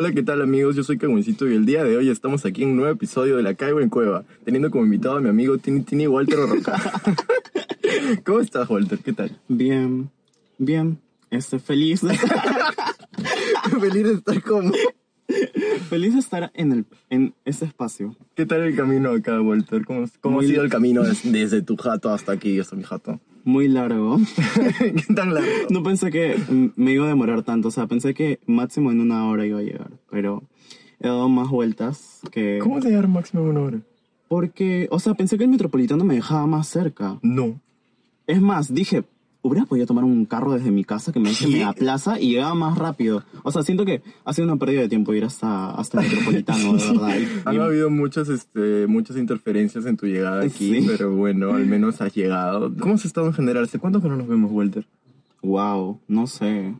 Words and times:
Hola, 0.00 0.12
¿qué 0.14 0.22
tal 0.22 0.42
amigos? 0.42 0.76
Yo 0.76 0.82
soy 0.84 0.98
Cagüencito 0.98 1.48
y 1.48 1.54
el 1.54 1.64
día 1.66 1.84
de 1.84 1.96
hoy 1.96 2.08
estamos 2.08 2.44
aquí 2.44 2.62
en 2.62 2.70
un 2.70 2.76
nuevo 2.76 2.92
episodio 2.92 3.36
de 3.36 3.42
La 3.42 3.54
Caigo 3.54 3.80
en 3.80 3.88
Cueva, 3.88 4.24
teniendo 4.44 4.70
como 4.70 4.84
invitado 4.84 5.16
a 5.16 5.20
mi 5.20 5.28
amigo 5.28 5.58
Tini 5.58 5.80
Tini 5.82 6.06
Walter 6.06 6.38
Roca. 6.38 6.80
¿Cómo 8.24 8.40
estás, 8.40 8.68
Walter? 8.68 8.98
¿Qué 8.98 9.12
tal? 9.12 9.38
Bien, 9.48 10.10
bien. 10.58 10.98
Este, 11.30 11.58
feliz. 11.58 12.00
Feliz 13.80 14.04
de 14.04 14.12
estar 14.14 14.42
como... 14.42 14.72
feliz 15.88 16.14
de 16.14 16.20
estar 16.20 16.50
en, 16.54 16.72
el, 16.72 16.86
en 17.10 17.34
este 17.44 17.64
espacio. 17.66 18.16
¿Qué 18.34 18.46
tal 18.46 18.62
el 18.62 18.74
camino 18.76 19.10
acá, 19.10 19.40
Walter? 19.40 19.84
¿Cómo, 19.84 20.06
cómo 20.20 20.38
ha 20.38 20.42
sido 20.42 20.52
bien. 20.54 20.64
el 20.64 20.70
camino 20.70 21.02
des- 21.02 21.30
desde 21.30 21.60
tu 21.62 21.76
jato 21.76 22.10
hasta 22.10 22.32
aquí, 22.32 22.58
hasta 22.58 22.76
mi 22.76 22.82
jato? 22.84 23.20
Muy 23.44 23.68
largo. 23.68 24.18
¿Qué 24.78 25.14
tan 25.14 25.34
largo? 25.34 25.50
No 25.70 25.82
pensé 25.82 26.10
que 26.10 26.36
me 26.76 26.92
iba 26.92 27.04
a 27.04 27.08
demorar 27.08 27.42
tanto. 27.42 27.68
O 27.68 27.70
sea, 27.70 27.86
pensé 27.86 28.14
que 28.14 28.40
máximo 28.46 28.90
en 28.90 29.00
una 29.00 29.26
hora 29.26 29.46
iba 29.46 29.58
a 29.58 29.62
llegar. 29.62 29.90
Pero 30.10 30.42
he 31.00 31.08
dado 31.08 31.28
más 31.28 31.48
vueltas 31.48 32.20
que... 32.30 32.58
¿Cómo 32.60 32.80
te 32.80 32.88
llegar 32.88 33.08
máximo 33.08 33.42
una 33.42 33.60
hora? 33.60 33.80
Porque, 34.28 34.88
o 34.90 34.98
sea, 34.98 35.14
pensé 35.14 35.38
que 35.38 35.44
el 35.44 35.50
metropolitano 35.50 36.04
me 36.04 36.14
dejaba 36.14 36.46
más 36.46 36.68
cerca. 36.68 37.18
No. 37.22 37.60
Es 38.26 38.40
más, 38.42 38.72
dije, 38.72 39.04
hubiera 39.42 39.64
podido 39.66 39.86
tomar 39.86 40.04
un 40.04 40.24
carro 40.24 40.52
desde 40.52 40.70
mi 40.70 40.84
casa 40.84 41.12
que 41.12 41.20
me 41.20 41.28
deje 41.30 41.46
¿Qué? 41.48 41.64
a 41.64 41.72
plaza 41.72 42.20
y 42.20 42.30
llegaba 42.30 42.54
más 42.54 42.76
rápido. 42.76 43.22
O 43.44 43.52
sea, 43.52 43.62
siento 43.62 43.84
que 43.84 44.02
ha 44.24 44.32
sido 44.32 44.46
una 44.48 44.56
pérdida 44.56 44.80
de 44.82 44.88
tiempo 44.88 45.14
ir 45.14 45.24
hasta, 45.24 45.70
hasta 45.70 46.00
el 46.02 46.08
metropolitano, 46.10 46.74
de 46.74 46.84
verdad. 46.92 47.16
Han 47.44 47.54
y- 47.54 47.58
habido 47.58 47.88
muchas, 47.90 48.28
este, 48.28 48.86
muchas 48.88 49.16
interferencias 49.16 49.86
en 49.86 49.96
tu 49.96 50.06
llegada 50.06 50.42
aquí, 50.44 50.80
Sí. 50.80 50.86
pero 50.86 51.14
bueno, 51.14 51.52
al 51.54 51.66
menos 51.66 52.00
has 52.00 52.12
llegado. 52.14 52.72
¿Cómo 52.78 52.94
has 52.94 53.04
estado 53.04 53.28
en 53.28 53.32
general? 53.34 53.64
¿Hace 53.64 53.78
cuánto 53.78 54.02
que 54.02 54.08
no 54.08 54.16
nos 54.16 54.26
vemos, 54.28 54.50
Walter? 54.52 54.86
Wow, 55.42 56.00
no 56.08 56.26
sé. 56.26 56.74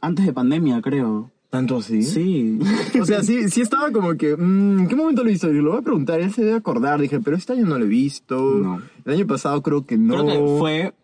Antes 0.00 0.26
de 0.26 0.32
pandemia, 0.32 0.80
creo. 0.80 1.30
¿Tanto 1.50 1.78
así? 1.78 2.02
Sí. 2.02 2.58
O 3.00 3.04
sea, 3.04 3.22
sí, 3.22 3.48
sí 3.48 3.60
estaba 3.62 3.90
como 3.90 4.14
que, 4.16 4.36
mm, 4.36 4.80
¿en 4.80 4.88
qué 4.88 4.96
momento 4.96 5.24
lo 5.24 5.30
hizo? 5.30 5.50
Y 5.50 5.54
lo 5.60 5.70
voy 5.70 5.78
a 5.80 5.82
preguntar, 5.82 6.20
él 6.20 6.32
se 6.32 6.42
debe 6.44 6.56
acordar. 6.56 7.00
Dije, 7.00 7.20
pero 7.20 7.36
este 7.36 7.52
año 7.54 7.66
no 7.66 7.78
lo 7.78 7.84
he 7.84 7.88
visto. 7.88 8.36
No. 8.62 8.82
El 9.04 9.12
año 9.14 9.26
pasado 9.26 9.62
creo 9.62 9.84
que 9.86 9.96
no. 9.96 10.14
Creo 10.14 10.26
que 10.26 10.58
fue, 10.58 10.94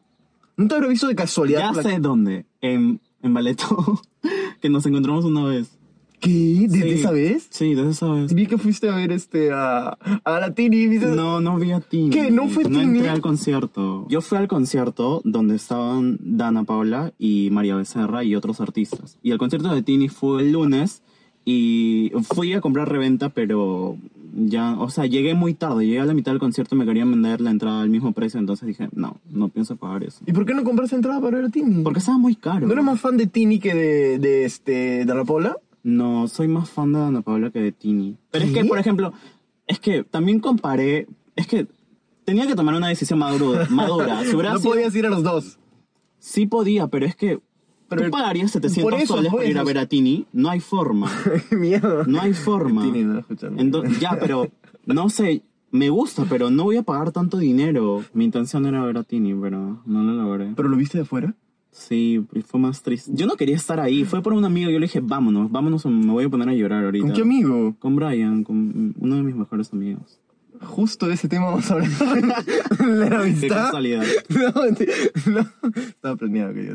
No 0.63 0.69
te 0.69 0.75
habré 0.77 0.89
visto 0.89 1.07
de 1.09 1.15
casualidad. 1.15 1.61
ya 1.61 1.73
la- 1.73 1.83
sé 1.83 1.99
dónde, 2.01 2.47
en, 2.61 3.01
en 3.23 3.35
Valeto, 3.35 4.01
que 4.61 4.69
nos 4.69 4.87
encontramos 4.87 5.25
una 5.25 5.45
vez. 5.45 5.79
¿Qué? 6.21 6.67
¿Desde 6.69 6.83
Sí. 6.93 7.01
esa 7.01 7.11
vez? 7.11 7.49
Sí, 7.51 7.75
desde 7.75 7.91
esa 7.91 8.07
vez. 8.13 8.33
Vi 8.33 8.47
que 8.47 8.57
fuiste 8.57 8.89
a 8.89 8.95
ver 8.95 9.11
este, 9.11 9.51
a, 9.53 9.89
a 10.25 10.39
la 10.41 10.55
Tini. 10.55 10.87
¿viste? 10.87 11.07
No, 11.09 11.41
no 11.41 11.57
vi 11.59 11.73
a 11.73 11.81
Tini. 11.81 12.11
¿Qué? 12.11 12.31
¿No 12.31 12.47
fue 12.49 12.63
No 12.63 12.79
Tini? 12.79 12.99
entré 12.99 13.09
al 13.09 13.21
concierto. 13.21 14.07
Yo 14.09 14.21
fui 14.21 14.39
al 14.39 14.47
concierto 14.47 15.21
donde 15.25 15.57
estaban 15.57 16.19
Dana 16.21 16.63
Paula 16.63 17.13
y 17.19 17.51
María 17.51 17.75
Becerra 17.75 18.23
y 18.23 18.37
otros 18.37 18.61
artistas. 18.61 19.19
Y 19.21 19.33
el 19.33 19.39
concierto 19.39 19.75
de 19.75 19.83
Tini 19.83 20.09
fue 20.09 20.43
el 20.43 20.53
lunes 20.53 21.03
y 21.45 22.13
fui 22.23 22.53
a 22.53 22.61
comprar 22.61 22.89
reventa, 22.89 23.29
pero 23.31 23.97
ya, 24.35 24.79
o 24.81 24.89
sea, 24.91 25.07
llegué 25.07 25.35
muy 25.35 25.55
tarde. 25.55 25.85
Llegué 25.87 26.01
a 26.01 26.05
la 26.07 26.15
mitad 26.15 26.33
del 26.33 26.39
concierto, 26.39 26.77
me 26.77 26.85
querían 26.87 27.11
vender 27.11 27.41
la 27.41 27.51
entrada 27.51 27.83
al 27.83 27.91
mismo 27.91 28.13
precio, 28.13 28.39
entonces 28.41 28.67
dije, 28.69 28.89
no, 28.95 29.17
no 29.31 29.49
pienso 29.49 29.77
pagar 29.77 30.05
eso. 30.05 30.21
¿Y 30.27 30.33
por 30.33 30.47
qué 30.47 30.55
no 30.55 30.65
compraste 30.65 30.97
entrada 30.97 31.21
para 31.21 31.37
ver 31.39 31.47
a 31.47 31.49
Tini? 31.51 31.83
Porque 31.83 31.99
estaba 31.99 32.19
muy 32.19 32.35
caro. 32.37 32.67
¿No 32.67 32.73
eres 32.73 32.85
más 32.85 33.01
fan 33.01 33.17
de 33.17 33.27
Tini 33.27 33.59
que 33.59 33.75
de, 33.75 34.19
de, 34.19 34.45
este, 34.45 35.05
de 35.05 35.13
Ana 35.13 35.25
Paula? 35.25 35.57
No, 35.83 36.29
soy 36.29 36.47
más 36.49 36.71
fan 36.71 36.93
de 36.93 37.01
Ana 37.01 37.23
Paula 37.23 37.51
que 37.51 37.61
de 37.61 37.73
Tini. 37.73 38.17
Pero 38.31 38.45
es 38.45 38.53
que, 38.53 38.65
por 38.65 38.79
ejemplo, 38.79 39.13
es 39.67 39.81
que 39.81 40.05
también 40.05 40.39
comparé, 40.39 41.09
es 41.35 41.47
que 41.49 41.67
tenía 42.25 42.47
que 42.47 42.55
tomar 42.55 42.75
una 42.77 42.87
decisión 42.89 43.19
madura. 43.19 43.67
madura. 43.69 44.25
Si 44.25 44.37
No 44.37 44.59
sido- 44.59 44.71
podías 44.71 44.95
ir 44.95 45.07
a 45.07 45.11
los 45.11 45.23
dos. 45.25 45.59
Sí 46.21 46.47
podía, 46.47 46.87
pero 46.87 47.05
es 47.05 47.17
que 47.17 47.41
Pero 47.97 48.07
tú 48.07 48.11
pagarías 48.11 48.51
700 48.51 48.83
por 48.83 49.01
eso, 49.01 49.17
soles 49.17 49.33
por 49.33 49.45
ir 49.45 49.59
a 49.59 49.65
ver 49.65 49.79
a 49.79 49.87
Tini. 49.87 50.27
No 50.33 50.51
hay 50.51 50.61
forma. 50.61 51.11
Miedo. 51.51 52.05
No 52.07 52.21
hay 52.21 52.33
forma. 52.33 52.83
Tini, 52.83 53.05
no 53.05 53.19
escuchando. 53.19 53.61
Entonces, 53.61 54.01
ya, 54.01 54.17
pero 54.19 54.49
no 54.87 55.09
sé, 55.09 55.43
me 55.71 55.91
gusta, 55.91 56.27
pero 56.29 56.51
no 56.51 56.65
voy 56.65 56.77
a 56.77 56.83
pagar 56.83 57.13
tanto 57.13 57.39
dinero. 57.39 58.05
Mi 58.13 58.25
intención 58.25 58.67
era 58.67 58.85
ver 58.85 58.99
a 58.99 59.05
Tini, 59.05 59.35
pero 59.35 59.83
no 59.85 60.03
lo 60.03 60.13
logré. 60.13 60.53
¿Pero 60.55 60.69
lo 60.69 60.77
viste 60.77 60.99
de 60.99 61.03
afuera? 61.03 61.35
Sí, 61.73 62.23
fue 62.47 62.61
más 62.61 62.83
triste. 62.83 63.11
Yo 63.15 63.27
no 63.27 63.37
quería 63.37 63.57
estar 63.57 63.81
ahí, 63.81 64.05
fue 64.05 64.23
por 64.23 64.35
un 64.35 64.45
amigo. 64.45 64.71
Yo 64.71 64.79
le 64.79 64.87
dije, 64.87 65.01
vámonos, 65.01 65.51
vámonos, 65.51 65.87
me 65.87 66.13
voy 66.13 66.25
a 66.25 66.29
poner 66.29 66.51
a 66.51 66.55
llorar 66.55 66.85
ahorita. 66.85 67.07
¿Con 67.07 67.15
qué 67.15 67.23
amigo? 67.23 67.75
Con 67.79 67.97
Brian, 67.97 68.45
con 68.45 68.95
uno 68.99 69.17
de 69.17 69.23
mis 69.23 69.35
mejores 69.35 69.73
amigos. 69.73 70.21
Justo 70.65 71.07
de 71.07 71.15
ese 71.15 71.29
tema 71.29 71.47
vamos 71.47 71.71
a 71.71 71.75
hablar. 71.75 71.91
de 72.79 73.11
la 73.11 73.21
amistad. 73.21 73.65
casualidad. 73.65 74.05
No, 74.29 74.63
mentira. 74.63 74.93
No, 75.27 75.47
estaba 75.77 76.17
planeado 76.17 76.55
que 76.55 76.67
yo 76.67 76.75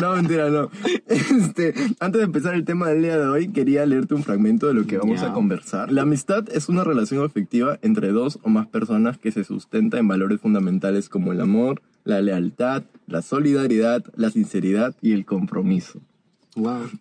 No, 0.00 0.16
mentira, 0.16 0.50
no. 0.50 0.70
Este, 1.06 1.74
antes 1.98 2.18
de 2.20 2.24
empezar 2.24 2.54
el 2.54 2.64
tema 2.64 2.88
del 2.88 3.02
día 3.02 3.18
de 3.18 3.26
hoy, 3.26 3.48
quería 3.48 3.86
leerte 3.86 4.14
un 4.14 4.22
fragmento 4.22 4.66
de 4.68 4.74
lo 4.74 4.86
que 4.86 4.98
vamos 4.98 5.22
a 5.22 5.32
conversar. 5.32 5.90
La 5.90 6.02
amistad 6.02 6.44
es 6.52 6.68
una 6.68 6.84
relación 6.84 7.24
afectiva 7.24 7.78
entre 7.82 8.08
dos 8.08 8.38
o 8.42 8.48
más 8.48 8.66
personas 8.66 9.18
que 9.18 9.32
se 9.32 9.44
sustenta 9.44 9.98
en 9.98 10.08
valores 10.08 10.40
fundamentales 10.40 11.08
como 11.08 11.32
el 11.32 11.40
amor, 11.40 11.82
la 12.04 12.20
lealtad, 12.20 12.82
la 13.06 13.22
solidaridad, 13.22 14.04
la 14.16 14.30
sinceridad 14.30 14.94
y 15.00 15.12
el 15.12 15.24
compromiso. 15.24 16.00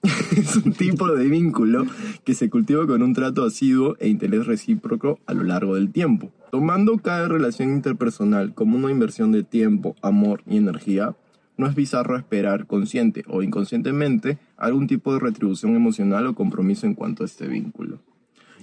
Es 0.37 0.55
un 0.57 0.73
tipo 0.73 1.07
de 1.07 1.27
vínculo 1.27 1.85
que 2.23 2.33
se 2.33 2.49
cultiva 2.49 2.85
con 2.85 3.01
un 3.01 3.13
trato 3.13 3.43
asiduo 3.43 3.95
e 3.99 4.07
interés 4.07 4.45
recíproco 4.45 5.19
a 5.25 5.33
lo 5.33 5.43
largo 5.43 5.75
del 5.75 5.91
tiempo. 5.91 6.31
Tomando 6.51 6.97
cada 6.99 7.27
relación 7.27 7.69
interpersonal 7.69 8.53
como 8.53 8.77
una 8.77 8.91
inversión 8.91 9.31
de 9.31 9.43
tiempo, 9.43 9.95
amor 10.01 10.43
y 10.47 10.57
energía, 10.57 11.15
no 11.57 11.67
es 11.67 11.75
bizarro 11.75 12.15
esperar 12.15 12.67
consciente 12.67 13.23
o 13.27 13.43
inconscientemente 13.43 14.37
algún 14.55 14.87
tipo 14.87 15.13
de 15.13 15.19
retribución 15.19 15.75
emocional 15.75 16.27
o 16.27 16.35
compromiso 16.35 16.85
en 16.85 16.95
cuanto 16.95 17.23
a 17.23 17.25
este 17.25 17.47
vínculo. 17.47 17.99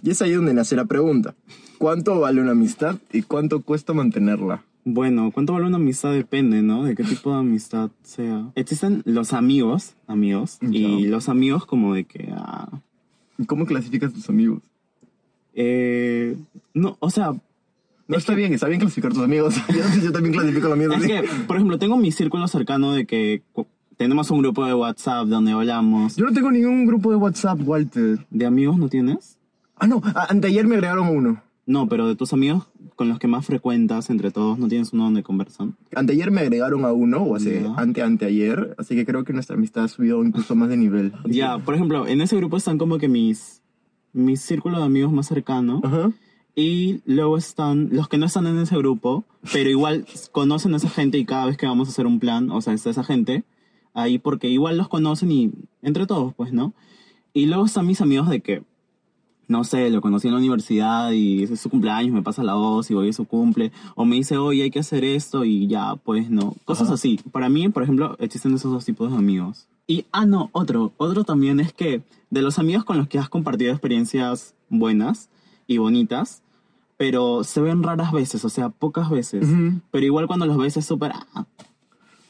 Y 0.03 0.11
es 0.11 0.23
ahí 0.23 0.33
donde 0.33 0.55
nace 0.55 0.77
la 0.77 0.85
pregunta, 0.85 1.35
¿cuánto 1.79 2.19
vale 2.21 2.41
una 2.41 2.53
amistad 2.53 2.97
y 3.13 3.23
cuánto 3.23 3.61
cuesta 3.61 3.93
mantenerla? 3.93 4.65
Bueno, 4.89 5.33
¿cuánto 5.33 5.53
vale 5.53 5.67
una 5.67 5.79
amistad? 5.79 6.13
Depende, 6.13 6.63
¿no? 6.63 6.85
De 6.85 6.95
qué 6.95 7.03
tipo 7.03 7.33
de 7.33 7.39
amistad 7.41 7.91
sea. 8.05 8.53
Existen 8.55 9.03
los 9.05 9.33
amigos, 9.33 9.97
amigos, 10.07 10.59
y 10.63 11.07
los 11.07 11.29
amigos 11.29 11.67
como 11.67 11.93
de 11.93 12.05
que, 12.05 12.33
ah, 12.37 12.69
¿Y 13.37 13.47
¿Cómo 13.47 13.67
clasificas 13.67 14.13
tus 14.13 14.29
amigos? 14.31 14.63
eh, 15.55 16.37
no, 16.75 16.97
o 17.01 17.11
sea, 17.11 17.33
No, 18.09 18.17
está 18.17 18.35
bien, 18.35 18.53
está 18.55 18.69
bien 18.69 18.79
clasificar 18.81 19.13
tus 19.13 19.23
amigos. 19.25 19.57
yo, 19.69 20.01
yo 20.05 20.13
también 20.13 20.33
clasifico 20.35 20.69
los 20.69 20.79
míos. 20.79 20.95
es 20.97 20.99
así. 21.03 21.09
que, 21.09 21.45
por 21.47 21.57
ejemplo, 21.57 21.79
tengo 21.79 21.97
mi 21.97 22.13
círculo 22.13 22.47
cercano 22.47 22.93
de 22.93 23.07
que 23.07 23.43
cu- 23.53 23.67
tenemos 23.97 24.31
un 24.31 24.39
grupo 24.39 24.65
de 24.67 24.75
WhatsApp 24.75 25.27
donde 25.27 25.51
hablamos. 25.53 26.15
Yo 26.17 26.27
no 26.27 26.33
tengo 26.33 26.53
ningún 26.53 26.87
grupo 26.87 27.11
de 27.11 27.17
WhatsApp, 27.17 27.59
Walter. 27.65 28.25
¿De 28.31 28.47
amigos 28.47 28.79
no 28.79 28.89
tienes? 28.89 29.37
Ah, 29.77 29.87
no, 29.89 30.01
a- 30.15 30.27
anteayer 30.31 30.67
me 30.69 30.77
agregaron 30.77 31.09
uno. 31.09 31.43
No, 31.67 31.89
pero 31.89 32.07
de 32.07 32.15
tus 32.15 32.33
amigos 32.33 32.65
con 32.97 33.09
los 33.09 33.19
que 33.19 33.29
más 33.29 33.47
frecuentas 33.47 34.11
entre 34.11 34.31
todos, 34.31 34.59
¿no 34.59 34.69
tienes 34.69 34.93
uno 34.93 35.05
donde 35.05 35.23
conversan? 35.23 35.77
Anteayer 35.95 36.31
me 36.31 36.41
agregaron 36.41 36.85
a 36.85 36.93
uno, 36.93 37.19
o 37.23 37.37
hace 37.37 37.63
Ya. 37.63 37.75
ante 37.77 38.03
anteayer, 38.03 38.75
así 38.79 38.95
que 38.97 39.05
creo 39.07 39.23
que 39.25 39.33
nuestra 39.33 39.55
amistad 39.57 39.85
ha 39.85 39.89
subido 39.89 40.25
incluso 40.25 40.55
más 40.57 40.69
de 40.71 40.77
nivel. 40.79 41.13
Ya, 41.27 41.59
por 41.59 41.75
ejemplo, 41.75 42.07
en 42.07 42.21
ese 42.23 42.37
grupo 42.37 42.57
están 42.57 42.79
como 42.79 42.99
que 42.99 43.09
mis, 43.09 43.63
mi 44.13 44.37
círculo 44.37 44.79
de 44.79 44.85
amigos 44.85 45.13
más 45.13 45.27
cercano. 45.27 45.81
Ajá. 45.85 46.11
Y 46.55 47.03
luego 47.05 47.37
están 47.37 47.91
los 47.93 48.09
que 48.09 48.17
no 48.17 48.25
están 48.25 48.47
en 48.47 48.57
ese 48.59 48.77
grupo, 48.79 49.27
pero 49.53 49.69
igual 49.69 50.07
conocen 50.33 50.73
a 50.73 50.79
esa 50.79 50.89
gente 50.89 51.19
y 51.19 51.27
cada 51.27 51.45
vez 51.45 51.59
que 51.59 51.67
vamos 51.67 51.87
a 51.89 51.91
hacer 51.91 52.07
un 52.07 52.19
plan, 52.19 52.51
o 52.51 52.63
sea, 52.63 52.73
está 52.73 52.89
esa 52.89 53.05
gente 53.05 53.45
ahí 53.93 54.19
porque 54.19 54.49
igual 54.49 54.79
los 54.79 54.89
conocen 54.89 55.31
y 55.33 55.53
entre 55.83 56.07
todos, 56.07 56.33
pues, 56.35 56.55
¿no? 56.55 56.73
Y 57.35 57.45
luego 57.45 57.67
están 57.67 57.87
mis 57.87 58.01
amigos 58.01 58.31
de 58.31 58.41
que, 58.41 58.63
no 59.49 59.65
sé, 59.65 59.91
lo 59.91 60.01
conocí 60.01 60.29
en 60.29 60.35
la 60.35 60.41
universidad 60.41 61.13
y 61.13 61.45
es 61.45 61.61
su 61.61 61.71
cumpleaños, 61.71 62.13
me 62.13 62.23
pasa 62.23 62.43
la 62.43 62.55
voz 62.55 62.91
y 62.91 62.95
voy 62.95 63.09
a 63.09 63.13
su 63.13 63.25
cumple, 63.25 63.73
o 63.95 64.05
me 64.05 64.17
dice, 64.17 64.39
oye, 64.39 64.65
hay 64.65 64.71
que 64.71 64.81
hacer 64.81 65.05
esto 65.05 65.45
y 65.45 65.67
ya, 65.67 65.97
pues, 65.97 66.31
no. 66.31 66.55
Cosas 66.65 66.89
Ajá. 66.89 66.95
así. 66.95 67.21
Para 67.31 67.49
mí, 67.49 67.69
por 67.69 67.83
ejemplo, 67.83 68.17
existen 68.19 68.55
esos 68.55 68.73
dos 68.73 68.85
tipos 68.85 69.11
de 69.11 69.19
amigos. 69.19 69.69
Y, 69.87 70.05
ah, 70.11 70.27
no, 70.27 70.51
otro, 70.53 70.93
otro 70.97 71.25
también 71.25 71.61
es 71.61 71.73
que 71.73 72.03
de 72.31 72.43
los 72.43 72.59
amigos 72.59 72.85
con 72.85 72.99
los 72.99 73.07
que 73.09 73.19
has 73.19 73.29
compartido 73.29 73.71
experiencias 73.73 74.55
buenas 74.69 75.29
y 75.69 75.79
bonitas, 75.79 76.43
pero 76.97 77.45
se 77.45 77.61
ven 77.61 77.83
raras 77.83 78.11
veces, 78.11 78.45
o 78.45 78.49
sea, 78.49 78.71
pocas 78.71 79.11
veces. 79.11 79.45
Ujú. 79.47 79.81
Pero 79.91 80.07
igual 80.07 80.27
cuando 80.27 80.47
los 80.47 80.57
ves 80.57 80.77
es 80.77 80.87
súper... 80.87 81.13
ah, 81.35 81.47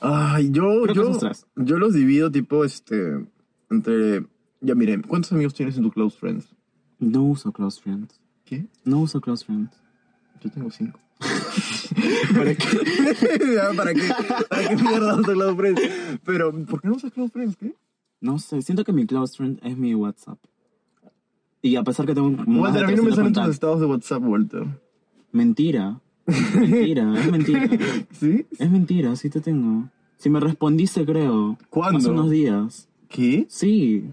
Ay, 0.01 0.51
yo, 0.51 0.87
yo, 0.93 1.19
yo 1.57 1.79
los 1.79 1.95
divido 1.95 2.31
tipo, 2.31 2.65
este, 2.65 3.27
entre... 3.71 4.27
Ya 4.61 4.75
mire, 4.75 5.01
¿cuántos 5.03 5.33
amigos 5.33 5.55
tienes 5.55 5.77
en 5.77 5.85
tu 5.85 5.91
close 5.91 6.17
friends? 6.19 6.56
No 6.99 7.25
uso 7.25 7.53
close 7.53 7.81
friends. 7.81 8.21
¿Qué? 8.45 8.67
No 8.85 9.01
uso 9.01 9.21
close 9.21 9.45
friends. 9.45 9.71
Yo 10.43 10.51
tengo 10.51 10.71
cinco. 10.71 11.01
¿Para 12.35 12.55
qué? 12.55 12.67
Ya, 13.55 13.73
¿Para 13.77 13.95
qué? 13.95 14.09
¿Para 14.49 14.69
qué 14.69 14.77
mierda 14.77 15.15
usas 15.15 15.35
close 15.35 15.57
friends? 15.57 15.83
Pero, 16.25 16.53
¿por 16.67 16.81
qué 16.81 16.89
no 16.89 16.95
usas 16.95 17.13
close 17.13 17.33
friends? 17.33 17.57
¿Qué? 17.57 17.75
No 18.21 18.39
sé, 18.39 18.63
siento 18.63 18.85
que 18.85 18.93
mi 18.93 19.07
close 19.07 19.37
friend 19.37 19.61
es 19.63 19.77
mi 19.77 19.95
WhatsApp. 19.95 20.39
Y 21.63 21.77
a 21.77 21.83
pesar 21.83 22.07
que 22.07 22.15
tengo 22.15 22.31
más 22.31 22.47
Walter, 22.47 22.85
a 22.85 22.89
mí 22.89 22.95
no 22.95 23.03
me 23.03 23.11
300 23.11 23.17
salen 23.17 23.33
tus 23.33 23.55
estados 23.55 23.81
de 23.81 23.87
WhatsApp, 23.87 24.23
Walter. 24.23 24.67
Mentira. 25.33 26.01
Mentira, 26.27 27.15
es 27.21 27.31
mentira. 27.31 27.69
¿Sí? 28.13 28.47
Es 28.59 28.71
mentira, 28.71 29.17
sí 29.17 29.31
te 29.31 29.41
tengo. 29.41 29.89
Si 30.17 30.31
me 30.31 30.41
respondiste, 30.41 31.05
creo. 31.05 31.59
¿Cuándo? 31.71 31.99
Hace 31.99 32.11
unos 32.11 32.31
días. 32.31 32.89
¿Qué? 33.09 33.47
Sí. 33.49 34.11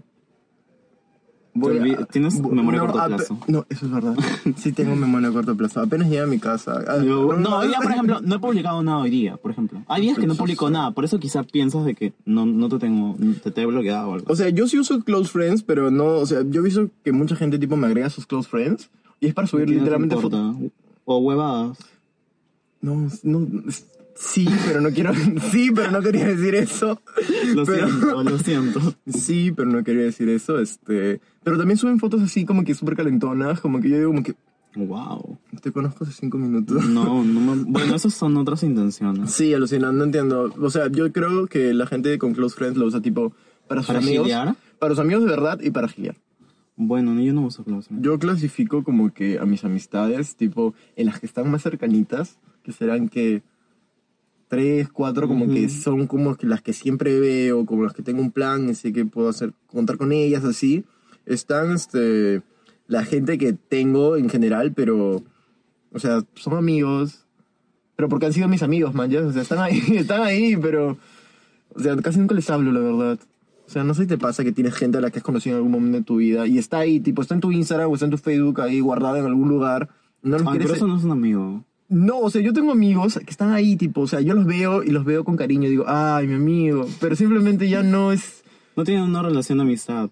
Voy 1.56 1.78
olvi- 1.78 2.06
¿Tienes 2.10 2.40
memoria 2.40 2.80
a 2.80 2.84
no, 2.84 2.92
corto 2.92 3.06
ape- 3.06 3.16
plazo? 3.16 3.38
No, 3.46 3.64
eso 3.68 3.86
es 3.86 3.92
verdad. 3.92 4.16
Sí 4.56 4.72
tengo 4.72 4.96
memoria 4.96 5.28
a 5.28 5.32
corto 5.32 5.56
plazo. 5.56 5.80
Apenas 5.80 6.08
llegué 6.08 6.20
a 6.22 6.26
mi 6.26 6.38
casa. 6.40 6.82
Ah, 6.88 6.96
No, 6.96 7.28
hoy 7.58 7.68
día, 7.68 7.78
por 7.80 7.92
ejemplo, 7.92 8.20
no 8.22 8.34
he 8.34 8.38
publicado 8.40 8.82
nada 8.82 8.98
hoy 8.98 9.10
día, 9.10 9.36
por 9.36 9.52
ejemplo. 9.52 9.80
Hay 9.86 10.02
días 10.02 10.18
que 10.18 10.26
no 10.26 10.34
publico 10.34 10.68
nada, 10.68 10.90
por 10.90 11.04
eso 11.04 11.18
quizá 11.20 11.44
piensas 11.44 11.84
de 11.84 11.94
que 11.94 12.12
no, 12.24 12.44
no 12.44 12.68
te 12.68 12.78
tengo, 12.78 13.16
te, 13.42 13.50
te 13.52 13.62
he 13.62 13.66
bloqueado 13.66 14.10
o 14.10 14.14
algo. 14.14 14.26
O 14.32 14.34
sea, 14.36 14.48
yo 14.48 14.66
sí 14.66 14.78
uso 14.78 15.00
close 15.04 15.30
friends, 15.30 15.62
pero 15.62 15.90
no, 15.92 16.06
o 16.16 16.26
sea, 16.26 16.42
yo 16.48 16.60
he 16.60 16.64
visto 16.64 16.90
que 17.04 17.12
mucha 17.12 17.36
gente 17.36 17.58
tipo 17.58 17.76
me 17.76 17.86
agrega 17.86 18.10
sus 18.10 18.26
close 18.26 18.48
friends 18.48 18.90
y 19.20 19.28
es 19.28 19.34
para 19.34 19.46
subir 19.46 19.66
¿Qué 19.66 19.72
no 19.72 19.78
te 19.78 19.80
literalmente 19.84 20.16
fotos. 20.16 20.56
O 21.04 21.18
huevadas. 21.18 21.78
No, 22.80 23.08
no, 23.22 23.46
sí, 24.14 24.46
pero 24.66 24.80
no 24.80 24.90
quiero, 24.90 25.12
sí, 25.50 25.70
pero 25.74 25.90
no 25.90 26.00
quería 26.02 26.26
decir 26.26 26.54
eso. 26.54 27.00
Lo 27.54 27.64
Pero- 27.64 27.88
siento, 27.88 28.22
lo 28.30 28.38
siento. 28.38 28.80
Sí, 29.06 29.52
pero 29.54 29.68
no 29.68 29.82
quería 29.84 30.02
decir 30.04 30.28
eso, 30.28 30.58
este, 30.58 31.20
pero 31.42 31.58
también 31.58 31.76
suben 31.78 31.98
fotos 31.98 32.22
así 32.22 32.44
como 32.44 32.64
que 32.64 32.74
súper 32.74 32.96
calentonas, 32.96 33.60
como 33.60 33.80
que 33.80 33.88
yo 33.88 33.96
digo 33.96 34.10
como 34.10 34.22
que 34.22 34.34
Wow. 34.76 35.38
te 35.62 35.70
conozco 35.70 36.02
hace 36.02 36.12
cinco 36.12 36.36
minutos. 36.36 36.84
No, 36.88 37.22
no 37.22 37.40
me- 37.56 37.62
Bueno, 37.64 37.94
esas 37.94 38.12
son 38.14 38.36
otras 38.36 38.62
intenciones. 38.64 39.30
Sí, 39.30 39.54
alucinante, 39.54 39.96
no 39.98 40.04
entiendo. 40.04 40.52
O 40.60 40.68
sea, 40.70 40.88
yo 40.90 41.12
creo 41.12 41.46
que 41.46 41.72
la 41.74 41.86
gente 41.86 42.18
con 42.18 42.34
close 42.34 42.56
friends 42.56 42.76
lo 42.76 42.86
usa 42.86 43.00
tipo 43.00 43.32
para 43.68 43.82
sus 43.82 43.86
¿Para 43.88 43.98
amigos, 44.00 44.26
gilear? 44.26 44.56
para 44.80 44.94
sus 44.94 45.00
amigos 45.00 45.22
de 45.24 45.30
verdad 45.30 45.60
y 45.62 45.70
para 45.70 45.86
gilear. 45.88 46.16
Bueno, 46.76 47.14
yo 47.20 47.32
no 47.32 47.42
uso 47.42 47.62
close. 47.62 47.88
Yo 48.00 48.18
clasifico 48.18 48.82
como 48.82 49.14
que 49.14 49.38
a 49.38 49.44
mis 49.44 49.62
amistades, 49.64 50.34
tipo, 50.34 50.74
en 50.96 51.06
las 51.06 51.20
que 51.20 51.26
están 51.26 51.48
más 51.48 51.62
cercanitas, 51.62 52.40
que 52.64 52.72
serán 52.72 53.08
que 53.08 53.44
tres, 54.48 54.88
cuatro, 54.90 55.28
como 55.28 55.46
que 55.48 55.68
son 55.68 56.06
como 56.06 56.36
las 56.40 56.62
que 56.62 56.72
siempre 56.72 57.18
veo, 57.18 57.66
como 57.66 57.84
las 57.84 57.94
que 57.94 58.02
tengo 58.02 58.20
un 58.20 58.30
plan 58.30 58.68
y 58.68 58.74
sé 58.74 58.92
que 58.92 59.04
puedo 59.04 59.28
hacer, 59.28 59.52
contar 59.66 59.96
con 59.96 60.12
ellas, 60.12 60.44
así. 60.44 60.84
Están, 61.26 61.72
este, 61.72 62.42
la 62.86 63.04
gente 63.04 63.38
que 63.38 63.52
tengo 63.52 64.16
en 64.16 64.28
general, 64.28 64.72
pero, 64.72 65.22
o 65.92 65.98
sea, 65.98 66.22
son 66.34 66.54
amigos, 66.54 67.26
pero 67.96 68.08
porque 68.08 68.26
han 68.26 68.32
sido 68.32 68.48
mis 68.48 68.62
amigos, 68.62 68.94
man, 68.94 69.10
ya, 69.10 69.20
o 69.20 69.32
sea, 69.32 69.42
están 69.42 69.58
ahí, 69.58 69.82
están 69.96 70.22
ahí, 70.22 70.56
pero, 70.56 70.98
o 71.74 71.80
sea, 71.80 71.96
casi 71.96 72.18
nunca 72.18 72.34
les 72.34 72.50
hablo, 72.50 72.72
la 72.72 72.80
verdad. 72.80 73.18
O 73.66 73.70
sea, 73.70 73.82
no 73.82 73.94
sé 73.94 74.02
si 74.02 74.08
te 74.08 74.18
pasa 74.18 74.44
que 74.44 74.52
tienes 74.52 74.74
gente 74.74 74.98
a 74.98 75.00
la 75.00 75.10
que 75.10 75.18
has 75.18 75.24
conocido 75.24 75.54
en 75.54 75.58
algún 75.58 75.72
momento 75.72 75.98
de 75.98 76.04
tu 76.04 76.16
vida 76.16 76.46
y 76.46 76.58
está 76.58 76.78
ahí, 76.78 77.00
tipo, 77.00 77.22
está 77.22 77.34
en 77.34 77.40
tu 77.40 77.50
Instagram 77.50 77.90
o 77.90 77.94
está 77.94 78.04
en 78.04 78.10
tu 78.10 78.18
Facebook 78.18 78.60
ahí 78.60 78.80
guardada 78.80 79.18
en 79.18 79.24
algún 79.24 79.48
lugar. 79.48 79.88
No 80.22 80.36
Ay, 80.36 80.44
quieres... 80.44 80.66
pero 80.66 80.74
eso 80.74 80.86
no 80.86 80.98
es 80.98 81.04
un 81.04 81.12
amigo. 81.12 81.64
No, 81.88 82.18
o 82.20 82.30
sea, 82.30 82.40
yo 82.42 82.52
tengo 82.52 82.72
amigos 82.72 83.18
que 83.24 83.30
están 83.30 83.52
ahí, 83.52 83.76
tipo, 83.76 84.00
o 84.02 84.06
sea, 84.06 84.20
yo 84.20 84.34
los 84.34 84.46
veo 84.46 84.82
y 84.82 84.90
los 84.90 85.04
veo 85.04 85.22
con 85.24 85.36
cariño, 85.36 85.68
digo, 85.68 85.84
ay, 85.86 86.26
mi 86.26 86.34
amigo, 86.34 86.86
pero 87.00 87.14
simplemente 87.14 87.68
ya 87.68 87.82
no 87.82 88.10
es... 88.12 88.42
No 88.76 88.84
tienen 88.84 89.04
una 89.04 89.22
relación 89.22 89.58
de 89.58 89.64
amistad. 89.64 90.10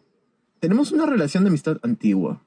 Tenemos 0.61 0.93
una 0.93 1.07
relación 1.07 1.45
de 1.45 1.49
amistad 1.49 1.79
antigua, 1.83 2.41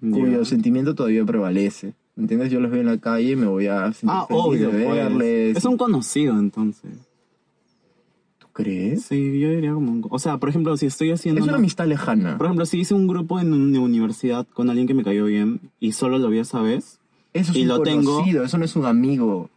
cuyo 0.00 0.38
Ya. 0.40 0.44
sentimiento 0.44 0.94
todavía 0.94 1.24
prevalece. 1.24 1.94
¿Entiendes? 2.16 2.50
Yo 2.50 2.58
los 2.60 2.70
veo 2.70 2.80
en 2.80 2.86
la 2.86 2.98
calle 2.98 3.30
y 3.32 3.36
me 3.36 3.46
voy 3.46 3.66
a 3.66 3.84
sentir 3.92 4.10
Ah, 4.10 4.24
feliz 4.26 4.42
obvio, 4.44 4.70
de 4.70 4.84
pues. 4.84 4.96
verles. 4.96 5.56
Es 5.56 5.64
un 5.64 5.76
conocido, 5.76 6.38
entonces. 6.38 6.90
¿Tú 8.38 8.46
crees? 8.52 9.02
Sí, 9.04 9.38
yo 9.40 9.50
diría 9.50 9.72
como 9.74 9.92
un... 9.92 10.06
O 10.10 10.18
sea, 10.18 10.38
por 10.38 10.48
ejemplo, 10.48 10.76
si 10.76 10.86
estoy 10.86 11.12
haciendo... 11.12 11.38
Es 11.38 11.44
una 11.44 11.52
una- 11.52 11.58
amistad 11.58 11.86
lejana. 11.86 12.36
Por 12.36 12.46
ejemplo, 12.46 12.66
si 12.66 12.80
hice 12.80 12.94
un 12.94 13.06
grupo 13.06 13.38
en 13.40 13.52
una 13.52 13.80
universidad 13.80 14.46
con 14.52 14.68
alguien 14.68 14.86
que 14.88 14.94
me 14.94 15.04
cayó 15.04 15.26
bien 15.26 15.60
y 15.78 15.92
solo 15.92 16.18
lo 16.18 16.28
vi 16.30 16.38
esa 16.38 16.60
vez, 16.60 16.99
Eso 17.32 17.52
es 17.52 17.58
y 17.58 17.62
un 17.62 17.68
lo 17.68 17.82
tengo- 17.82 18.14
conocido, 18.16 18.44
eso 18.44 18.58
no 18.58 18.64
es 18.64 18.74
un 18.76 18.86
amigo. 18.86 19.50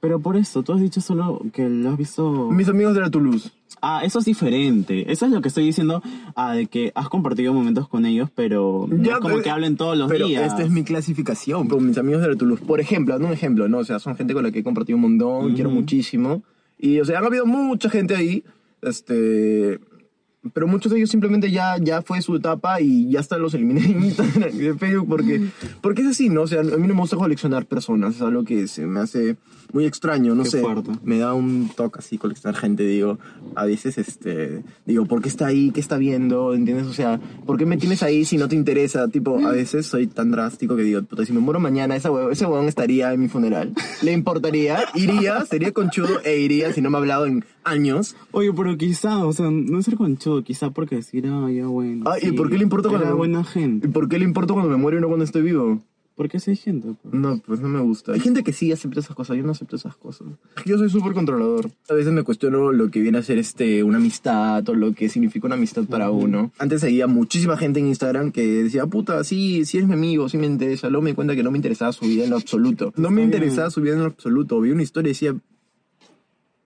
pero 0.00 0.20
por 0.20 0.36
eso, 0.36 0.62
tú 0.62 0.72
has 0.72 0.80
dicho 0.80 1.00
solo 1.00 1.40
que 1.52 1.68
lo 1.68 1.90
has 1.90 1.96
visto... 1.98 2.48
Mis 2.52 2.68
amigos 2.68 2.94
de 2.94 3.00
la 3.00 3.10
Toulouse. 3.10 3.50
Ah, 3.82 4.02
eso 4.04 4.20
es 4.20 4.24
diferente. 4.24 5.10
Eso 5.10 5.26
es 5.26 5.32
lo 5.32 5.40
que 5.42 5.48
estoy 5.48 5.64
diciendo, 5.64 6.02
ah, 6.36 6.54
de 6.54 6.66
que 6.66 6.92
has 6.94 7.08
compartido 7.08 7.52
momentos 7.52 7.88
con 7.88 8.06
ellos, 8.06 8.28
pero 8.34 8.86
no 8.88 9.02
Ya, 9.02 9.14
es 9.14 9.18
como 9.18 9.30
pero- 9.34 9.42
que 9.42 9.50
hablen 9.50 9.76
todos 9.76 9.98
los 9.98 10.08
Pero 10.08 10.28
días. 10.28 10.46
esta 10.52 10.62
es 10.62 10.70
mi 10.70 10.84
clasificación. 10.84 11.68
Con 11.68 11.84
mis 11.86 11.98
amigos 11.98 12.22
de 12.22 12.28
la 12.28 12.36
Toulouse. 12.36 12.62
Por 12.64 12.80
ejemplo, 12.80 13.14
dando 13.14 13.26
un 13.28 13.34
ejemplo, 13.34 13.68
¿no? 13.68 13.78
O 13.78 13.84
sea, 13.84 13.98
son 13.98 14.14
gente 14.16 14.34
con 14.34 14.44
la 14.44 14.52
que 14.52 14.60
he 14.60 14.64
compartido 14.64 14.94
un 14.96 15.02
montón, 15.02 15.54
quiero 15.54 15.70
muchísimo. 15.70 16.42
Y, 16.78 17.00
o 17.00 17.04
sea, 17.04 17.18
han 17.18 17.24
habido 17.26 17.44
mucha 17.46 17.90
gente 17.90 18.14
ahí. 18.14 18.44
Este. 18.82 19.80
Pero 20.52 20.66
muchos 20.66 20.90
de 20.92 20.98
ellos 20.98 21.10
simplemente 21.10 21.50
ya, 21.50 21.76
ya 21.78 22.02
fue 22.02 22.20
su 22.22 22.36
etapa 22.36 22.80
y 22.80 23.10
ya 23.10 23.20
hasta 23.20 23.38
los 23.38 23.54
eliminé 23.54 23.80
de 23.80 23.88
Instagram 24.06 24.50
y 24.54 24.58
de 24.58 24.74
Facebook 24.74 25.08
porque, 25.08 25.48
porque 25.80 26.02
es 26.02 26.08
así, 26.08 26.28
¿no? 26.28 26.42
O 26.42 26.46
sea, 26.46 26.60
a 26.60 26.64
mí 26.64 26.86
no 26.86 26.94
me 26.94 27.00
gusta 27.00 27.16
coleccionar 27.16 27.66
personas, 27.66 28.16
es 28.16 28.22
algo 28.22 28.44
que 28.44 28.66
se 28.68 28.86
me 28.86 29.00
hace 29.00 29.36
muy 29.72 29.84
extraño, 29.84 30.34
no 30.34 30.44
Qué 30.44 30.50
sé. 30.50 30.60
fuerte. 30.60 30.90
Me 31.02 31.18
da 31.18 31.34
un 31.34 31.70
toque 31.76 31.98
así 31.98 32.16
coleccionar 32.18 32.58
gente, 32.58 32.84
digo, 32.84 33.18
a 33.54 33.66
veces, 33.66 33.98
este, 33.98 34.62
digo, 34.86 35.04
¿por 35.06 35.20
qué 35.22 35.28
está 35.28 35.46
ahí? 35.46 35.70
¿Qué 35.72 35.80
está 35.80 35.98
viendo? 35.98 36.54
¿Entiendes? 36.54 36.86
O 36.86 36.92
sea, 36.94 37.20
¿por 37.46 37.58
qué 37.58 37.66
me 37.66 37.76
tienes 37.76 38.02
ahí 38.02 38.24
si 38.24 38.38
no 38.38 38.48
te 38.48 38.54
interesa? 38.56 39.08
Tipo, 39.08 39.38
a 39.46 39.50
veces 39.52 39.86
soy 39.86 40.06
tan 40.06 40.30
drástico 40.30 40.74
que 40.76 40.82
digo, 40.82 41.02
puta, 41.02 41.24
si 41.26 41.32
me 41.32 41.40
muero 41.40 41.60
mañana, 41.60 41.96
esa 41.96 42.10
huevo- 42.10 42.30
ese 42.30 42.46
huevón 42.46 42.66
estaría 42.68 43.12
en 43.12 43.20
mi 43.20 43.28
funeral. 43.28 43.74
¿Le 44.02 44.12
importaría? 44.12 44.78
Iría, 44.94 45.44
sería 45.44 45.72
conchudo 45.72 46.20
e 46.24 46.38
iría 46.40 46.72
si 46.72 46.80
no 46.80 46.88
me 46.90 46.96
ha 46.96 47.00
hablado 47.00 47.26
en 47.26 47.44
años. 47.68 48.16
Oye, 48.32 48.52
pero 48.52 48.76
quizá, 48.76 49.24
o 49.26 49.32
sea, 49.32 49.50
no 49.50 49.80
ser 49.82 49.96
conchudo, 49.96 50.42
quizá 50.42 50.70
porque 50.70 50.96
decir, 50.96 51.26
ah, 51.28 51.50
ya 51.50 51.66
bueno. 51.66 52.04
Ah, 52.08 52.18
¿y 52.18 52.26
sí, 52.26 52.32
por 52.32 52.50
qué 52.50 52.56
le 52.58 52.64
importa 52.64 52.88
era 52.88 52.98
cuando 52.98 53.14
me- 53.14 53.18
buena 53.18 53.40
¿Y 53.40 53.44
gente. 53.44 53.88
por 53.88 54.08
qué 54.08 54.18
le 54.18 54.24
importa 54.24 54.54
cuando 54.54 54.70
me 54.70 54.76
muero 54.76 54.98
y 54.98 55.00
no 55.00 55.08
cuando 55.08 55.24
estoy 55.24 55.42
vivo? 55.42 55.80
Porque 56.16 56.40
sí 56.40 56.50
hay 56.50 56.56
gente. 56.56 56.88
pues. 57.00 57.14
No, 57.14 57.40
pues 57.46 57.60
no 57.60 57.68
me 57.68 57.78
gusta. 57.80 58.12
Hay 58.12 58.18
gente 58.18 58.42
que 58.42 58.52
sí 58.52 58.72
acepta 58.72 58.98
esas 58.98 59.14
cosas, 59.14 59.36
yo 59.36 59.44
no 59.44 59.52
acepto 59.52 59.76
esas 59.76 59.94
cosas. 59.94 60.26
Yo 60.66 60.76
soy 60.76 60.90
súper 60.90 61.12
controlador. 61.12 61.70
A 61.88 61.94
veces 61.94 62.12
me 62.12 62.24
cuestiono 62.24 62.72
lo 62.72 62.90
que 62.90 63.00
viene 63.00 63.18
a 63.18 63.22
ser 63.22 63.38
este, 63.38 63.84
una 63.84 63.98
amistad 63.98 64.68
o 64.68 64.74
lo 64.74 64.94
que 64.94 65.08
significa 65.08 65.46
una 65.46 65.54
amistad 65.54 65.84
para 65.84 66.10
uno. 66.10 66.50
Antes 66.58 66.80
seguía 66.80 67.06
muchísima 67.06 67.56
gente 67.56 67.78
en 67.78 67.86
Instagram 67.86 68.32
que 68.32 68.64
decía, 68.64 68.84
puta, 68.86 69.22
sí, 69.22 69.64
sí 69.64 69.76
eres 69.76 69.88
mi 69.88 69.94
amigo, 69.94 70.28
sí 70.28 70.38
me 70.38 70.46
interesa. 70.48 70.88
Luego 70.90 71.02
me 71.04 71.10
di 71.10 71.14
cuenta 71.14 71.36
que 71.36 71.44
no 71.44 71.52
me 71.52 71.58
interesaba 71.58 71.92
su 71.92 72.04
vida 72.06 72.24
en 72.24 72.30
lo 72.30 72.36
absoluto. 72.36 72.92
No 72.96 73.10
me 73.12 73.22
interesaba 73.22 73.70
su 73.70 73.80
vida 73.80 73.92
en 73.92 74.00
lo 74.00 74.06
absoluto. 74.06 74.60
Vi 74.60 74.72
una 74.72 74.82
historia 74.82 75.10
y 75.10 75.12
decía, 75.12 75.36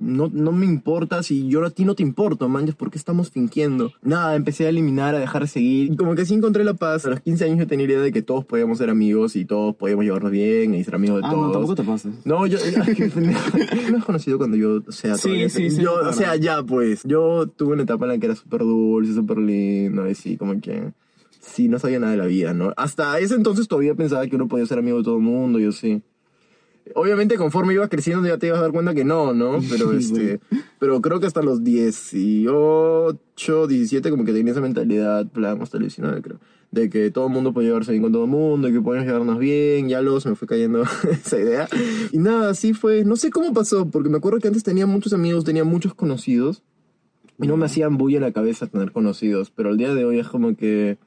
no, 0.02 0.28
no 0.32 0.52
me 0.52 0.66
importa 0.66 1.22
si 1.22 1.49
yo 1.49 1.64
a 1.64 1.70
ti 1.70 1.84
no 1.84 1.94
te 1.94 2.02
importo, 2.02 2.49
man, 2.49 2.66
¿por 2.76 2.90
qué 2.90 2.99
estamos 2.99 3.31
fingiendo? 3.31 3.93
Nada, 4.02 4.34
empecé 4.37 4.66
a 4.66 4.69
eliminar, 4.69 5.14
a 5.14 5.19
dejar 5.20 5.43
de 5.43 5.49
seguir. 5.49 5.93
Y 5.93 5.96
como 5.96 6.14
que 6.14 6.26
sí 6.26 6.34
encontré 6.34 6.64
la 6.64 6.75
paz. 6.75 7.06
A 7.06 7.10
los 7.10 7.20
15 7.20 7.44
años 7.44 7.58
yo 7.58 7.66
tenía 7.66 7.87
la 7.87 7.93
idea 7.93 8.02
de 8.02 8.12
que 8.12 8.22
todos 8.22 8.44
podíamos 8.44 8.78
ser 8.78 8.90
amigos 8.90 9.37
y 9.37 9.44
todos 9.44 9.75
podíamos 9.76 10.04
llevarnos 10.04 10.32
bien 10.32 10.75
y 10.75 10.84
ser 10.84 10.94
amigos 10.96 11.22
de 11.22 11.26
Ah, 11.28 11.31
todos. 11.31 11.46
no, 11.46 11.52
tampoco 11.52 11.75
te 11.76 11.84
pases. 11.84 12.12
No, 12.25 12.46
yo. 12.46 12.58
¿No 13.90 13.99
has 13.99 14.04
conocido 14.04 14.38
cuando 14.38 14.56
yo, 14.56 14.82
o 14.87 14.93
sea, 14.93 15.16
Sí, 15.16 15.49
sí, 15.49 15.70
sí, 15.70 15.82
yo, 15.82 15.94
o 15.94 16.12
sea, 16.12 16.37
ya 16.37 16.62
pues, 16.62 17.02
yo 17.05 17.46
tuve 17.46 17.75
una 17.75 17.82
etapa 17.84 18.05
en 18.06 18.10
la 18.12 18.19
que 18.19 18.26
era 18.26 18.34
súper 18.34 18.60
dulce, 18.60 19.14
súper 19.14 19.38
lindo, 19.38 20.08
y 20.08 20.14
sí, 20.14 20.36
como 20.36 20.60
que, 20.60 20.93
sí, 21.41 21.69
no 21.69 21.79
sabía 21.79 21.98
nada 21.98 22.12
de 22.12 22.19
la 22.19 22.26
vida, 22.26 22.55
¿no? 22.55 22.72
Hasta 22.76 23.19
ese 23.19 23.34
entonces 23.34 23.69
todavía 23.69 23.94
pensaba 23.94 24.26
que 24.26 24.36
uno 24.36 24.48
podía 24.48 24.67
ser 24.67 24.79
amigo 24.79 24.98
de 24.98 25.05
todo 25.05 25.17
el 25.17 25.22
mundo, 25.22 25.58
yo 25.58 25.72
sí. 25.72 26.03
Obviamente 26.94 27.36
conforme 27.36 27.74
ibas 27.74 27.89
creciendo 27.89 28.27
ya 28.27 28.39
te 28.39 28.48
ibas 28.48 28.58
a 28.58 28.62
dar 28.62 28.72
cuenta 28.72 28.94
que 28.94 29.05
no, 29.05 29.32
¿no? 29.32 29.60
Pero 29.70 29.93
este, 29.93 30.41
pero 30.79 31.01
creo 31.01 31.20
que 31.20 31.27
hasta 31.27 31.43
los 31.43 31.62
18, 31.62 33.67
17 33.67 34.10
como 34.10 34.24
que 34.24 34.32
tenía 34.32 34.53
esa 34.53 34.60
mentalidad, 34.60 35.27
plan, 35.29 35.60
hasta 35.62 35.79
los 35.79 35.94
19 35.94 36.22
creo, 36.22 36.41
de 36.72 36.91
que 36.91 37.10
todo 37.10 37.27
el 37.27 37.32
mundo 37.32 37.53
podía 37.53 37.69
llevarse 37.69 37.93
bien 37.93 38.03
con 38.03 38.12
todo 38.12 38.24
el 38.24 38.31
mundo, 38.31 38.69
y 38.69 38.72
que 38.72 38.81
podíamos 38.81 39.06
llevarnos 39.06 39.39
bien, 39.39 39.89
ya 39.89 40.03
luego 40.03 40.20
se 40.20 40.31
me 40.31 40.34
fue 40.34 40.48
cayendo 40.48 40.82
esa 41.10 41.39
idea. 41.39 41.69
Y 42.10 42.19
nada, 42.19 42.51
así 42.51 42.74
fue, 42.74 43.05
no 43.05 43.17
sé 43.17 43.31
cómo 43.31 43.55
pasó, 43.55 43.89
porque 43.89 44.08
me 44.08 44.19
acuerdo 44.19 44.41
que 44.41 44.48
antes 44.48 44.65
tenía 44.65 44.86
muchos 44.86 45.12
amigos, 45.12 45.44
tenía 45.44 45.65
muchos 45.65 45.94
conocidos, 45.94 46.62
y 47.41 47.46
no 47.46 47.56
me 47.56 47.67
hacían 47.67 47.96
bulla 47.96 48.17
en 48.17 48.22
la 48.22 48.32
cabeza 48.32 48.67
tener 48.67 48.93
conocidos, 48.93 49.51
pero 49.51 49.70
el 49.70 49.77
día 49.77 49.94
de 49.94 50.05
hoy 50.05 50.19
es 50.19 50.29
como 50.29 50.56
que 50.56 50.98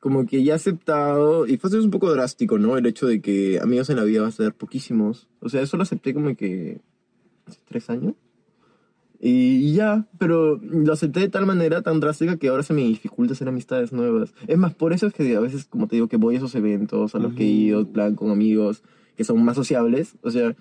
como 0.00 0.26
que 0.26 0.44
ya 0.44 0.52
he 0.52 0.56
aceptado, 0.56 1.46
y 1.46 1.56
fue 1.56 1.70
un 1.78 1.90
poco 1.90 2.10
drástico, 2.12 2.58
¿no? 2.58 2.76
El 2.76 2.86
hecho 2.86 3.06
de 3.06 3.20
que 3.20 3.58
amigos 3.60 3.90
en 3.90 3.96
la 3.96 4.04
vida 4.04 4.22
va 4.22 4.28
a 4.28 4.32
ser 4.32 4.54
poquísimos. 4.54 5.28
O 5.40 5.48
sea, 5.48 5.60
eso 5.62 5.76
lo 5.76 5.82
acepté 5.82 6.14
como 6.14 6.36
que 6.36 6.80
hace 7.46 7.60
tres 7.66 7.90
años. 7.90 8.14
Y 9.20 9.72
ya, 9.74 10.06
pero 10.18 10.60
lo 10.62 10.92
acepté 10.92 11.20
de 11.20 11.28
tal 11.28 11.44
manera 11.44 11.82
tan 11.82 11.98
drástica 11.98 12.36
que 12.36 12.48
ahora 12.48 12.62
se 12.62 12.72
me 12.72 12.82
dificulta 12.82 13.32
hacer 13.32 13.48
amistades 13.48 13.92
nuevas. 13.92 14.32
Es 14.46 14.56
más, 14.56 14.74
por 14.74 14.92
eso 14.92 15.08
es 15.08 15.12
que 15.12 15.34
a 15.34 15.40
veces, 15.40 15.64
como 15.64 15.88
te 15.88 15.96
digo, 15.96 16.06
que 16.06 16.16
voy 16.16 16.36
a 16.36 16.38
esos 16.38 16.54
eventos 16.54 17.16
a 17.16 17.18
los 17.18 17.34
que 17.34 17.42
he 17.42 17.46
ido, 17.46 17.84
plan, 17.86 18.14
con 18.14 18.30
amigos 18.30 18.82
que 19.16 19.24
son 19.24 19.42
más 19.44 19.56
sociables. 19.56 20.14
O 20.22 20.30
sea, 20.30 20.54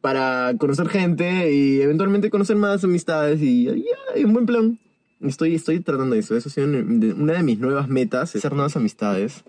para 0.00 0.54
conocer 0.58 0.88
gente 0.88 1.52
y 1.52 1.80
eventualmente 1.80 2.30
conocer 2.30 2.56
más 2.56 2.84
amistades 2.84 3.42
y 3.42 3.64
ya, 3.64 3.72
hay 4.14 4.24
un 4.24 4.32
buen 4.32 4.46
plan. 4.46 4.78
Estoy, 5.24 5.54
estoy 5.54 5.80
tratando 5.80 6.14
eso. 6.14 6.36
Eso 6.36 6.48
ha 6.48 6.52
sido 6.52 6.66
una 6.66 7.32
de 7.34 7.42
mis 7.42 7.58
nuevas 7.58 7.88
metas, 7.88 8.34
hacer 8.36 8.52
nuevas 8.52 8.76
amistades. 8.76 9.44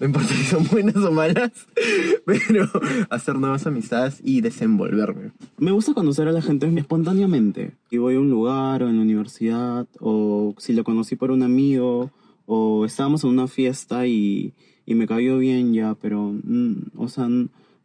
No 0.00 0.06
importa 0.06 0.28
si 0.28 0.44
son 0.44 0.66
buenas 0.66 0.96
o 0.96 1.12
malas, 1.12 1.52
pero 2.24 2.68
hacer 3.10 3.34
nuevas 3.34 3.66
amistades 3.66 4.18
y 4.24 4.40
desenvolverme. 4.40 5.32
Me 5.58 5.72
gusta 5.72 5.92
conocer 5.92 6.26
a 6.26 6.32
la 6.32 6.40
gente 6.40 6.72
espontáneamente. 6.74 7.72
Y 7.90 7.98
voy 7.98 8.14
a 8.14 8.20
un 8.20 8.30
lugar 8.30 8.82
o 8.82 8.88
en 8.88 8.96
la 8.96 9.02
universidad, 9.02 9.86
o 10.00 10.54
si 10.56 10.72
lo 10.72 10.84
conocí 10.84 11.16
por 11.16 11.30
un 11.30 11.42
amigo, 11.42 12.10
o 12.46 12.86
estábamos 12.86 13.24
en 13.24 13.30
una 13.30 13.46
fiesta 13.46 14.06
y, 14.06 14.54
y 14.86 14.94
me 14.94 15.06
cayó 15.06 15.36
bien 15.36 15.74
ya, 15.74 15.94
pero, 16.00 16.32
mm, 16.32 16.92
o 16.96 17.08
sea, 17.08 17.28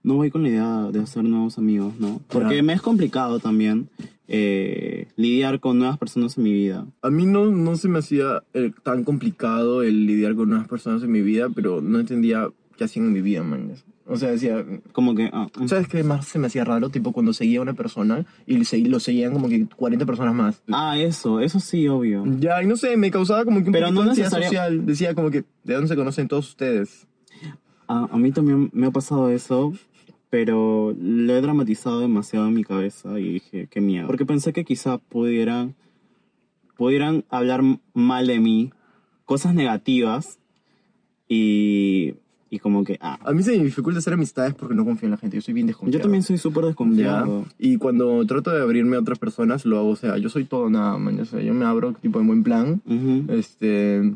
no 0.06 0.14
voy 0.16 0.30
con 0.32 0.44
la 0.44 0.50
idea 0.50 0.90
de 0.92 1.00
hacer 1.00 1.24
nuevos 1.24 1.58
amigos, 1.58 1.94
¿no? 2.00 2.22
Porque 2.30 2.62
me 2.64 2.74
es 2.74 2.82
complicado 2.82 3.40
también 3.40 3.90
eh, 4.28 5.08
lidiar 5.16 5.60
con 5.60 5.78
nuevas 5.80 5.98
personas 5.98 6.38
en 6.38 6.44
mi 6.44 6.54
vida. 6.54 6.86
A 7.02 7.10
mí 7.10 7.26
no, 7.26 7.46
no 7.48 7.76
se 7.76 7.88
me 7.90 8.00
hacía 8.00 8.44
eh, 8.54 8.72
tan 8.84 9.04
complicado 9.04 9.84
el 9.84 10.06
lidiar 10.06 10.36
con 10.36 10.50
nuevas 10.50 10.68
personas 10.68 11.04
en 11.04 11.12
mi 11.12 11.22
vida, 11.22 11.50
pero 11.54 11.82
no 11.82 12.00
entendía 12.00 12.50
qué 12.78 12.84
hacían 12.84 13.06
en 13.08 13.14
mi 13.14 13.22
vida, 13.22 13.44
man. 13.44 13.72
O 14.08 14.18
sea, 14.18 14.30
decía, 14.30 14.64
Como 14.92 15.16
que... 15.16 15.32
ah, 15.34 15.48
mm. 15.60 15.68
¿sabes 15.68 15.88
qué 15.88 16.04
más 16.04 16.28
se 16.28 16.38
me 16.38 16.46
hacía 16.48 16.64
raro? 16.64 16.90
Tipo 16.90 17.12
cuando 17.12 17.34
seguía 17.34 17.58
a 17.58 17.64
una 17.64 17.74
persona 17.74 18.24
y 18.46 18.58
lo 18.88 19.00
seguían 19.00 19.34
como 19.34 19.48
que 19.50 19.66
40 19.66 20.06
personas 20.06 20.36
más. 20.36 20.62
ah, 20.72 20.96
eso, 21.00 21.40
eso 21.40 21.60
sí, 21.60 21.88
obvio. 21.88 22.24
Ya, 22.40 22.62
y 22.62 22.68
no 22.68 22.76
sé, 22.78 22.98
me 22.98 23.10
causaba 23.10 23.44
como 23.46 23.62
que 23.62 23.68
un 23.68 23.72
Pero 23.74 23.88
poquito 23.88 24.04
no 24.06 24.12
de 24.14 24.18
necesaria- 24.22 24.48
social. 24.48 24.86
Decía 24.86 25.16
como 25.16 25.32
que, 25.32 25.44
¿de 25.64 25.74
dónde 25.74 25.88
se 25.88 25.96
conocen 25.96 26.28
todos 26.28 26.50
ustedes? 26.50 27.08
A, 27.88 28.08
a 28.12 28.18
mí 28.18 28.32
también 28.32 28.70
me 28.74 28.88
ha 28.88 28.92
pasado 28.92 29.30
eso, 29.30 29.74
pero 30.36 30.94
lo 31.00 31.34
he 31.34 31.40
dramatizado 31.40 32.02
demasiado 32.02 32.46
en 32.50 32.54
mi 32.56 32.66
cabeza 32.66 33.18
y 33.18 33.32
dije, 33.36 33.68
qué 33.72 33.80
miedo. 33.80 34.06
Porque 34.06 34.26
pensé 34.26 34.52
que 34.52 34.66
quizá 34.66 34.98
pudieran, 34.98 35.76
pudieran 36.76 37.24
hablar 37.30 37.62
mal 37.94 38.28
de 38.28 38.42
mí, 38.42 38.72
cosas 39.24 39.54
negativas, 39.56 40.38
y, 41.30 42.16
y 42.50 42.60
como 42.60 42.84
que, 42.84 42.98
ah, 43.00 43.18
A 43.24 43.32
mí 43.32 43.44
se 43.44 43.58
me 43.58 43.64
dificulta 43.64 44.00
hacer 44.00 44.12
amistades 44.12 44.54
porque 44.56 44.76
no 44.76 44.84
confío 44.84 45.08
en 45.08 45.12
la 45.12 45.18
gente. 45.18 45.38
Yo 45.38 45.42
soy 45.42 45.54
bien 45.54 45.68
desconfiado. 45.68 45.98
yo 46.00 46.02
también 46.04 46.22
soy 46.22 46.38
súper 46.38 46.64
Ya. 46.64 46.68
desconfiado. 46.68 47.46
Y 47.58 47.78
cuando 47.78 48.26
trato 48.26 48.52
de 48.52 48.62
abrirme 48.62 48.98
a 48.98 49.00
otras 49.00 49.18
personas, 49.18 49.66
lo 49.66 49.78
hago. 49.78 49.88
O 49.92 49.96
sea, 49.96 50.18
yo 50.18 50.28
soy 50.28 50.44
todo 50.44 50.70
nada, 50.70 50.98
man. 50.98 51.18
O 51.18 51.24
sea, 51.26 51.40
yo 51.42 51.54
me 51.54 51.64
abro 51.64 51.94
tipo 51.94 52.20
en 52.20 52.28
buen 52.28 52.44
plan. 52.44 52.82
Ujú. 52.86 53.32
Este. 53.32 54.14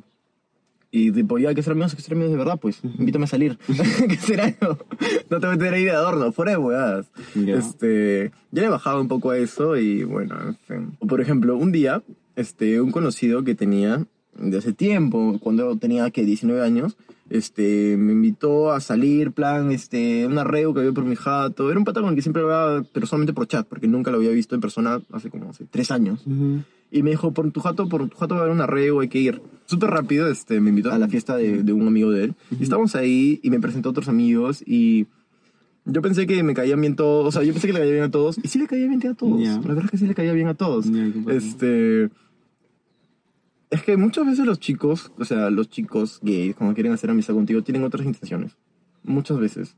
Y 0.91 1.11
tipo, 1.11 1.37
ya 1.37 1.53
que 1.53 1.61
ser 1.61 1.73
amigos, 1.73 1.93
que 1.93 2.01
ser 2.01 2.13
amigos 2.13 2.31
de 2.31 2.37
verdad, 2.37 2.59
pues. 2.59 2.81
Invítame 2.83 3.25
a 3.25 3.27
salir. 3.27 3.57
que 4.07 4.17
será 4.17 4.45
algo. 4.45 4.77
No 5.29 5.39
te 5.39 5.45
voy 5.45 5.55
a 5.55 5.57
meter 5.57 5.73
ahí 5.73 5.83
de 5.83 5.91
adorno, 5.91 6.31
fuera 6.31 6.51
de 6.51 6.57
huevadas. 6.57 7.11
Ya. 7.35 7.57
Este. 7.57 8.31
Ya 8.51 8.61
le 8.61 8.67
he 8.67 8.71
bajado 8.71 8.99
un 8.99 9.07
poco 9.07 9.31
a 9.31 9.37
eso 9.37 9.77
y 9.77 10.03
bueno, 10.03 10.35
en 10.41 10.55
fin. 10.55 10.97
Por 11.07 11.21
ejemplo, 11.21 11.55
un 11.57 11.71
día, 11.71 12.01
este, 12.35 12.81
un 12.81 12.91
conocido 12.91 13.43
que 13.43 13.53
tenía 13.53 14.07
de 14.35 14.57
hace 14.57 14.73
tiempo, 14.73 15.37
cuando 15.39 15.77
tenía 15.77 16.09
que 16.11 16.23
19 16.23 16.61
años, 16.61 16.97
este, 17.29 17.95
me 17.97 18.13
invitó 18.13 18.71
a 18.71 18.79
salir, 18.79 19.31
plan, 19.31 19.71
este, 19.71 20.25
un 20.25 20.37
arreo 20.37 20.73
que 20.73 20.79
había 20.79 20.91
por 20.91 21.03
mi 21.03 21.15
jato. 21.15 21.69
Era 21.69 21.77
un 21.77 21.85
pata 21.85 22.01
con 22.01 22.09
el 22.09 22.15
que 22.15 22.21
siempre 22.21 22.41
hablaba, 22.41 22.83
pero 22.91 23.05
solamente 23.05 23.33
por 23.33 23.47
chat, 23.47 23.67
porque 23.67 23.87
nunca 23.87 24.11
lo 24.11 24.17
había 24.17 24.31
visto 24.31 24.55
en 24.55 24.61
persona 24.61 25.01
hace 25.11 25.29
como 25.29 25.49
hace 25.49 25.65
tres 25.65 25.91
años. 25.91 26.25
Ujú. 26.25 26.63
Y 26.91 27.03
me 27.03 27.11
dijo, 27.11 27.31
por 27.33 27.51
tu 27.51 27.59
jato, 27.59 27.87
por 27.87 28.09
tu 28.09 28.17
jato 28.17 28.35
va 28.35 28.41
a 28.41 28.43
haber 28.45 28.55
un 28.55 28.61
arreo, 28.61 29.01
hay 29.01 29.09
que 29.09 29.19
ir. 29.19 29.41
Súper 29.65 29.91
rápido, 29.91 30.27
este, 30.27 30.59
me 30.59 30.69
invitó 30.69 30.91
a 30.91 30.97
la 30.97 31.07
fiesta 31.07 31.35
de, 31.35 31.61
de 31.61 31.73
un 31.73 31.87
amigo 31.87 32.09
de 32.11 32.25
él. 32.25 32.35
Y 32.59 32.63
estábamos 32.63 32.95
ahí 32.95 33.39
y 33.43 33.49
me 33.51 33.59
presentó 33.59 33.89
a 33.89 33.91
otros 33.91 34.09
amigos 34.09 34.63
y 34.65 35.07
yo 35.85 36.01
pensé 36.01 36.27
que 36.27 36.43
me 36.43 36.53
caían 36.53 36.81
bien 36.81 36.95
todos, 36.95 37.27
o 37.27 37.31
sea, 37.31 37.43
yo 37.43 37.53
pensé 37.53 37.67
que 37.67 37.73
le 37.73 37.79
caía 37.79 37.91
bien 37.91 38.03
a 38.03 38.11
todos. 38.11 38.37
Y 38.43 38.47
sí 38.47 38.59
le 38.59 38.67
caía 38.67 38.87
bien 38.87 39.05
a 39.07 39.13
todos. 39.13 39.41
Ya. 39.41 39.53
La 39.53 39.59
verdad 39.59 39.85
es 39.85 39.91
que 39.91 39.97
sí 39.97 40.07
le 40.07 40.15
caía 40.15 40.33
bien 40.33 40.47
a 40.47 40.53
todos. 40.53 40.85
Ya, 40.85 41.11
¿qué 41.11 41.19
pasó? 41.19 41.31
este... 41.31 42.09
Es 43.71 43.83
que 43.83 43.97
muchas 43.97 44.25
veces 44.25 44.45
los 44.45 44.59
chicos, 44.59 45.11
o 45.19 45.25
sea, 45.25 45.51
los 45.51 45.69
chicos 45.69 46.19
gays, 46.23 46.55
cuando 46.55 46.73
quieren 46.73 46.91
hacer 46.91 47.11
amistad 47.11 47.35
contigo, 47.35 47.61
tienen 47.61 47.83
otras 47.83 48.03
intenciones. 48.05 48.57
Muchas 49.03 49.39
veces. 49.39 49.75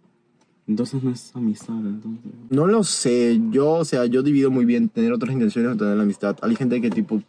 Entonces 0.71 1.03
no 1.03 1.11
es 1.11 1.31
amistad, 1.35 1.75
entonces. 1.79 2.31
No 2.49 2.65
lo 2.65 2.83
sé, 2.83 3.39
yo, 3.51 3.71
o 3.71 3.85
sea, 3.85 4.05
yo 4.05 4.23
divido 4.23 4.49
muy 4.51 4.63
bien 4.65 4.87
tener 4.89 5.11
otras 5.11 5.33
intenciones 5.33 5.73
o 5.73 5.77
tener 5.77 5.97
la 5.97 6.03
amistad. 6.03 6.37
Hay 6.41 6.55
gente 6.55 6.79
que 6.79 6.89
tipo 6.89 7.21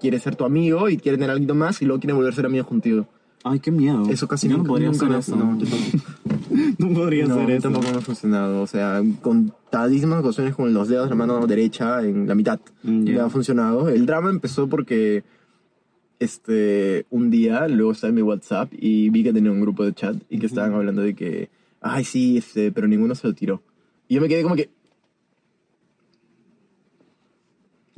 quiere 0.00 0.20
ser 0.20 0.36
tu 0.36 0.44
amigo 0.44 0.88
y 0.88 0.96
quiere 0.98 1.18
tener 1.18 1.30
algo 1.30 1.54
más 1.56 1.82
y 1.82 1.84
luego 1.84 1.98
quiere 2.00 2.14
volver 2.14 2.32
a 2.32 2.36
ser 2.36 2.46
amigo 2.46 2.64
contigo. 2.64 3.06
Ay, 3.44 3.58
qué 3.60 3.70
miedo. 3.72 4.08
Eso 4.08 4.26
casi 4.28 4.46
yo 4.46 4.52
no 4.52 4.58
nunca- 4.58 4.68
podría 4.68 4.90
nunca 4.90 5.16
hacer 5.18 5.36
lo- 5.36 5.52
eso. 5.54 5.56
no. 5.56 5.58
No 6.78 6.88
podría 6.94 7.26
No, 7.26 7.34
hacer 7.34 7.50
eso. 7.50 7.62
tampoco 7.62 7.90
me 7.92 7.98
ha 7.98 8.00
funcionado. 8.00 8.62
O 8.62 8.66
sea, 8.66 9.02
contadísimas 9.20 10.20
ocasiones 10.20 10.54
con 10.54 10.72
los 10.72 10.88
dedos 10.88 11.04
de 11.06 11.10
la 11.10 11.16
mano 11.16 11.44
derecha 11.46 12.02
en 12.04 12.26
la 12.28 12.34
mitad 12.36 12.60
Mm, 12.84 13.04
ya. 13.04 13.12
me 13.14 13.20
ha 13.20 13.28
funcionado. 13.30 13.88
El 13.88 14.06
drama 14.06 14.30
empezó 14.30 14.68
porque 14.68 15.24
este 16.18 17.06
un 17.10 17.30
día 17.30 17.68
luego 17.68 17.92
estaba 17.92 18.08
en 18.10 18.14
mi 18.16 18.22
WhatsApp 18.22 18.72
y 18.76 19.08
vi 19.10 19.22
que 19.22 19.32
tenía 19.32 19.50
un 19.52 19.60
grupo 19.60 19.84
de 19.84 19.92
chat 19.94 20.16
y 20.30 20.38
que 20.38 20.46
estaban 20.46 20.72
hablando 20.74 21.02
de 21.02 21.14
que, 21.14 21.48
ay, 21.80 22.04
sí, 22.04 22.38
este, 22.38 22.72
pero 22.72 22.86
ninguno 22.88 23.14
se 23.14 23.26
lo 23.26 23.34
tiró. 23.34 23.62
Y 24.08 24.14
yo 24.14 24.20
me 24.20 24.28
quedé 24.28 24.42
como 24.42 24.56
que. 24.56 24.70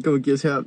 Como 0.03 0.21
que, 0.23 0.33
o 0.33 0.37
sea, 0.39 0.65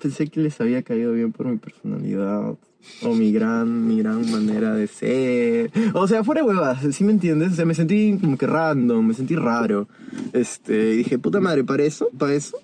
pensé 0.00 0.28
que 0.28 0.40
les 0.40 0.60
había 0.60 0.82
caído 0.82 1.12
bien 1.12 1.32
por 1.32 1.46
mi 1.46 1.58
personalidad. 1.58 2.56
O 3.02 3.14
mi 3.14 3.30
gran, 3.30 3.86
mi 3.86 3.98
gran 3.98 4.30
manera 4.30 4.74
de 4.74 4.86
ser. 4.86 5.70
O 5.92 6.08
sea, 6.08 6.24
fuera 6.24 6.42
huevas, 6.42 6.82
¿sí 6.94 7.04
me 7.04 7.12
entiendes? 7.12 7.52
O 7.52 7.54
sea, 7.54 7.66
me 7.66 7.74
sentí 7.74 8.16
como 8.18 8.38
que 8.38 8.46
random, 8.46 9.06
me 9.06 9.14
sentí 9.14 9.36
raro. 9.36 9.86
Este, 10.32 10.94
y 10.94 10.96
dije, 10.98 11.18
puta 11.18 11.40
madre, 11.40 11.62
¿para 11.62 11.82
eso? 11.82 12.08
¿Para 12.16 12.34
eso? 12.34 12.56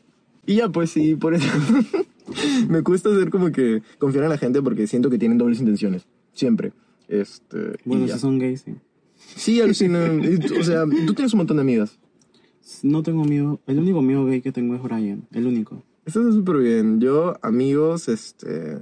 Y 0.47 0.57
ya, 0.57 0.69
pues 0.71 0.91
sí, 0.91 1.17
por 1.17 1.35
eso. 1.35 1.47
me 2.69 2.83
cuesta 2.83 3.11
hacer 3.11 3.31
como 3.31 3.53
que 3.53 3.83
confiar 3.99 4.25
en 4.25 4.31
la 4.31 4.39
gente 4.39 4.63
porque 4.63 4.87
siento 4.87 5.11
que 5.11 5.19
tienen 5.19 5.37
dobles 5.37 5.61
intenciones. 5.61 6.07
Siempre. 6.33 6.73
Este, 7.09 7.77
Bueno, 7.85 8.09
si 8.09 8.19
son 8.19 8.39
gays, 8.39 8.63
sí. 8.63 8.75
Sí, 9.35 9.61
alucina. 9.61 10.11
O 10.59 10.63
sea, 10.63 10.85
tú 11.07 11.15
tienes 11.15 11.33
un 11.35 11.39
montón 11.39 11.57
de 11.57 11.63
amigas. 11.63 11.99
No 12.83 13.03
tengo 13.03 13.23
amigo. 13.23 13.61
El 13.67 13.79
único 13.79 13.99
amigo 13.99 14.25
gay 14.27 14.41
que 14.41 14.53
tengo 14.53 14.75
es 14.75 14.83
Brian. 14.83 15.27
El 15.33 15.47
único. 15.47 15.83
Eso 16.05 16.21
está 16.21 16.33
súper 16.33 16.59
bien. 16.59 17.01
Yo, 17.01 17.37
amigos, 17.43 18.09
este, 18.09 18.79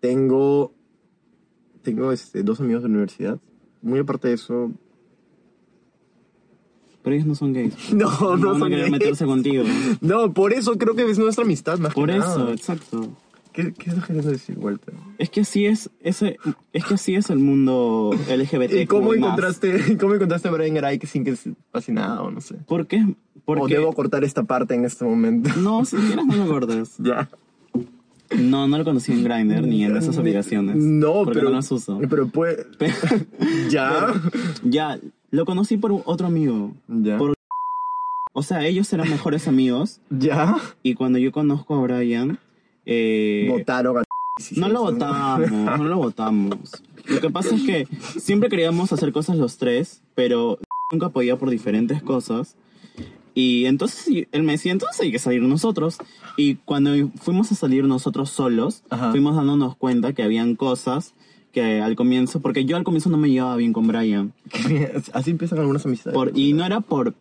tengo, 0.00 0.72
tengo, 1.82 2.12
este, 2.12 2.42
dos 2.42 2.60
amigos 2.60 2.82
de 2.82 2.88
la 2.88 2.92
universidad. 2.94 3.38
Muy 3.82 4.00
aparte 4.00 4.28
de 4.28 4.34
eso. 4.34 4.72
Pero 7.02 7.16
ellos 7.16 7.26
no 7.26 7.34
son 7.34 7.52
gays. 7.52 7.74
No, 7.92 8.36
no, 8.36 8.52
a 8.52 8.58
son 8.58 8.70
gays. 8.70 8.90
meterse 8.90 9.24
contigo. 9.26 9.64
No, 10.00 10.32
por 10.32 10.52
eso 10.52 10.78
creo 10.78 10.94
que 10.94 11.08
es 11.10 11.18
nuestra 11.18 11.44
amistad 11.44 11.78
más 11.78 11.94
Por 11.94 12.08
que 12.08 12.16
eso, 12.16 12.38
nada. 12.38 12.52
exacto. 12.52 13.08
¿Qué, 13.52 13.72
qué 13.74 13.90
estás 13.90 14.06
queriendo 14.06 14.30
decir, 14.30 14.58
Walter? 14.58 14.94
Es 15.18 15.28
que 15.30 15.42
así 15.42 15.66
es, 15.66 15.90
ese, 16.02 16.38
es 16.72 16.84
que 16.84 16.94
así 16.94 17.14
es 17.14 17.28
el 17.30 17.38
mundo 17.38 18.10
LGBT. 18.28 18.72
¿Y 18.72 18.86
cómo 18.86 19.12
encontraste, 19.14 19.96
cómo 20.00 20.14
encontraste 20.14 20.48
a 20.48 20.50
Brian 20.52 20.74
Garay 20.74 20.98
sin 21.00 21.24
que 21.24 21.36
se 21.36 21.52
pase 21.70 21.92
nada 21.92 22.22
o 22.22 22.30
no 22.30 22.40
sé? 22.40 22.54
¿Por 22.66 22.86
qué? 22.86 23.02
¿O 23.44 23.54
Porque... 23.54 23.74
debo 23.74 23.92
cortar 23.92 24.24
esta 24.24 24.44
parte 24.44 24.74
en 24.74 24.84
este 24.84 25.04
momento? 25.04 25.50
No, 25.58 25.84
si 25.84 25.96
quieres 25.96 26.24
no 26.26 26.36
lo 26.36 26.46
cortes. 26.48 26.94
ya. 26.98 27.28
No, 28.38 28.66
no 28.66 28.78
lo 28.78 28.84
conocí 28.84 29.12
en 29.12 29.24
Grindr 29.24 29.62
ni 29.66 29.84
en 29.84 29.94
esas 29.96 30.16
aplicaciones. 30.16 30.76
No, 30.76 31.24
pero. 31.26 31.42
no 31.42 31.50
las 31.50 31.70
uso. 31.70 32.00
Pero 32.08 32.28
puede. 32.28 32.64
ya. 33.68 34.06
Ya, 34.64 34.98
lo 35.30 35.44
conocí 35.44 35.76
por 35.76 35.92
otro 36.06 36.26
amigo. 36.28 36.72
ya. 36.88 37.18
Por- 37.18 37.34
O 38.32 38.42
sea, 38.42 38.64
ellos 38.64 38.90
eran 38.94 39.10
mejores 39.10 39.46
amigos 39.48 40.00
ya. 40.08 40.56
y 40.82 40.94
cuando 40.94 41.18
yo 41.18 41.30
conozco 41.32 41.74
a 41.74 41.82
Brian, 41.82 42.38
eh, 42.86 43.46
Votaron 43.50 43.98
a. 43.98 44.02
no 44.56 44.68
lo 44.68 44.80
votamos, 44.92 45.50
no 45.50 45.84
lo 45.84 45.96
votamos. 45.98 46.82
Lo 47.06 47.20
que 47.20 47.30
pasa 47.30 47.54
es 47.54 47.62
que 47.62 47.88
siempre 48.18 48.48
queríamos 48.48 48.92
hacer 48.92 49.12
cosas 49.12 49.36
los 49.36 49.58
tres, 49.58 50.02
pero 50.14 50.58
nunca 50.90 51.08
podía 51.08 51.36
por 51.36 51.50
diferentes 51.50 52.02
cosas. 52.02 52.56
Y 53.34 53.64
entonces 53.64 54.00
sí, 54.00 54.28
él 54.32 54.42
me 54.42 54.52
decía, 54.52 54.72
entonces 54.72 55.00
hay 55.00 55.10
que 55.10 55.18
salir 55.18 55.42
nosotros. 55.42 55.98
Y 56.36 56.56
cuando 56.56 56.90
fuimos 57.16 57.50
a 57.50 57.54
salir 57.54 57.84
nosotros 57.84 58.30
solos, 58.30 58.82
Ajá. 58.90 59.10
fuimos 59.10 59.36
dándonos 59.36 59.76
cuenta 59.76 60.12
que 60.12 60.22
habían 60.22 60.54
cosas 60.54 61.14
que 61.52 61.80
al 61.80 61.96
comienzo, 61.96 62.40
porque 62.40 62.64
yo 62.64 62.76
al 62.76 62.84
comienzo 62.84 63.10
no 63.10 63.18
me 63.18 63.30
llevaba 63.30 63.56
bien 63.56 63.72
con 63.72 63.86
Brian. 63.86 64.32
Así 65.12 65.30
empiezan 65.30 65.58
algunas 65.58 65.84
amistades. 65.84 66.14
Por, 66.14 66.36
y 66.36 66.52
no 66.52 66.64
era 66.64 66.80
por, 66.80 67.14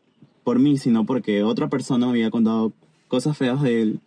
por 0.43 0.59
mí, 0.59 0.77
sino 0.77 1.05
porque 1.05 1.43
otra 1.43 1.69
persona 1.69 2.05
me 2.05 2.13
había 2.13 2.31
contado 2.31 2.71
cosas 3.07 3.37
feas 3.37 3.61
de 3.61 3.81
él. 3.81 3.99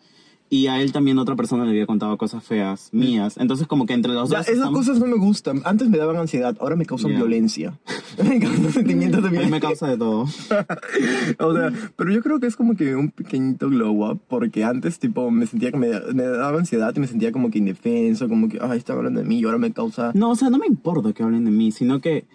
Y 0.57 0.69
a 0.69 0.81
él 0.81 0.93
también 0.93 1.19
otra 1.19 1.35
persona 1.35 1.65
le 1.65 1.71
había 1.71 1.85
contado 1.87 2.17
cosas 2.17 2.45
feas 2.45 2.89
mías. 2.93 3.37
Entonces 3.39 3.67
como 3.67 3.87
que 3.87 3.93
entre 3.95 4.13
los 4.13 4.31
Ya, 4.31 4.39
dos... 4.39 4.47
esas 4.47 4.59
estamos- 4.59 4.79
cosas 4.79 5.01
no 5.01 5.07
me 5.07 5.17
gustan. 5.17 5.63
Antes 5.65 5.89
me 5.89 5.99
daban 5.99 6.17
ansiedad, 6.17 6.57
ahora 6.61 6.77
me 6.77 6.87
causan 6.87 7.11
violencia. 7.11 7.77
me 8.23 8.39
causan 8.39 8.71
sentimientos 8.73 9.21
de 9.23 9.29
A 9.29 9.31
mí 9.33 9.37
me 9.39 9.43
violencia. 9.47 9.69
causa 9.69 9.89
de 9.89 9.97
todo. 9.99 10.21
o 11.41 11.55
sea, 11.57 11.73
pero 11.97 12.11
yo 12.13 12.23
creo 12.23 12.39
que 12.39 12.47
es 12.47 12.55
como 12.55 12.77
que 12.77 12.95
un 12.95 13.11
pequeñito 13.11 13.69
glow 13.69 14.09
up, 14.13 14.21
porque 14.29 14.63
antes, 14.63 15.01
tipo, 15.01 15.29
me 15.33 15.47
sentía 15.47 15.73
que 15.73 15.77
me, 15.79 15.89
me 16.13 16.23
daba 16.23 16.57
ansiedad 16.59 16.93
y 16.97 17.01
me 17.01 17.09
sentía 17.09 17.33
como 17.33 17.51
que 17.51 17.59
indefenso, 17.59 18.29
como 18.29 18.49
que, 18.49 18.59
ay, 18.61 18.79
están 18.79 18.99
hablando 18.99 19.21
de 19.21 19.27
mí 19.27 19.41
y 19.41 19.45
ahora 19.45 19.59
me 19.59 19.73
causa. 19.73 20.13
No, 20.15 20.31
o 20.31 20.37
sea, 20.37 20.51
no 20.51 20.59
me 20.59 20.67
importa 20.67 21.13
que 21.13 21.23
hablen 21.25 21.45
de 21.47 21.51
mí, 21.51 21.73
sino 21.73 22.01
que 22.01 22.27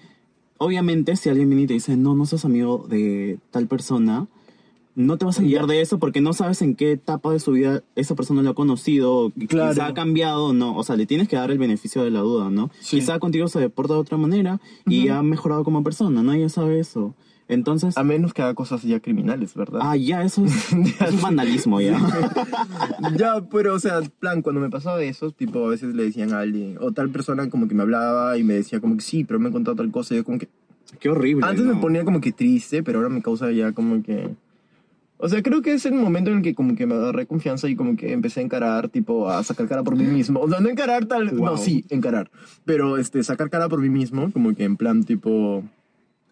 obviamente 0.57 1.15
si 1.15 1.29
alguien 1.29 1.47
viene 1.49 1.63
y 1.63 1.67
te 1.67 1.73
dice, 1.75 1.95
no, 1.95 2.15
no 2.15 2.25
sos 2.25 2.43
amigo 2.43 2.85
de 2.89 3.39
tal 3.51 3.67
persona, 3.67 4.27
no 4.95 5.17
te 5.17 5.25
vas 5.25 5.39
a 5.39 5.43
guiar 5.43 5.65
de 5.67 5.81
eso 5.81 5.97
porque 5.99 6.19
no 6.21 6.33
sabes 6.33 6.61
en 6.61 6.75
qué 6.75 6.91
etapa 6.91 7.31
de 7.31 7.39
su 7.39 7.51
vida 7.53 7.83
esa 7.95 8.15
persona 8.15 8.41
lo 8.41 8.49
ha 8.49 8.55
conocido, 8.55 9.31
Claro. 9.47 9.71
quizá 9.71 9.87
ha 9.87 9.93
cambiado 9.93 10.45
o 10.47 10.53
no. 10.53 10.75
O 10.75 10.83
sea, 10.83 10.95
le 10.97 11.05
tienes 11.05 11.27
que 11.27 11.35
dar 11.37 11.51
el 11.51 11.57
beneficio 11.57 12.03
de 12.03 12.11
la 12.11 12.19
duda, 12.19 12.49
¿no? 12.49 12.69
Sí. 12.81 12.97
Quizá 12.99 13.19
contigo 13.19 13.47
se 13.47 13.59
deporta 13.59 13.93
de 13.93 13.99
otra 14.01 14.17
manera 14.17 14.59
y 14.85 15.07
ha 15.09 15.21
mejorado 15.23 15.63
como 15.63 15.83
persona, 15.83 16.21
nadie 16.23 16.49
sabe 16.49 16.79
eso. 16.79 17.13
Entonces, 17.47 17.97
A 17.97 18.03
menos 18.03 18.31
que 18.33 18.43
haga 18.43 18.53
cosas 18.53 18.83
ya 18.83 18.99
criminales, 18.99 19.55
¿verdad? 19.55 19.79
ah, 19.81 19.95
ya, 19.95 20.21
eso 20.23 20.45
es, 20.45 20.71
es 21.01 21.21
vandalismo 21.21 21.81
ya. 21.81 21.97
Ya, 23.17 23.41
pero, 23.51 23.73
o 23.73 23.79
sea, 23.79 24.01
plan, 24.19 24.41
cuando 24.43 24.61
me 24.61 24.69
pasaba 24.69 25.01
eso, 25.01 25.31
tipo, 25.31 25.65
a 25.65 25.69
veces 25.69 25.95
le 25.95 26.03
decían 26.03 26.33
a 26.33 26.41
alguien, 26.41 26.77
o 26.79 26.91
tal 26.91 27.09
persona 27.09 27.49
como 27.49 27.67
que 27.67 27.73
me 27.75 27.81
hablaba 27.81 28.37
y 28.37 28.43
me 28.43 28.53
decía 28.53 28.79
como 28.79 28.95
que 28.97 29.01
sí, 29.01 29.23
pero 29.23 29.39
me 29.39 29.47
han 29.47 29.53
contado 29.53 29.75
tal 29.77 29.89
cosa, 29.91 30.13
y 30.13 30.17
yo 30.17 30.23
como 30.23 30.37
que, 30.37 30.47
Qué 30.99 31.09
horrible. 31.09 31.45
Antes 31.45 31.65
me 31.65 31.73
¿no? 31.75 31.81
ponía 31.81 32.03
como 32.03 32.19
que 32.19 32.31
triste, 32.31 32.81
pero 32.83 32.99
ahora 32.99 33.09
me 33.09 33.21
causa 33.21 33.51
ya 33.51 33.71
como 33.71 34.01
que... 34.03 34.29
O 35.21 35.27
sea, 35.27 35.43
creo 35.43 35.61
que 35.61 35.73
es 35.73 35.85
el 35.85 35.93
momento 35.95 36.31
en 36.31 36.37
el 36.37 36.43
que 36.43 36.55
como 36.55 36.75
que 36.75 36.85
me 36.85 36.95
agarré 36.95 37.25
confianza 37.25 37.67
y 37.67 37.75
como 37.75 37.97
que 37.97 38.13
empecé 38.13 38.39
a 38.39 38.43
encarar, 38.43 38.87
tipo, 38.87 39.29
a 39.29 39.43
sacar 39.43 39.67
cara 39.67 39.83
por 39.83 39.97
mí 39.97 40.05
mismo. 40.05 40.39
O 40.39 40.49
sea, 40.49 40.61
no 40.61 40.69
encarar 40.69 41.07
tal... 41.07 41.35
No, 41.35 41.41
Wow. 41.51 41.57
sí, 41.57 41.83
encarar. 41.89 42.31
Pero, 42.63 42.97
este, 42.97 43.21
sacar 43.23 43.49
cara 43.49 43.67
por 43.67 43.81
mí 43.81 43.89
mismo, 43.89 44.31
como 44.31 44.55
que 44.55 44.63
en 44.63 44.77
plan, 44.77 45.03
tipo... 45.03 45.61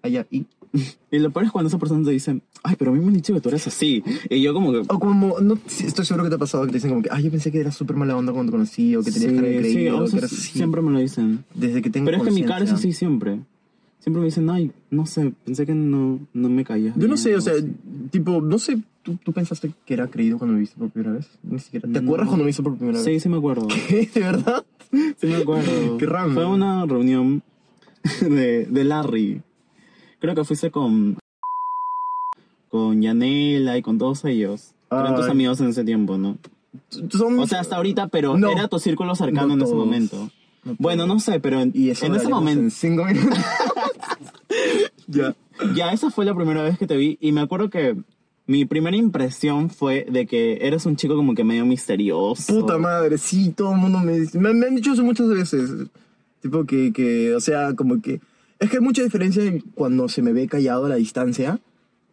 Allá, 0.02 0.26
y... 0.32 0.46
Y 1.12 1.20
lo 1.20 1.32
peor 1.32 1.46
es 1.46 1.52
cuando 1.52 1.68
esa 1.68 1.78
persona 1.78 2.06
te 2.06 2.12
dice, 2.12 2.40
ay, 2.64 2.76
pero 2.78 2.92
a 2.92 2.94
mí 2.94 3.00
me 3.02 3.08
han 3.08 3.14
dicho 3.14 3.34
que 3.34 3.42
tú 3.42 3.50
eres 3.50 3.68
así. 3.68 4.04
Y 4.30 4.42
yo 4.42 4.54
como 4.54 4.72
que... 4.72 4.80
O 4.80 5.00
como, 5.00 5.40
no, 5.42 5.58
sí, 5.66 5.86
estoy 5.86 6.06
seguro 6.06 6.24
que 6.24 6.30
te 6.30 6.36
ha 6.36 6.40
pasado 6.40 6.64
que 6.64 6.72
te 6.72 6.78
dicen 6.78 6.92
como 6.92 7.02
que, 7.02 7.10
ay, 7.12 7.24
yo 7.24 7.32
pensé 7.32 7.52
que 7.52 7.60
eras 7.60 7.76
súper 7.76 7.98
mala 7.98 8.16
onda 8.16 8.32
cuando 8.32 8.52
te 8.52 8.56
conocí, 8.58 8.96
o 8.96 9.04
que 9.04 9.12
tenías 9.12 9.34
cara 9.34 9.48
de 9.48 9.64
sí, 9.64 9.88
o 9.90 10.04
que 10.04 10.10
sea, 10.12 10.20
eras 10.20 10.32
así. 10.34 10.58
siempre 10.58 10.82
me 10.82 10.92
lo 10.92 11.00
dicen. 11.00 11.44
Desde 11.54 11.82
que 11.82 11.90
tengo 11.90 12.06
Pero 12.06 12.18
es 12.20 12.24
que 12.24 12.32
mi 12.32 12.44
cara 12.44 12.64
es 12.64 12.72
así 12.72 12.94
siempre. 12.94 13.40
Siempre 14.08 14.22
me 14.22 14.26
dicen, 14.28 14.50
ay, 14.50 14.72
no 14.90 15.06
sé, 15.06 15.34
pensé 15.44 15.66
que 15.66 15.76
no, 15.76 16.18
no 16.34 16.48
me 16.48 16.64
caías. 16.64 16.96
Yo 16.96 17.02
no 17.10 17.16
bien", 17.16 17.18
sé, 17.18 17.36
o 17.36 17.42
sea, 17.42 17.56
así. 17.56 17.70
tipo, 18.10 18.40
no 18.40 18.58
sé, 18.58 18.82
¿tú, 19.04 19.18
tú 19.22 19.34
pensaste 19.34 19.74
que 19.86 19.94
era 19.94 20.08
creído 20.08 20.38
cuando 20.38 20.54
me 20.54 20.62
viste 20.62 20.78
por 20.78 20.90
primera 20.92 21.12
vez? 21.18 21.28
Ni 21.44 21.60
siquiera. 21.60 21.90
¿Te 21.92 22.00
No. 22.00 22.08
acuerdas 22.08 22.28
cuando 22.30 22.46
me 22.46 22.48
viste 22.48 22.64
por 22.64 22.78
primera 22.78 23.00
Sí, 23.00 23.10
vez? 23.12 23.24
sí 23.24 23.28
me 23.28 23.36
acuerdo. 23.36 23.68
¿Qué? 23.90 24.10
¿De 24.14 24.20
verdad? 24.22 24.64
Sí 25.18 25.28
me 25.28 25.36
acuerdo. 25.36 25.98
Qué 25.98 26.06
random. 26.06 26.36
Fue 26.36 26.46
una 26.46 26.86
reunión 26.86 27.44
de, 28.22 28.66
de 28.66 28.84
Larry. 28.86 29.42
Creo 30.20 30.36
que 30.36 30.46
fuiste 30.46 30.72
con 30.72 31.18
con 32.70 33.02
Yanela 33.02 33.78
y 33.78 33.82
con 33.82 33.98
todos 33.98 34.24
ellos. 34.24 34.74
Eran 34.90 35.16
tus 35.18 35.28
amigos 35.28 35.60
en 35.60 35.68
ese 35.68 35.84
tiempo, 35.84 36.18
¿no? 36.18 36.38
Son- 37.10 37.38
O 37.40 37.46
sea, 37.48 37.60
hasta 37.60 37.76
ahorita, 37.76 38.08
pero 38.08 38.38
No. 38.38 38.52
era 38.52 38.70
tu 38.70 38.80
círculo 38.80 39.16
cercano 39.16 39.48
No 39.50 39.54
en 39.56 39.62
ese 39.64 39.76
momento. 39.76 40.30
No 40.68 40.76
bueno, 40.80 41.08
no 41.08 41.20
sé, 41.20 41.40
pero 41.40 41.62
en, 41.62 41.72
y 41.74 41.90
eso 41.90 42.06
en 42.06 42.16
ese 42.16 42.28
momento... 42.28 42.62
En 42.62 42.72
cinco 42.72 43.06
minutos. 43.06 43.40
ya. 45.08 45.36
Ya, 45.76 45.92
esa 45.92 46.12
fue 46.12 46.26
la 46.26 46.36
primera 46.36 46.62
vez 46.62 46.78
que 46.78 46.88
te 46.88 46.98
vi 46.98 47.18
y 47.20 47.32
me 47.32 47.42
acuerdo 47.42 47.70
que 47.70 47.96
mi 48.48 48.66
primera 48.66 48.96
impresión 48.96 49.70
fue 49.70 50.08
de 50.10 50.26
que 50.26 50.60
eres 50.62 50.86
un 50.86 50.96
chico 50.96 51.16
como 51.16 51.36
que 51.36 51.44
medio 51.44 51.66
misterioso. 51.66 52.54
Puta 52.62 52.78
madre, 52.78 53.18
sí, 53.18 53.52
todo 53.56 53.74
el 53.74 53.80
mundo 53.80 54.00
me 54.00 54.20
dice. 54.20 54.40
Me, 54.40 54.54
me 54.54 54.68
han 54.68 54.76
dicho 54.76 54.94
eso 54.94 55.04
muchas 55.04 55.28
veces. 55.28 55.70
Tipo 56.42 56.64
que, 56.66 56.94
que, 56.94 57.36
o 57.36 57.42
sea, 57.42 57.74
como 57.74 58.02
que. 58.02 58.22
Es 58.60 58.70
que 58.70 58.78
hay 58.78 58.84
mucha 58.84 59.04
diferencia 59.04 59.44
en 59.44 59.60
cuando 59.76 60.08
se 60.08 60.22
me 60.22 60.32
ve 60.32 60.48
callado 60.48 60.86
a 60.86 60.90
la 60.90 60.96
distancia. 60.96 61.60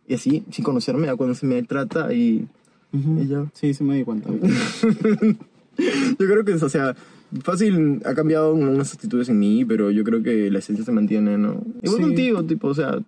Y 0.09 0.15
así, 0.15 0.45
sin 0.51 0.65
conocerme, 0.65 1.09
a 1.09 1.17
cuando 1.17 1.37
se 1.37 1.47
me 1.47 1.63
trata 1.63 2.13
y. 2.13 2.49
Ujú. 2.93 3.23
y 3.23 3.29
ya. 3.29 3.47
Sí, 3.55 3.73
sí 3.73 3.85
me 3.85 3.97
di 3.97 4.05
cuenta. 4.05 4.31
Yo 5.79 6.17
creo 6.17 6.45
que, 6.45 6.55
o 6.55 6.69
sea, 6.69 6.97
fácil 7.43 8.03
ha 8.05 8.15
cambiado 8.15 8.55
unas 8.55 8.93
actitudes 8.95 9.29
en 9.29 9.39
mí, 9.39 9.65
pero 9.65 9.91
yo 9.91 10.05
creo 10.05 10.23
que 10.23 10.51
la 10.51 10.59
esencia 10.61 10.85
se 10.85 10.93
mantiene, 10.93 11.37
¿no? 11.39 11.63
Igual 11.83 11.97
Sí. 11.99 12.03
contigo, 12.03 12.45
tipo, 12.45 12.69
o 12.69 12.75
sea, 12.75 12.99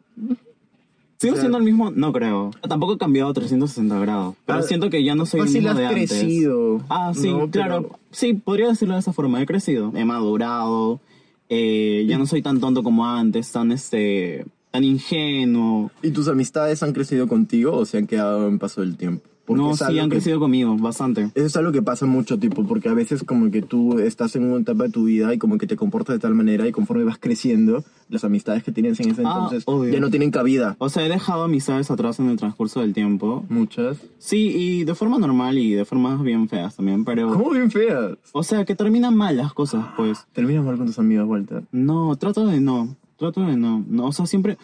¿Sigo 1.18 1.32
O 1.32 1.36
sea- 1.36 1.44
siendo 1.44 1.56
el 1.56 1.64
mismo? 1.64 1.90
No 1.90 2.12
creo. 2.12 2.50
Tampoco 2.68 2.92
he 2.92 2.98
cambiado 2.98 3.32
360 3.32 3.98
grados. 3.98 4.34
Pero 4.44 4.58
Ah, 4.58 4.62
siento 4.62 4.90
que 4.90 5.02
ya 5.02 5.14
no 5.14 5.24
soy 5.24 5.40
el 5.40 5.48
mismo 5.48 5.70
has 5.70 5.76
de 5.78 5.86
antes. 5.86 6.10
crecido. 6.10 6.82
Ah, 6.90 7.12
sí, 7.14 7.30
¿no? 7.30 7.38
Pero- 7.38 7.50
claro. 7.50 7.98
Sí, 8.10 8.34
podría 8.34 8.68
decirlo 8.68 8.92
de 8.94 9.00
esa 9.00 9.14
forma. 9.14 9.40
He 9.40 9.46
crecido. 9.46 9.92
He 9.96 10.04
madurado. 10.04 11.00
eh, 11.48 12.04
ya 12.08 12.18
no 12.18 12.26
soy 12.26 12.42
tan 12.42 12.58
tonto 12.58 12.82
como 12.82 13.06
antes, 13.06 13.50
tan 13.52 13.70
este 13.70 14.44
tan 14.72 14.82
ingenuo. 14.82 15.92
¿Y 16.02 16.10
tus 16.10 16.26
amistades 16.28 16.82
han 16.82 16.92
crecido 16.92 17.28
contigo 17.28 17.72
o 17.72 17.86
se 17.86 17.98
han 17.98 18.06
quedado 18.08 18.48
en 18.48 18.58
paso 18.58 18.80
del 18.80 18.96
tiempo? 18.96 19.28
No, 19.48 19.76
sí, 19.76 19.98
han 19.98 20.08
crecido 20.10 20.38
conmigo, 20.38 20.76
bastante. 20.78 21.30
Eso 21.34 21.46
es 21.46 21.56
algo 21.56 21.72
que 21.72 21.82
pasa 21.82 22.06
mucho, 22.06 22.38
tipo, 22.38 22.64
porque 22.66 22.88
a 22.88 22.94
veces 22.94 23.22
como 23.24 23.50
que 23.50 23.62
tú 23.62 23.98
estás 23.98 24.36
en 24.36 24.44
una 24.44 24.60
etapa 24.60 24.84
de 24.84 24.90
tu 24.90 25.04
vida 25.04 25.32
y 25.34 25.38
como 25.38 25.58
que 25.58 25.66
te 25.66 25.76
comportas 25.76 26.16
de 26.16 26.20
tal 26.20 26.34
manera 26.34 26.66
y 26.66 26.72
conforme 26.72 27.04
vas 27.04 27.18
creciendo, 27.18 27.84
las 28.08 28.24
amistades 28.24 28.62
que 28.62 28.72
tienes 28.72 28.98
en 29.00 29.10
ese 29.10 29.22
Ah, 29.24 29.32
entonces 29.34 29.62
obvio. 29.66 29.92
ya 29.92 30.00
no 30.00 30.10
tienen 30.10 30.30
cabida. 30.30 30.76
O 30.78 30.88
sea, 30.88 31.04
he 31.04 31.08
dejado 31.08 31.44
amistades 31.44 31.90
atrás 31.90 32.18
en 32.20 32.28
el 32.28 32.36
transcurso 32.36 32.80
del 32.80 32.92
tiempo. 32.94 33.44
Muchas. 33.48 33.98
Sí, 34.18 34.52
y 34.56 34.84
de 34.84 34.94
forma 34.94 35.18
normal 35.18 35.58
y 35.58 35.74
de 35.74 35.84
formas 35.84 36.22
bien 36.22 36.48
feas 36.48 36.76
también, 36.76 37.04
pero... 37.04 37.30
¿Cómo 37.32 37.50
bien 37.50 37.70
feas? 37.70 38.16
O 38.32 38.42
sea, 38.42 38.64
que 38.64 38.74
terminan 38.74 39.16
mal 39.16 39.36
las 39.36 39.52
cosas, 39.52 39.84
pues. 39.96 40.26
Terminas 40.32 40.64
mal 40.64 40.76
con 40.76 40.86
tus 40.86 40.98
amigos, 40.98 41.26
Walter. 41.28 41.64
No, 41.72 42.16
trato 42.16 42.46
de 42.46 42.60
no. 42.60 42.96
Trato 43.16 43.40
de 43.40 43.56
no. 43.56 43.84
no 43.88 44.06
o 44.06 44.12
sea, 44.12 44.26
siempre. 44.26 44.58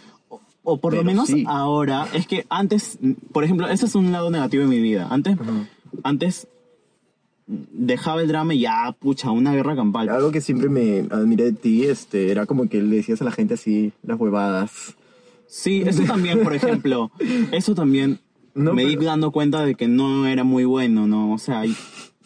O, 0.65 0.79
por 0.79 0.95
lo 0.95 1.03
menos 1.05 1.27
sí. 1.29 1.45
ahora. 1.47 2.07
Es 2.13 2.27
que 2.27 2.47
antes. 2.49 2.99
Por 3.33 3.45
ejemplo, 3.45 3.69
ese 3.69 3.87
es 3.87 3.95
un 3.95 4.13
lado 4.13 4.31
negativo 4.31 4.63
de 4.63 4.69
mi 4.69 4.81
vida. 4.81 5.09
Antes. 5.11 5.37
Antes. 6.03 6.49
Dejaba 7.47 8.23
el 8.23 8.29
drama 8.29 8.55
y 8.55 8.61
ya, 8.61 8.95
pucha, 8.99 9.31
una 9.31 9.53
guerra 9.53 9.75
campal. 9.75 10.09
Algo 10.09 10.31
que 10.31 10.41
siempre 10.41 10.69
me 10.69 11.01
admiré 11.11 11.45
de 11.47 11.53
ti, 11.53 11.85
este, 11.85 12.31
era 12.31 12.47
como 12.47 12.69
que 12.69 12.81
le 12.81 12.97
decías 12.97 13.21
a 13.21 13.25
la 13.25 13.33
gente 13.33 13.55
así, 13.55 13.93
las 14.05 14.19
huevadas. 14.19 14.95
Sí, 15.49 15.83
eso 15.85 16.05
también, 16.05 16.43
por 16.43 16.55
ejemplo. 16.55 17.11
Eso 17.53 17.75
también. 17.75 18.21
No, 18.55 18.73
me 18.73 18.87
di 18.87 18.97
pero- 18.97 19.09
dando 19.11 19.33
cuenta 19.33 19.65
de 19.65 19.75
que 19.75 19.87
no 19.89 20.27
era 20.27 20.45
muy 20.45 20.65
bueno, 20.65 21.07
¿no? 21.07 21.33
O 21.33 21.39
sea, 21.39 21.61
hay 21.61 21.77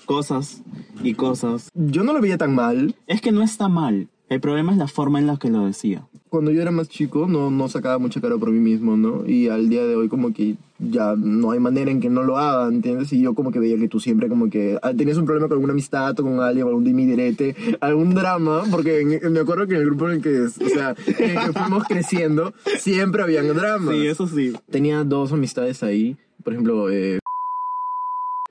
cosas 0.05 0.63
y 1.03 1.15
cosas. 1.15 1.71
Yo 1.75 2.05
no 2.05 2.13
lo 2.13 2.21
veía 2.21 2.39
tan 2.39 2.55
mal. 2.55 2.95
Es 3.09 3.21
que 3.21 3.33
no 3.33 3.43
está 3.43 3.69
mal. 3.69 4.09
El 4.29 4.41
problema 4.41 4.71
es 4.73 4.79
la 4.79 4.87
forma 4.87 5.19
en 5.19 5.27
la 5.27 5.39
que 5.39 5.51
lo 5.51 5.65
decía. 5.67 6.07
Cuando 6.29 6.51
yo 6.51 6.61
era 6.61 6.71
más 6.73 6.89
chico 6.89 7.27
no, 7.29 7.51
no 7.51 7.69
sacaba 7.69 7.99
mucha 7.99 8.21
cara 8.21 8.37
por 8.37 8.51
mí 8.51 8.59
mismo, 8.59 8.97
¿no? 8.97 9.25
Y 9.27 9.49
al 9.49 9.69
día 9.69 9.85
de 9.87 9.95
hoy 9.95 10.09
como 10.09 10.33
que 10.35 10.57
ya 10.79 11.15
no 11.17 11.53
hay 11.53 11.61
manera 11.61 11.91
en 11.91 12.01
que 12.01 12.11
no 12.11 12.25
lo 12.25 12.37
haga, 12.37 12.69
¿entiendes? 12.69 13.13
Y 13.13 13.23
yo 13.23 13.35
como 13.35 13.53
que 13.53 13.61
veía 13.61 13.79
que 13.79 13.89
tú 13.89 14.01
siempre 14.01 14.29
como 14.29 14.51
que 14.51 14.77
ah, 14.83 14.93
tenías 14.93 15.17
un 15.19 15.25
problema 15.25 15.47
con 15.49 15.55
alguna 15.57 15.73
amistad 15.73 16.19
o 16.19 16.23
con 16.25 16.41
alguien, 16.41 16.67
o 16.67 16.69
algún 16.71 16.85
dimidirete, 16.85 17.55
algún 17.81 18.15
drama, 18.15 18.65
porque 18.71 19.01
en- 19.01 19.33
me 19.33 19.41
acuerdo 19.41 19.67
que 19.67 19.75
en 19.77 19.81
el 19.81 19.87
grupo 19.87 20.09
en 20.09 20.17
el 20.17 20.23
que, 20.23 20.41
o 20.43 20.69
sea, 20.69 20.95
en 21.19 21.31
el 21.31 21.45
que 21.47 21.53
fuimos 21.53 21.85
creciendo, 21.89 22.53
siempre 22.79 23.23
habían 23.23 23.47
dramas. 23.55 23.95
Sí, 23.95 24.07
eso 24.07 24.27
sí. 24.27 24.53
Tenía 24.71 25.05
dos 25.05 25.33
amistades 25.33 25.83
ahí, 25.85 26.17
por 26.43 26.53
ejemplo, 26.55 26.91
eh, 26.91 27.21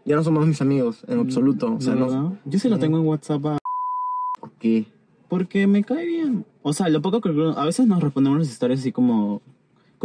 ya 0.05 0.15
no 0.15 0.23
somos 0.23 0.47
mis 0.47 0.61
amigos 0.61 1.03
en 1.07 1.19
absoluto, 1.19 1.73
o 1.75 1.81
sea, 1.81 1.93
¿De 1.93 1.99
no... 1.99 2.05
verdad? 2.07 2.39
Yo 2.45 2.57
sí 2.59 2.69
lo 2.69 2.79
tengo 2.79 2.97
en 2.99 3.05
WhatsApp 3.05 3.45
a- 3.47 3.57
¿Qué? 4.59 4.85
Porque 5.36 5.67
me 5.67 5.84
cae 5.84 6.06
bien. 6.06 6.45
O 6.62 6.71
sea, 6.71 6.88
lo 6.88 7.02
poco 7.02 7.19
que 7.19 7.30
a 7.58 7.65
veces 7.65 7.88
nos 7.88 8.02
respondemos 8.02 8.39
las 8.39 8.48
historias 8.48 8.80
así 8.80 8.93
como 8.93 9.41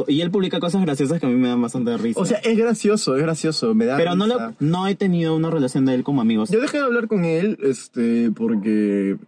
y 0.08 0.22
él 0.22 0.30
publica 0.32 0.58
cosas 0.58 0.82
graciosas 0.82 1.20
que 1.20 1.26
a 1.26 1.28
mí 1.28 1.36
me 1.36 1.46
dan 1.46 1.62
bastante 1.62 1.96
risa. 1.96 2.18
O 2.18 2.24
sea, 2.24 2.38
es 2.38 2.58
gracioso, 2.58 3.14
es 3.14 3.22
gracioso, 3.22 3.76
me 3.76 3.84
da 3.86 3.96
pero 3.96 4.16
no 4.16 4.26
lo 4.26 4.54
no 4.58 4.88
he 4.88 4.96
tenido 4.96 5.36
una 5.36 5.50
relación 5.50 5.84
de 5.84 5.94
él 5.94 6.02
como 6.02 6.20
amigos. 6.20 6.50
Yo 6.50 6.60
dejé 6.60 6.78
de 6.78 6.84
hablar 6.84 7.06
con 7.06 7.24
él, 7.24 7.58
este, 7.62 8.32
porque 8.32 9.18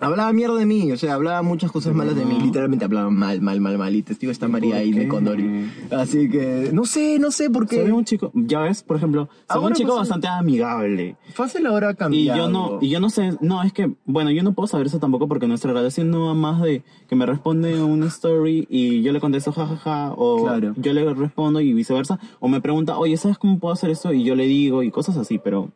hablaba 0.00 0.32
mierda 0.32 0.56
de 0.56 0.66
mí, 0.66 0.92
o 0.92 0.96
sea, 0.98 1.14
hablaba 1.14 1.40
muchas 1.42 1.70
cosas 1.72 1.94
malas 1.94 2.14
de 2.16 2.24
mí, 2.26 2.38
literalmente 2.40 2.84
hablaba 2.84 3.08
mal, 3.10 3.40
mal, 3.40 3.60
mal, 3.60 3.78
mal, 3.78 3.94
y 3.94 4.02
testigo 4.02 4.30
está 4.32 4.48
María 4.48 4.76
ahí 4.76 4.92
de 4.92 5.08
Condori. 5.08 5.70
Así 5.90 6.28
que, 6.28 6.70
no 6.72 6.84
sé, 6.84 7.18
no 7.18 7.30
sé 7.30 7.48
por 7.48 7.66
Se 7.68 7.78
ve 7.78 7.84
qué. 7.86 7.92
un 7.92 8.04
chico, 8.04 8.30
ya 8.34 8.60
ves, 8.60 8.82
por 8.82 8.96
ejemplo, 8.96 9.28
se 9.48 9.54
ve 9.54 9.58
un 9.58 9.64
Ahora 9.64 9.74
chico 9.74 9.88
pues, 9.90 10.00
bastante 10.00 10.28
amigable. 10.28 11.16
Fácil 11.32 11.66
ahora 11.66 11.94
ha 11.98 12.08
Y 12.10 12.26
yo 12.26 12.48
no, 12.50 12.78
y 12.82 12.88
yo 12.90 13.00
no 13.00 13.08
sé, 13.08 13.32
no, 13.40 13.62
es 13.62 13.72
que, 13.72 13.92
bueno, 14.04 14.30
yo 14.30 14.42
no 14.42 14.52
puedo 14.52 14.66
saber 14.66 14.86
eso 14.88 14.98
tampoco 14.98 15.26
porque 15.28 15.46
nuestra 15.46 15.72
relación 15.72 16.10
no 16.10 16.26
va 16.26 16.34
más 16.34 16.60
de 16.60 16.82
que 17.08 17.16
me 17.16 17.24
responde 17.24 17.82
una 17.82 18.06
story 18.06 18.66
y 18.68 19.00
yo 19.02 19.12
le 19.12 19.20
contesto 19.20 19.52
jajaja, 19.52 20.12
o 20.16 20.44
Claro. 20.44 20.74
yo 20.76 20.92
le 20.92 21.14
respondo 21.14 21.60
y 21.60 21.72
viceversa, 21.72 22.18
o 22.40 22.48
me 22.48 22.60
pregunta, 22.60 22.98
oye, 22.98 23.16
¿sabes 23.16 23.38
cómo 23.38 23.58
puedo 23.58 23.72
hacer 23.72 23.90
eso? 23.90 24.12
Y 24.12 24.24
yo 24.24 24.34
le 24.34 24.46
digo 24.46 24.82
y 24.82 24.90
cosas 24.90 25.16
así, 25.16 25.38
pero 25.38 25.70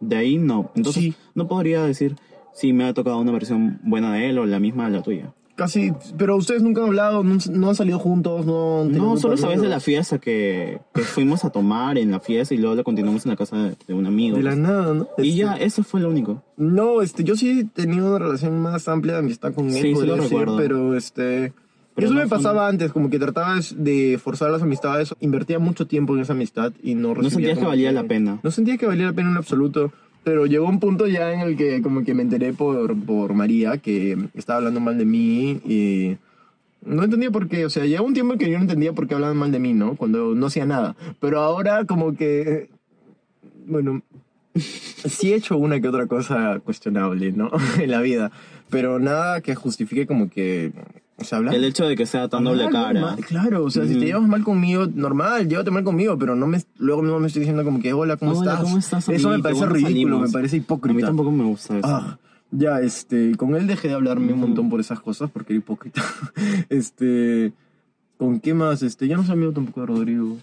de 0.00 0.16
ahí 0.16 0.38
no. 0.38 0.70
Entonces, 0.74 1.02
Sí. 1.02 1.14
no 1.34 1.46
podría 1.46 1.82
decir 1.84 2.16
si 2.54 2.72
me 2.72 2.84
ha 2.84 2.94
tocado 2.94 3.18
una 3.18 3.32
versión 3.32 3.78
buena 3.82 4.12
de 4.14 4.30
él 4.30 4.38
o 4.38 4.46
la 4.46 4.58
misma 4.60 4.86
de 4.86 4.96
la 4.96 5.02
tuya. 5.02 5.32
Casi, 5.56 5.92
pero 6.18 6.34
ustedes 6.34 6.62
nunca 6.64 6.80
han 6.80 6.88
hablado, 6.88 7.22
no, 7.22 7.38
no 7.52 7.68
han 7.68 7.74
salido 7.76 8.00
juntos, 8.00 8.44
no 8.44 8.84
No, 8.86 9.16
solo 9.16 9.36
sabes 9.36 9.60
de 9.60 9.68
la 9.68 9.78
fiesta 9.78 10.18
que, 10.18 10.80
que 10.92 11.02
fuimos 11.02 11.44
a 11.44 11.50
tomar 11.50 11.96
en 11.96 12.10
la 12.10 12.18
fiesta 12.18 12.54
y 12.54 12.58
luego 12.58 12.74
la 12.74 12.82
continuamos 12.82 13.24
en 13.24 13.30
la 13.30 13.36
casa 13.36 13.56
de, 13.62 13.76
de 13.86 13.94
un 13.94 14.04
amigo. 14.06 14.36
De 14.36 14.42
la 14.42 14.56
nada, 14.56 14.92
¿no? 14.94 15.06
y 15.18 15.28
Este, 15.28 15.34
ya, 15.36 15.54
eso 15.54 15.84
fue 15.84 16.00
lo 16.00 16.08
único. 16.10 16.42
No, 16.56 17.02
este, 17.02 17.22
yo 17.22 17.36
sí 17.36 17.60
he 17.60 17.64
tenido 17.66 18.08
una 18.08 18.18
relación 18.18 18.60
más 18.60 18.88
amplia 18.88 19.12
de 19.12 19.20
amistad 19.20 19.52
con 19.54 19.66
él, 19.66 19.74
Sí, 19.74 19.94
sí 19.94 20.04
lo 20.06 20.16
decir, 20.16 20.30
recuerdo. 20.30 20.56
pero 20.56 20.96
este... 20.96 21.52
Pero 21.94 22.08
eso 22.08 22.14
no 22.16 22.22
me 22.22 22.28
pasaba 22.28 22.66
antes, 22.66 22.90
como 22.92 23.08
que 23.08 23.20
trataba 23.20 23.54
de 23.76 24.18
forzar 24.20 24.50
las 24.50 24.62
amistades, 24.62 25.14
invertía 25.20 25.60
mucho 25.60 25.86
tiempo 25.86 26.16
en 26.16 26.22
esa 26.22 26.32
amistad 26.32 26.72
y 26.82 26.96
no 26.96 27.14
recibía... 27.14 27.30
sentías 27.50 27.58
que 27.60 27.64
valía 27.64 27.92
la 27.92 28.02
pena. 28.02 28.40
No 28.42 28.50
sentía 28.50 28.76
que 28.76 28.86
valía 28.86 29.06
la 29.06 29.12
pena 29.12 29.30
en 29.30 29.36
absoluto, 29.36 29.92
pero 30.24 30.46
llegó 30.46 30.66
un 30.66 30.80
punto 30.80 31.06
ya 31.06 31.32
en 31.32 31.40
el 31.40 31.56
que 31.56 31.82
como 31.82 32.02
que 32.02 32.14
me 32.14 32.22
enteré 32.22 32.52
por, 32.52 32.98
por 33.04 33.34
María 33.34 33.78
que 33.78 34.16
estaba 34.34 34.58
hablando 34.58 34.80
mal 34.80 34.98
de 34.98 35.04
mí 35.04 35.60
y... 35.64 36.16
No 36.86 37.02
entendía 37.02 37.30
por 37.30 37.48
qué, 37.48 37.64
o 37.64 37.70
sea, 37.70 37.86
llegó 37.86 38.04
un 38.04 38.12
tiempo 38.12 38.36
que 38.36 38.50
yo 38.50 38.58
no 38.58 38.64
entendía 38.64 38.92
por 38.92 39.08
qué 39.08 39.14
hablaban 39.14 39.38
mal 39.38 39.50
de 39.50 39.58
mí, 39.58 39.72
¿no? 39.72 39.96
Cuando 39.96 40.34
no 40.34 40.46
hacía 40.46 40.66
nada. 40.66 40.94
Pero 41.18 41.40
ahora 41.40 41.86
como 41.86 42.14
que... 42.14 42.68
Bueno, 43.66 44.02
sí 44.54 45.32
he 45.32 45.36
hecho 45.36 45.56
una 45.56 45.80
que 45.80 45.88
otra 45.88 46.06
cosa 46.06 46.60
cuestionable, 46.60 47.32
¿no? 47.32 47.50
en 47.80 47.90
la 47.90 48.02
vida. 48.02 48.32
Pero 48.68 48.98
nada 48.98 49.40
que 49.40 49.54
justifique 49.54 50.06
como 50.06 50.28
que... 50.28 50.72
O 51.16 51.24
sea, 51.24 51.38
hablar... 51.38 51.54
El 51.54 51.64
hecho 51.64 51.86
de 51.86 51.94
que 51.96 52.06
sea 52.06 52.28
tan 52.28 52.42
doble 52.42 52.64
Normal, 52.64 52.82
cara. 52.82 53.00
normal, 53.00 53.24
Claro, 53.24 53.64
o 53.64 53.70
sea, 53.70 53.86
si 53.86 53.94
te 53.94 54.06
llevas 54.06 54.26
mal 54.26 54.42
conmigo, 54.42 54.86
normal, 54.86 55.48
llévate 55.48 55.70
mal 55.70 55.84
conmigo, 55.84 56.18
pero 56.18 56.34
no 56.34 56.46
me, 56.46 56.60
luego 56.76 57.02
mismo 57.02 57.20
me 57.20 57.28
estoy 57.28 57.40
diciendo 57.40 57.62
como 57.64 57.80
que, 57.80 57.92
hola, 57.92 58.16
¿cómo 58.16 58.32
Hola, 58.32 58.52
estás? 58.52 58.64
¿cómo 58.64 58.78
estás, 58.78 59.08
Eso 59.08 59.28
me 59.28 59.38
parece 59.38 59.60
¿Cuándo 59.60 59.76
ridículo, 59.76 60.18
me 60.18 60.28
parece 60.28 60.56
A 60.56 60.58
mí 60.58 60.62
hipócrita. 60.64 61.06
tampoco 61.06 61.30
me 61.30 61.44
gusta 61.44 61.78
eso. 61.78 61.86
Ah, 61.86 62.18
Ya, 62.50 62.80
este, 62.80 63.36
con 63.36 63.54
él 63.54 63.66
dejé 63.68 63.88
de 63.88 63.94
hablarme 63.94 64.32
un 64.32 64.40
montón 64.40 64.68
por 64.68 64.80
esas 64.80 65.00
cosas 65.00 65.30
porque 65.30 65.52
era 65.52 65.58
hipócrita. 65.58 66.02
este, 66.68 67.52
¿con 68.16 68.40
qué 68.40 68.54
más? 68.54 68.82
Este, 68.82 69.06
ya 69.06 69.16
no 69.16 69.22
soy 69.22 69.34
amigo 69.34 69.52
tampoco 69.52 69.82
de 69.82 69.86
Rodrigo. 69.86 70.36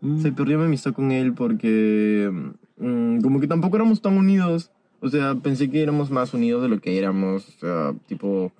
Mm. 0.00 0.22
Se 0.22 0.32
perdió 0.32 0.58
mi 0.58 0.64
amistad 0.64 0.92
con 0.92 1.12
él 1.12 1.34
porque 1.34 2.30
mm, 2.78 3.20
como 3.20 3.40
que 3.40 3.48
tampoco 3.48 3.76
éramos 3.76 4.00
tan 4.00 4.16
unidos. 4.16 4.70
O 5.00 5.10
sea, 5.10 5.34
pensé 5.34 5.70
que 5.70 5.82
éramos 5.82 6.10
más 6.10 6.32
unidos 6.32 6.62
de 6.62 6.68
lo 6.68 6.80
que 6.80 6.98
éramos. 6.98 7.48
O 7.48 7.60
sea, 7.60 7.94
tipo, 8.06 8.52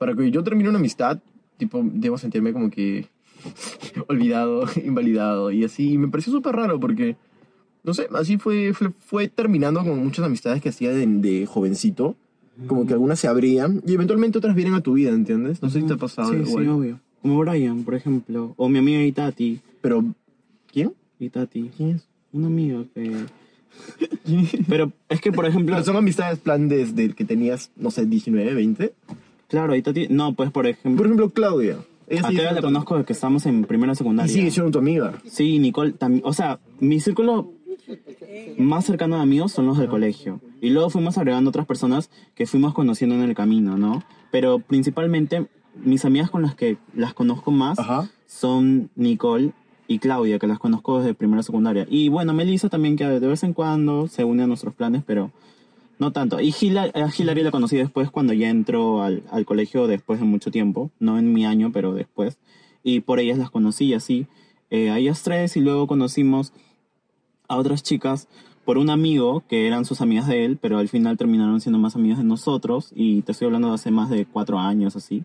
para 0.00 0.14
que 0.14 0.30
yo 0.30 0.42
termine 0.42 0.70
una 0.70 0.78
amistad, 0.78 1.18
tipo, 1.58 1.82
debo 1.84 2.16
sentirme 2.16 2.54
como 2.54 2.70
que 2.70 3.06
olvidado, 4.08 4.64
invalidado 4.82 5.50
y 5.50 5.62
así. 5.62 5.92
Y 5.92 5.98
me 5.98 6.08
pareció 6.08 6.32
súper 6.32 6.56
raro 6.56 6.80
porque, 6.80 7.16
no 7.84 7.92
sé, 7.92 8.08
así 8.14 8.38
fue, 8.38 8.72
fue, 8.72 8.88
fue 8.88 9.28
terminando 9.28 9.84
con 9.84 10.02
muchas 10.02 10.24
amistades 10.24 10.62
que 10.62 10.70
hacía 10.70 10.90
de, 10.90 11.06
de 11.06 11.44
jovencito. 11.44 12.16
Como 12.66 12.86
que 12.86 12.94
algunas 12.94 13.20
se 13.20 13.28
abrían 13.28 13.82
y 13.86 13.94
eventualmente 13.94 14.36
otras 14.36 14.54
vienen 14.54 14.74
a 14.74 14.82
tu 14.82 14.94
vida, 14.94 15.10
¿entiendes? 15.10 15.62
No 15.62 15.70
sé 15.70 15.80
si 15.80 15.86
te 15.86 15.94
ha 15.94 15.96
pasado. 15.96 16.30
Sí, 16.30 16.44
sí, 16.44 16.50
igual. 16.50 16.68
obvio. 16.68 17.00
Como 17.22 17.38
Brian, 17.38 17.84
por 17.84 17.94
ejemplo. 17.94 18.54
O 18.56 18.68
mi 18.68 18.78
amiga 18.78 19.02
Itati. 19.02 19.60
Pero, 19.80 20.04
¿quién? 20.70 20.92
Itati. 21.18 21.70
¿Quién 21.76 21.90
es? 21.96 22.08
Una 22.32 22.48
amiga 22.48 22.84
que... 22.94 23.16
Pero 24.68 24.92
es 25.08 25.20
que, 25.20 25.32
por 25.32 25.46
ejemplo... 25.46 25.74
Pero 25.74 25.84
son 25.84 25.96
amistades 25.96 26.38
plan 26.38 26.68
desde 26.68 27.14
que 27.14 27.24
tenías, 27.24 27.70
no 27.76 27.90
sé, 27.90 28.04
19, 28.04 28.52
20. 28.52 28.92
Claro, 29.50 29.76
Itati... 29.76 30.06
No, 30.08 30.32
pues, 30.32 30.50
por 30.50 30.66
ejemplo... 30.66 30.96
Por 30.96 31.06
ejemplo, 31.06 31.28
Claudia. 31.30 31.76
Ella 32.08 32.22
A 32.24 32.30
sigue 32.30 32.42
la 32.44 32.56
tu- 32.56 32.62
conozco 32.62 32.94
desde 32.94 33.06
que 33.06 33.12
estamos 33.12 33.44
en 33.46 33.64
primera 33.64 33.92
Y 33.92 33.96
secundaria. 33.96 34.32
sigue 34.32 34.50
siendo 34.50 34.70
tu 34.72 34.78
amiga. 34.78 35.20
Sí, 35.26 35.58
Nicole 35.58 35.92
también. 35.92 36.22
O 36.24 36.32
sea, 36.32 36.58
mi 36.80 36.98
círculo 37.00 37.52
más 38.58 38.84
cercano 38.84 39.16
de 39.16 39.22
amigos 39.22 39.52
son 39.52 39.66
los 39.66 39.78
del 39.78 39.88
colegio. 39.88 40.40
Y 40.60 40.70
luego 40.70 40.90
fuimos 40.90 41.18
agregando 41.18 41.50
otras 41.50 41.66
personas 41.66 42.10
que 42.34 42.46
fuimos 42.46 42.74
conociendo 42.74 43.14
en 43.16 43.22
el 43.22 43.34
camino, 43.34 43.76
¿no? 43.76 44.02
Pero 44.30 44.58
principalmente 44.60 45.46
mis 45.74 46.04
amigas 46.04 46.30
con 46.30 46.42
las 46.42 46.54
que 46.54 46.78
las 46.94 47.14
conozco 47.14 47.50
más 47.50 47.78
Ajá. 47.78 48.08
son 48.26 48.90
Nicole 48.96 49.52
y 49.88 49.98
Claudia, 49.98 50.38
que 50.38 50.46
las 50.46 50.58
conozco 50.58 50.98
desde 51.00 51.14
primera 51.14 51.42
secundaria. 51.42 51.86
Y 51.88 52.08
bueno, 52.08 52.32
Melissa 52.32 52.68
también, 52.68 52.96
que 52.96 53.04
de 53.06 53.26
vez 53.26 53.42
en 53.42 53.52
cuando 53.52 54.06
se 54.08 54.24
une 54.24 54.42
a 54.44 54.46
nuestros 54.46 54.74
planes, 54.74 55.02
pero 55.06 55.30
no 56.00 56.10
tanto. 56.12 56.40
Y 56.40 56.50
Hila- 56.50 56.90
a 56.92 57.08
Hilary 57.16 57.42
la 57.44 57.52
conocí 57.52 57.76
después 57.76 58.10
cuando 58.10 58.32
ya 58.32 58.48
entró 58.48 59.02
al, 59.02 59.22
al 59.30 59.44
colegio 59.46 59.86
después 59.86 60.18
de 60.18 60.26
mucho 60.26 60.50
tiempo. 60.50 60.90
No 60.98 61.18
en 61.18 61.32
mi 61.32 61.46
año, 61.46 61.70
pero 61.72 61.94
después. 61.94 62.38
Y 62.82 63.00
por 63.00 63.20
ellas 63.20 63.38
las 63.38 63.50
conocí 63.50 63.94
así. 63.94 64.26
eh, 64.70 64.90
a 64.90 64.98
ellas 64.98 65.22
tres 65.22 65.56
y 65.56 65.60
luego 65.60 65.86
conocimos 65.86 66.52
a 67.48 67.56
otras 67.56 67.82
chicas 67.82 68.28
por 68.64 68.78
un 68.78 68.88
amigo 68.90 69.42
que 69.48 69.66
eran 69.66 69.84
sus 69.84 70.00
amigas 70.00 70.26
de 70.28 70.44
él, 70.44 70.56
pero 70.60 70.78
al 70.78 70.88
final 70.88 71.16
terminaron 71.16 71.60
siendo 71.60 71.78
más 71.78 71.96
amigas 71.96 72.18
de 72.18 72.24
nosotros. 72.24 72.90
Y 72.94 73.22
te 73.22 73.32
estoy 73.32 73.46
hablando 73.46 73.68
de 73.68 73.74
hace 73.74 73.90
más 73.90 74.08
de 74.10 74.26
cuatro 74.26 74.58
años 74.58 74.96
así. 74.96 75.24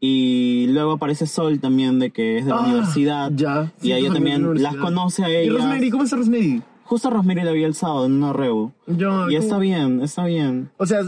Y 0.00 0.66
luego 0.68 0.92
aparece 0.92 1.26
Sol 1.26 1.60
también, 1.60 1.98
de 1.98 2.10
que 2.10 2.38
es 2.38 2.44
de 2.44 2.50
la 2.50 2.58
Ah, 2.58 2.66
universidad. 2.66 3.32
Ya. 3.34 3.72
Y 3.82 3.92
a 3.92 3.98
ella 3.98 4.12
también 4.12 4.62
las 4.62 4.76
conoce 4.76 5.24
a 5.24 5.30
¿Y 5.30 5.36
ellas. 5.46 5.54
Rosemary? 5.54 5.90
¿Cómo 5.90 6.04
está 6.04 6.16
Rosemary? 6.16 6.62
Justo 6.86 7.08
Rosemary 7.10 7.42
la 7.42 7.52
vi 7.52 7.64
el 7.64 7.74
sábado 7.74 8.06
en 8.06 8.12
una 8.12 8.32
reu. 8.32 8.72
Yo, 8.86 9.30
Y 9.30 9.36
está 9.36 9.58
bien, 9.58 10.00
está 10.02 10.24
bien. 10.26 10.70
O 10.76 10.84
sea, 10.86 11.00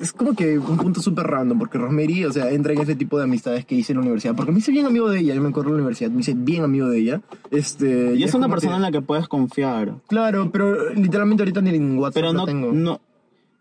es 0.00 0.12
como 0.12 0.34
que 0.34 0.58
un 0.58 0.76
punto 0.78 1.02
súper 1.02 1.26
random, 1.26 1.58
porque 1.58 1.78
Rosemary, 1.78 2.24
o 2.24 2.32
sea, 2.32 2.50
entra 2.50 2.72
en 2.72 2.80
ese 2.80 2.94
tipo 2.96 3.18
de 3.18 3.24
amistades 3.24 3.64
que 3.66 3.74
hice 3.74 3.92
en 3.92 3.98
la 3.98 4.02
universidad, 4.02 4.34
porque 4.34 4.50
me 4.52 4.58
hice 4.58 4.72
bien 4.72 4.86
amigo 4.86 5.10
de 5.10 5.20
ella, 5.20 5.34
yo 5.34 5.42
me 5.42 5.50
acuerdo 5.50 5.70
de 5.70 5.76
la 5.76 5.82
universidad, 5.82 6.10
me 6.10 6.20
hice 6.22 6.34
bien 6.34 6.64
amigo 6.64 6.88
de 6.88 6.98
ella. 6.98 7.20
Este, 7.50 8.14
Y 8.16 8.24
es 8.24 8.34
una 8.34 8.48
persona 8.48 8.72
que- 8.72 8.76
en 8.76 8.82
la 8.82 8.90
que 8.92 9.02
puedes 9.02 9.28
confiar. 9.28 9.94
Claro, 10.08 10.50
pero 10.50 10.90
literalmente 10.94 11.42
ahorita 11.42 11.60
ni 11.60 11.70
en 11.70 11.98
WhatsApp 11.98 12.14
Pero 12.14 12.26
la 12.28 12.32
no, 12.32 12.44
tengo. 12.46 12.72
no. 12.72 13.00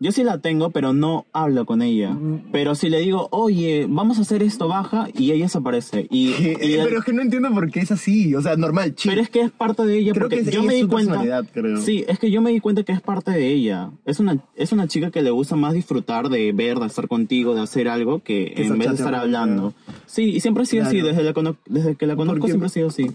Yo 0.01 0.13
sí 0.13 0.23
la 0.23 0.37
tengo, 0.37 0.69
pero 0.69 0.93
no 0.93 1.25
hablo 1.33 1.65
con 1.65 1.81
ella. 1.81 2.15
Pero 2.53 2.73
si 2.73 2.89
le 2.89 2.99
digo, 3.01 3.27
oye, 3.31 3.85
vamos 3.89 4.17
a 4.17 4.21
hacer 4.21 4.41
esto, 4.43 4.69
baja, 4.69 5.09
y 5.13 5.31
ella 5.31 5.49
se 5.49 5.57
aparece. 5.57 6.07
Y, 6.09 6.29
Eh, 6.39 6.57
y 6.61 6.73
el- 6.75 6.85
pero 6.85 6.99
es 6.99 7.05
que 7.05 7.11
no 7.11 7.21
entiendo 7.21 7.51
por 7.53 7.69
qué 7.69 7.81
es 7.81 7.91
así, 7.91 8.33
o 8.33 8.41
sea, 8.41 8.55
normal, 8.55 8.95
chill. 8.95 9.11
pero 9.11 9.21
es 9.21 9.29
que 9.29 9.41
es 9.41 9.51
parte 9.51 9.85
de 9.85 9.97
ella, 9.97 10.13
Creo 10.13 10.29
porque 10.29 10.43
que 10.45 10.51
yo 10.51 10.63
me 10.63 10.75
di 10.75 10.81
su 10.81 10.87
cuenta. 10.87 11.21
creo. 11.51 11.81
Sí, 11.81 12.05
es 12.07 12.17
que 12.17 12.31
yo 12.31 12.41
me 12.41 12.51
di 12.51 12.61
cuenta 12.61 12.83
que 12.83 12.93
es 12.93 13.01
parte 13.01 13.31
de 13.31 13.47
ella. 13.49 13.91
Es 14.05 14.21
una, 14.21 14.37
es 14.55 14.71
una 14.71 14.87
chica 14.87 15.11
que 15.11 15.21
le 15.21 15.31
gusta 15.31 15.57
más 15.57 15.73
disfrutar 15.73 16.29
de 16.29 16.53
ver, 16.53 16.79
de 16.79 16.85
estar 16.87 17.07
contigo, 17.09 17.53
de 17.53 17.61
hacer 17.61 17.89
algo, 17.89 18.19
que 18.23 18.53
Que 18.55 18.67
en 18.67 18.77
vez 18.77 18.87
de 18.89 18.95
estar 18.95 19.15
hablando. 19.15 19.73
Sí, 20.05 20.23
y 20.31 20.39
siempre 20.39 20.63
ha 20.63 20.65
sido 20.65 20.83
así, 20.85 21.01
Claro. 21.01 21.09
desde, 21.17 21.23
la 21.43 21.55
desde 21.67 21.95
que 21.95 22.07
la 22.07 22.15
conozco 22.15 22.39
Porque- 22.39 22.51
siempre 22.53 22.67
ha 22.67 22.69
sido 22.69 22.87
así. 22.87 23.07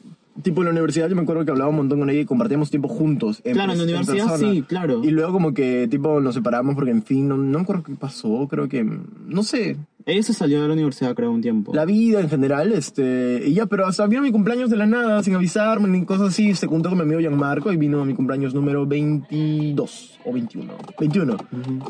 Tipo 0.42 0.62
en 0.62 0.64
la 0.66 0.70
universidad 0.73 1.09
yo 1.09 1.14
me 1.14 1.23
acuerdo 1.23 1.44
que 1.44 1.53
hablaba 1.53 1.70
un 1.70 1.77
montón 1.77 2.01
con 2.01 2.11
ella 2.11 2.20
y 2.20 2.25
compartíamos 2.25 2.68
tiempo 2.68 2.88
juntos. 2.88 3.40
Claro, 3.44 3.73
en 3.73 3.79
la 3.79 3.85
universidad 3.85 4.27
persona. 4.31 4.53
sí, 4.53 4.62
claro. 4.62 5.01
Y 5.05 5.11
luego 5.11 5.33
como 5.33 5.55
que 5.55 5.87
tipo 5.88 6.20
nos 6.20 6.35
separamos 6.35 6.75
porque 6.75 6.90
en 6.90 7.05
fin, 7.05 7.29
no, 7.29 7.37
no 7.37 7.59
me 7.59 7.62
acuerdo 7.62 7.85
qué 7.85 7.94
pasó, 7.94 8.49
creo 8.51 8.68
que, 8.68 8.83
no 8.85 9.42
sé, 9.44 9.77
Ella 10.07 10.23
se 10.25 10.35
salió 10.35 10.61
de 10.61 10.66
la 10.68 10.75
universidad, 10.75 11.14
creo, 11.14 11.31
un 11.31 11.40
tiempo. 11.40 11.73
la 11.73 11.85
vida 11.85 12.20
en 12.20 12.29
general, 12.29 12.73
este, 12.73 13.42
y 13.47 13.55
ya, 13.55 13.66
pero 13.66 13.87
hasta 13.87 14.07
vino 14.09 14.23
mi 14.23 14.33
cumpleaños 14.33 14.68
de 14.70 14.77
la 14.77 14.87
nada, 14.87 15.23
sin 15.23 15.35
avisarme 15.37 15.87
ni 15.88 16.05
cosas 16.05 16.29
así, 16.31 16.53
se 16.55 16.66
juntó 16.66 16.88
con 16.88 16.99
mi 16.99 17.05
amigo 17.05 17.20
Gianmarco 17.20 17.73
y 17.73 17.77
vino 17.77 18.03
a 18.03 18.05
mi 18.05 18.14
cumpleaños 18.14 18.53
número 18.55 18.85
22 18.87 20.18
o 20.25 20.33
21, 20.33 20.75
21, 20.99 21.37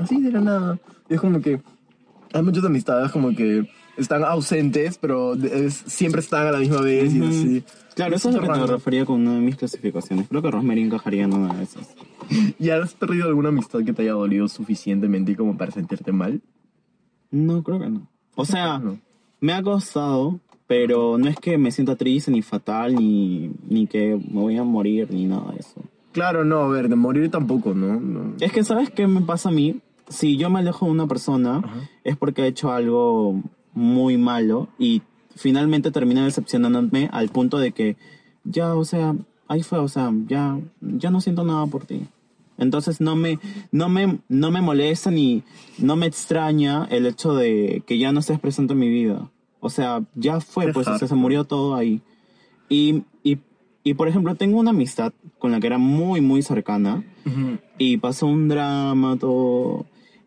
así 0.01 0.21
de 0.21 0.31
la 0.31 0.41
nada. 0.41 0.79
Y 1.09 1.15
es 1.15 1.21
como 1.21 1.41
que 1.41 1.61
hay 2.33 2.43
muchas 2.43 2.65
amistades 2.65 3.11
como 3.11 3.35
que 3.35 3.69
están 3.97 4.23
ausentes, 4.25 4.99
pero 4.99 5.35
es- 5.35 5.83
siempre 5.87 6.21
están 6.21 6.47
a 6.47 6.53
la 6.53 6.59
misma 6.59 6.81
vez 6.83 7.13
y 7.15 7.21
Ujú. 7.21 7.29
así. 7.31 7.65
Claro, 7.95 8.17
eso 8.17 8.29
es 8.29 8.35
lo 8.35 8.41
que 8.41 8.47
te 8.49 8.53
raro. 8.55 8.67
refería 8.67 9.05
con 9.05 9.21
una 9.21 9.35
de 9.35 9.41
mis 9.41 9.57
clasificaciones. 9.57 10.29
Creo 10.29 10.43
que 10.43 10.51
Rosemary 10.51 10.83
encajaría 10.83 11.25
en 11.25 11.33
una 11.35 11.55
de 11.55 11.63
esas. 11.65 11.95
¿Y 12.59 12.71
has 12.71 12.95
perdido 12.95 13.29
alguna 13.29 13.51
amistad 13.51 13.81
que 13.85 13.93
te 13.93 14.03
haya 14.03 14.13
dolido 14.13 14.49
suficientemente 14.49 15.37
como 15.37 15.57
para 15.57 15.71
sentirte 15.71 16.11
mal? 16.13 16.41
No, 17.31 17.63
creo 17.63 17.79
que 17.81 17.89
no. 17.91 18.07
O 18.35 18.45
sea, 18.45 18.79
No. 18.79 18.99
me 19.41 19.53
ha 19.53 19.63
costado, 19.63 20.41
pero 20.67 21.19
no 21.19 21.29
es 21.29 21.37
que 21.37 21.57
me 21.59 21.71
sienta 21.71 21.95
triste, 21.97 22.31
ni 22.31 22.43
fatal, 22.43 22.95
ni, 22.97 23.51
ni 23.69 23.87
que 23.87 24.17
me 24.17 24.41
voy 24.41 24.57
a 24.57 24.65
morir, 24.65 25.09
ni 25.13 25.27
nada 25.27 25.53
de 25.53 25.61
eso. 25.61 25.81
Claro, 26.13 26.45
no, 26.45 26.61
a 26.61 26.69
ver, 26.69 26.89
de 26.89 26.97
morir 26.97 27.31
tampoco, 27.31 27.75
¿no? 27.75 28.01
No. 28.01 28.35
Es 28.41 28.53
que, 28.53 28.63
¿sabes 28.65 28.91
qué 28.91 29.07
me 29.07 29.21
pasa 29.21 29.49
a 29.49 29.53
mí? 29.53 29.81
Si 30.09 30.37
yo 30.37 30.51
me 30.51 30.61
alejo 30.61 30.87
de 30.87 30.93
una 30.93 31.07
persona, 31.07 31.59
Ajá. 31.59 31.89
es 32.05 32.17
porque 32.17 32.43
ha 32.43 32.47
hecho 32.47 32.73
algo 32.73 33.41
muy 33.73 34.17
malo 34.17 34.69
y 34.79 35.03
finalmente 35.37 35.91
termina 35.91 36.25
decepcionándome 36.25 37.09
al 37.13 37.29
punto 37.29 37.59
de 37.59 37.73
que 37.73 37.97
ya, 38.45 38.75
o 38.75 38.85
sea, 38.85 39.15
ahí 39.49 39.63
fue, 39.63 39.79
o 39.79 39.89
sea, 39.89 40.13
ya, 40.27 40.59
ya 40.81 41.11
no 41.11 41.21
siento 41.21 41.45
nada 41.45 41.67
por 41.67 41.87
ti. 41.87 42.07
Entonces 42.57 43.01
no 43.01 43.17
me, 43.17 43.41
no 43.73 43.89
me, 43.89 44.19
no 44.29 44.51
me 44.51 44.61
molesta 44.61 45.11
ni 45.11 45.43
no 45.79 45.97
me 45.97 46.07
extraña 46.07 46.87
el 46.91 47.07
hecho 47.07 47.35
de 47.35 47.83
que 47.87 47.99
ya 47.99 48.13
no 48.13 48.21
estés 48.21 48.39
presente 48.39 48.75
en 48.75 48.79
mi 48.79 48.89
vida. 48.89 49.31
O 49.61 49.71
sea, 49.71 50.03
ya 50.15 50.41
fue, 50.41 50.73
pues, 50.73 50.87
o 50.87 50.99
sea, 50.99 51.09
se 51.09 51.15
murió 51.15 51.45
todo 51.45 51.75
ahí. 51.75 52.03
Y, 52.69 53.03
y, 53.23 53.39
y, 53.83 53.95
por 53.95 54.09
ejemplo, 54.09 54.35
tengo 54.35 54.61
una 54.61 54.71
amistad 54.71 55.13
con 55.39 55.53
la 55.53 55.61
que 55.61 55.67
era 55.67 55.79
muy, 55.79 56.21
muy 56.21 56.43
cercana 56.43 57.03
y 57.79 57.97
pasó 57.97 58.27
un 58.27 58.49
drama, 58.49 59.17
todo. 59.19 59.87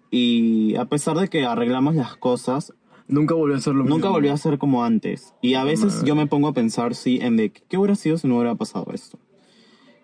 Y 0.10 0.76
a 0.76 0.86
pesar 0.86 1.18
de 1.18 1.28
que 1.28 1.46
arreglamos 1.46 1.96
las 1.96 2.16
cosas, 2.16 2.74
Nunca 3.08 3.36
volvió 3.36 3.56
a 3.56 3.60
ser 3.60 3.74
lo 3.74 3.84
mismo. 3.84 3.96
nunca 3.96 4.10
volvió 4.10 4.34
a 4.34 4.38
ser 4.38 4.58
como 4.58 4.84
antes. 4.84 5.34
Y 5.42 5.54
a 5.54 5.64
veces 5.64 6.04
yo 6.04 6.16
me 6.16 6.28
pongo 6.28 6.50
a 6.50 6.54
pensar, 6.54 6.94
sí, 6.94 7.20
en 7.22 7.38
de 7.38 7.52
qué 7.52 7.78
hubiera 7.78 7.96
sido 7.96 8.18
si 8.18 8.28
no 8.28 8.36
hubiera 8.36 8.56
pasado 8.56 8.88
esto. 8.94 9.18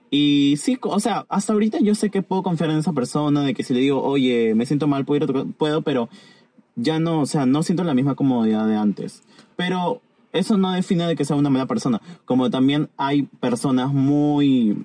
Y 0.10 0.56
sí, 0.58 0.78
o 0.82 1.00
sea, 1.00 1.26
hasta 1.28 1.54
ahorita 1.54 1.80
yo 1.80 1.96
sé 1.96 2.12
que 2.12 2.22
puedo 2.22 2.44
confiar 2.44 2.70
en 2.70 2.78
esa 2.78 2.94
persona, 2.94 3.42
de 3.42 3.54
que 3.54 3.64
si 3.64 3.74
le 3.74 3.80
digo, 3.80 4.02
oye, 4.04 4.54
me 4.56 4.66
siento 4.66 4.88
mal, 4.88 5.06
puedo, 5.06 5.26
ir 5.26 5.38
a 5.38 5.46
puedo, 5.58 5.82
pero 5.82 6.08
ya 6.76 7.00
no, 7.00 7.22
o 7.22 7.26
sea, 7.26 7.46
no 7.46 7.64
siento 7.64 7.84
la 7.84 7.96
misma 7.96 8.16
comodidad 8.16 8.68
de 8.68 8.76
antes. 8.76 9.24
Pero 9.56 10.02
eso 10.32 10.58
no 10.58 10.72
define 10.72 11.08
de 11.08 11.16
que 11.16 11.26
sea 11.26 11.36
una 11.36 11.50
mala 11.50 11.66
persona. 11.66 12.00
Como 12.26 12.50
también 12.50 12.90
hay 12.96 13.24
personas 13.24 13.92
muy, 13.92 14.78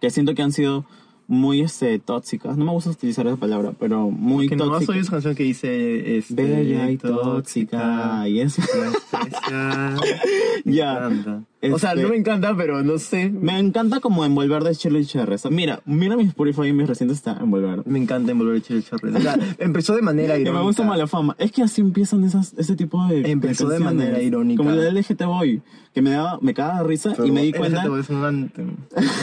que 0.00 0.10
siento 0.10 0.34
que 0.34 0.42
han 0.42 0.52
sido 0.52 0.84
muy, 1.32 1.60
este, 1.62 1.98
tóxicas. 1.98 2.56
No 2.56 2.64
me 2.66 2.72
gusta 2.72 2.90
utilizar 2.90 3.26
esa 3.26 3.36
palabra, 3.36 3.72
pero 3.78 4.10
muy 4.10 4.48
Que 4.48 4.56
tóxicas. 4.56 4.88
oí 4.88 4.98
esa 5.00 5.10
canción 5.12 5.34
que 5.34 5.42
dice... 5.44 6.18
Este, 6.18 6.34
Bella 6.34 6.90
y 6.90 6.98
tóxica. 6.98 8.28
Y 8.28 8.40
eso. 8.40 8.62
Me 10.64 10.72
Ya. 10.74 10.92
encanta. 10.94 11.42
O 11.72 11.78
sea, 11.78 11.90
Este- 11.90 12.02
no 12.02 12.08
me 12.08 12.16
encanta, 12.16 12.56
pero 12.56 12.82
no 12.82 12.98
sé. 12.98 13.30
Me 13.30 13.56
encanta 13.58 14.00
como 14.00 14.24
envolver 14.24 14.64
de 14.64 14.74
Shirley 14.74 15.04
sea, 15.04 15.26
Mira, 15.50 15.80
mira 15.86 16.16
mi 16.16 16.24
Spotify 16.24 16.66
y 16.68 16.72
mis 16.72 16.88
recientes 16.88 17.18
está 17.18 17.36
envolver. 17.40 17.82
Me 17.86 18.00
encanta 18.00 18.32
envolver 18.32 18.56
el 18.56 18.62
chile 18.62 18.82
chorre. 18.82 19.16
O 19.16 19.20
sea, 19.20 19.38
empezó 19.58 19.94
de 19.94 20.02
manera 20.02 20.34
Que 20.34 20.40
irónica. 20.40 20.58
me 20.58 20.64
gusta 20.66 20.82
mala 20.84 21.06
fama. 21.06 21.36
Es 21.38 21.52
que 21.52 21.62
así 21.62 21.80
empiezan 21.80 22.24
esas, 22.24 22.52
ese 22.58 22.74
tipo 22.74 23.04
de. 23.06 23.30
Empezó 23.30 23.68
de 23.68 23.78
manera 23.78 24.20
irónica. 24.20 24.58
Como 24.58 24.70
la 24.74 24.82
de 24.82 24.92
LGT 24.92 25.24
Boy. 25.24 25.62
Que 25.94 26.02
me 26.02 26.10
daba, 26.10 26.38
me 26.40 26.52
cagaba 26.52 26.82
de 26.82 26.88
risa 26.88 27.14
y 27.24 27.30
me 27.30 27.42
di 27.42 27.52
cuenta. 27.52 27.84
Es 28.00 28.10
un. 28.10 28.50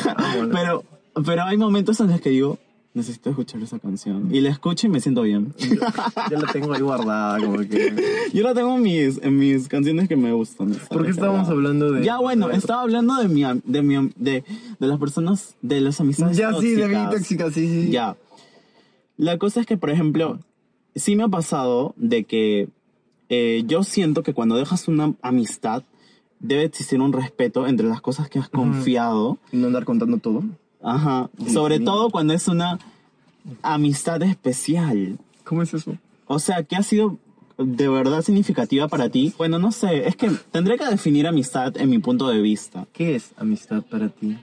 Ah. 0.08 0.48
Pero, 0.54 0.84
pero 1.26 1.44
hay 1.44 1.58
momentos 1.58 2.00
en 2.00 2.08
los 2.08 2.22
que 2.22 2.30
digo, 2.30 2.58
necesito 2.94 3.30
escuchar 3.30 3.62
esa 3.62 3.80
canción. 3.80 4.34
Y 4.34 4.42
la 4.42 4.50
escucho 4.50 4.88
y 4.88 4.90
me 4.90 5.00
siento 5.00 5.22
bien. 5.22 5.54
Yo 6.32 6.38
la 6.38 6.52
tengo 6.52 6.74
ahí 6.74 6.82
guardada, 6.82 7.40
como 7.40 7.60
que... 7.60 7.94
Yo 8.34 8.44
la 8.44 8.54
tengo 8.54 8.76
en 8.76 8.82
mis, 8.82 9.20
en 9.22 9.38
mis 9.38 9.68
canciones 9.68 10.08
que 10.08 10.16
me 10.16 10.32
gustan. 10.32 10.76
¿Por 10.90 11.06
qué 11.06 11.12
estábamos 11.12 11.48
hablando 11.50 11.92
de...? 11.92 12.04
Ya 12.04 12.18
bueno, 12.20 12.50
estaba 12.50 12.82
hablando 12.82 13.16
de 13.18 13.28
mi, 13.28 13.44
de 13.64 13.82
mi, 13.82 14.12
de, 14.16 14.44
de 14.80 14.88
las 14.88 15.00
personas, 15.00 15.56
de 15.62 15.82
las 15.82 16.00
amistades 16.02 16.38
Ya 16.38 16.54
sí, 16.54 16.72
de 16.72 16.88
mi 16.88 16.94
tóxicas. 16.96 17.12
tóxica, 17.12 17.52
sí, 17.52 17.68
sí. 17.86 17.92
Ya. 17.92 18.18
La 19.18 19.38
cosa 19.38 19.60
es 19.62 19.66
que, 19.66 19.78
por 19.78 19.90
ejemplo, 19.90 20.40
sí 20.96 21.16
me 21.16 21.24
ha 21.24 21.28
pasado 21.28 21.94
de 21.98 22.24
que 22.24 22.70
eh, 23.30 23.64
yo 23.68 23.84
siento 23.84 24.24
que 24.24 24.34
cuando 24.34 24.56
dejas 24.58 24.88
una 24.88 25.14
amistad, 25.22 25.84
debe 26.40 26.64
existir 26.64 27.00
un 27.02 27.14
respeto 27.14 27.68
entre 27.68 27.88
las 27.88 28.02
cosas 28.02 28.30
que 28.30 28.40
has 28.40 28.50
confiado. 28.50 29.38
Y 29.52 29.58
no 29.58 29.68
andar 29.68 29.86
contando 29.86 30.18
todo. 30.18 30.44
Ajá. 30.82 31.30
Sobre 31.52 31.80
todo 31.80 32.10
cuando 32.10 32.34
es 32.34 32.48
una 32.48 32.80
amistad 33.62 34.22
especial. 34.24 35.18
¿Cómo 35.44 35.64
es 35.64 35.74
eso? 35.74 35.98
O 36.28 36.40
sea, 36.40 36.64
que 36.64 36.76
ha 36.76 36.84
sido 36.84 37.18
de 37.58 37.90
verdad 37.90 38.22
significativa 38.22 38.88
para 38.88 39.10
ti. 39.10 39.34
Bueno, 39.38 39.60
no 39.60 39.72
sé, 39.72 40.08
es 40.08 40.16
que 40.16 40.30
tendré 40.52 40.78
que 40.78 40.86
definir 40.86 41.28
amistad 41.28 41.76
en 41.78 41.90
mi 41.90 42.00
punto 42.00 42.30
de 42.30 42.42
vista. 42.42 42.88
¿Qué 42.94 43.16
es 43.16 43.32
amistad 43.38 43.84
para 43.84 44.10
ti? 44.10 44.38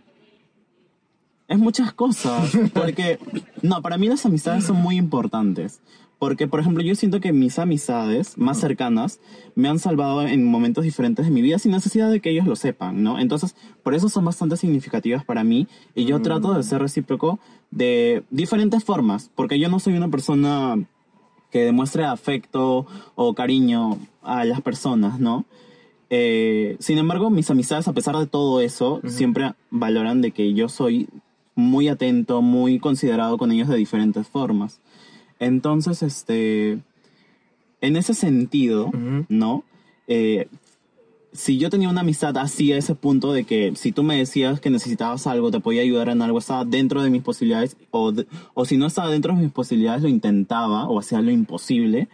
Es 1.48 1.58
muchas 1.58 1.92
cosas, 1.92 2.50
porque 2.74 3.18
no, 3.62 3.80
para 3.80 3.96
mí 3.98 4.08
las 4.08 4.26
amistades 4.26 4.64
son 4.64 4.76
muy 4.76 4.96
importantes. 4.96 5.80
Porque, 6.18 6.48
por 6.48 6.60
ejemplo, 6.60 6.82
yo 6.82 6.94
siento 6.94 7.20
que 7.20 7.32
mis 7.32 7.58
amistades 7.58 8.38
más 8.38 8.58
cercanas 8.58 9.20
me 9.54 9.68
han 9.68 9.78
salvado 9.78 10.22
en 10.22 10.44
momentos 10.44 10.84
diferentes 10.84 11.26
de 11.26 11.30
mi 11.30 11.42
vida 11.42 11.58
sin 11.58 11.72
necesidad 11.72 12.10
de 12.10 12.20
que 12.20 12.30
ellos 12.30 12.46
lo 12.46 12.56
sepan, 12.56 13.02
¿no? 13.02 13.18
Entonces, 13.18 13.54
por 13.82 13.94
eso 13.94 14.08
son 14.08 14.24
bastante 14.24 14.56
significativas 14.56 15.24
para 15.24 15.44
mí 15.44 15.68
y 15.94 16.06
yo 16.06 16.22
trato 16.22 16.54
de 16.54 16.62
ser 16.62 16.80
recíproco 16.80 17.38
de 17.70 18.24
diferentes 18.30 18.82
formas, 18.82 19.30
porque 19.34 19.58
yo 19.58 19.68
no 19.68 19.78
soy 19.78 19.94
una 19.94 20.08
persona 20.08 20.76
que 21.50 21.64
demuestre 21.64 22.04
afecto 22.04 22.86
o 23.14 23.34
cariño 23.34 23.98
a 24.22 24.44
las 24.44 24.62
personas, 24.62 25.20
¿no? 25.20 25.44
Eh, 26.08 26.76
sin 26.78 26.98
embargo, 26.98 27.30
mis 27.30 27.50
amistades, 27.50 27.88
a 27.88 27.92
pesar 27.92 28.16
de 28.16 28.26
todo 28.26 28.60
eso, 28.60 29.00
siempre 29.06 29.52
valoran 29.70 30.22
de 30.22 30.30
que 30.30 30.54
yo 30.54 30.68
soy 30.68 31.08
muy 31.54 31.88
atento, 31.88 32.42
muy 32.42 32.78
considerado 32.78 33.38
con 33.38 33.50
ellos 33.50 33.68
de 33.68 33.76
diferentes 33.76 34.26
formas. 34.28 34.80
Entonces, 35.38 36.02
este, 36.02 36.78
en 37.80 37.96
ese 37.96 38.14
sentido, 38.14 38.90
¿no? 39.28 39.64
Eh, 40.08 40.48
si 41.32 41.58
yo 41.58 41.68
tenía 41.68 41.90
una 41.90 42.00
amistad 42.00 42.36
así 42.38 42.72
a 42.72 42.78
ese 42.78 42.94
punto 42.94 43.32
de 43.32 43.44
que 43.44 43.72
si 43.76 43.92
tú 43.92 44.02
me 44.02 44.16
decías 44.16 44.60
que 44.60 44.70
necesitabas 44.70 45.26
algo, 45.26 45.50
te 45.50 45.60
podía 45.60 45.82
ayudar 45.82 46.08
en 46.08 46.22
algo, 46.22 46.38
estaba 46.38 46.64
dentro 46.64 47.02
de 47.02 47.10
mis 47.10 47.22
posibilidades, 47.22 47.76
o, 47.90 48.12
o 48.54 48.64
si 48.64 48.78
no 48.78 48.86
estaba 48.86 49.10
dentro 49.10 49.34
de 49.34 49.42
mis 49.42 49.52
posibilidades, 49.52 50.02
lo 50.02 50.08
intentaba 50.08 50.88
o 50.88 50.98
hacía 50.98 51.20
lo 51.20 51.30
imposible, 51.30 52.08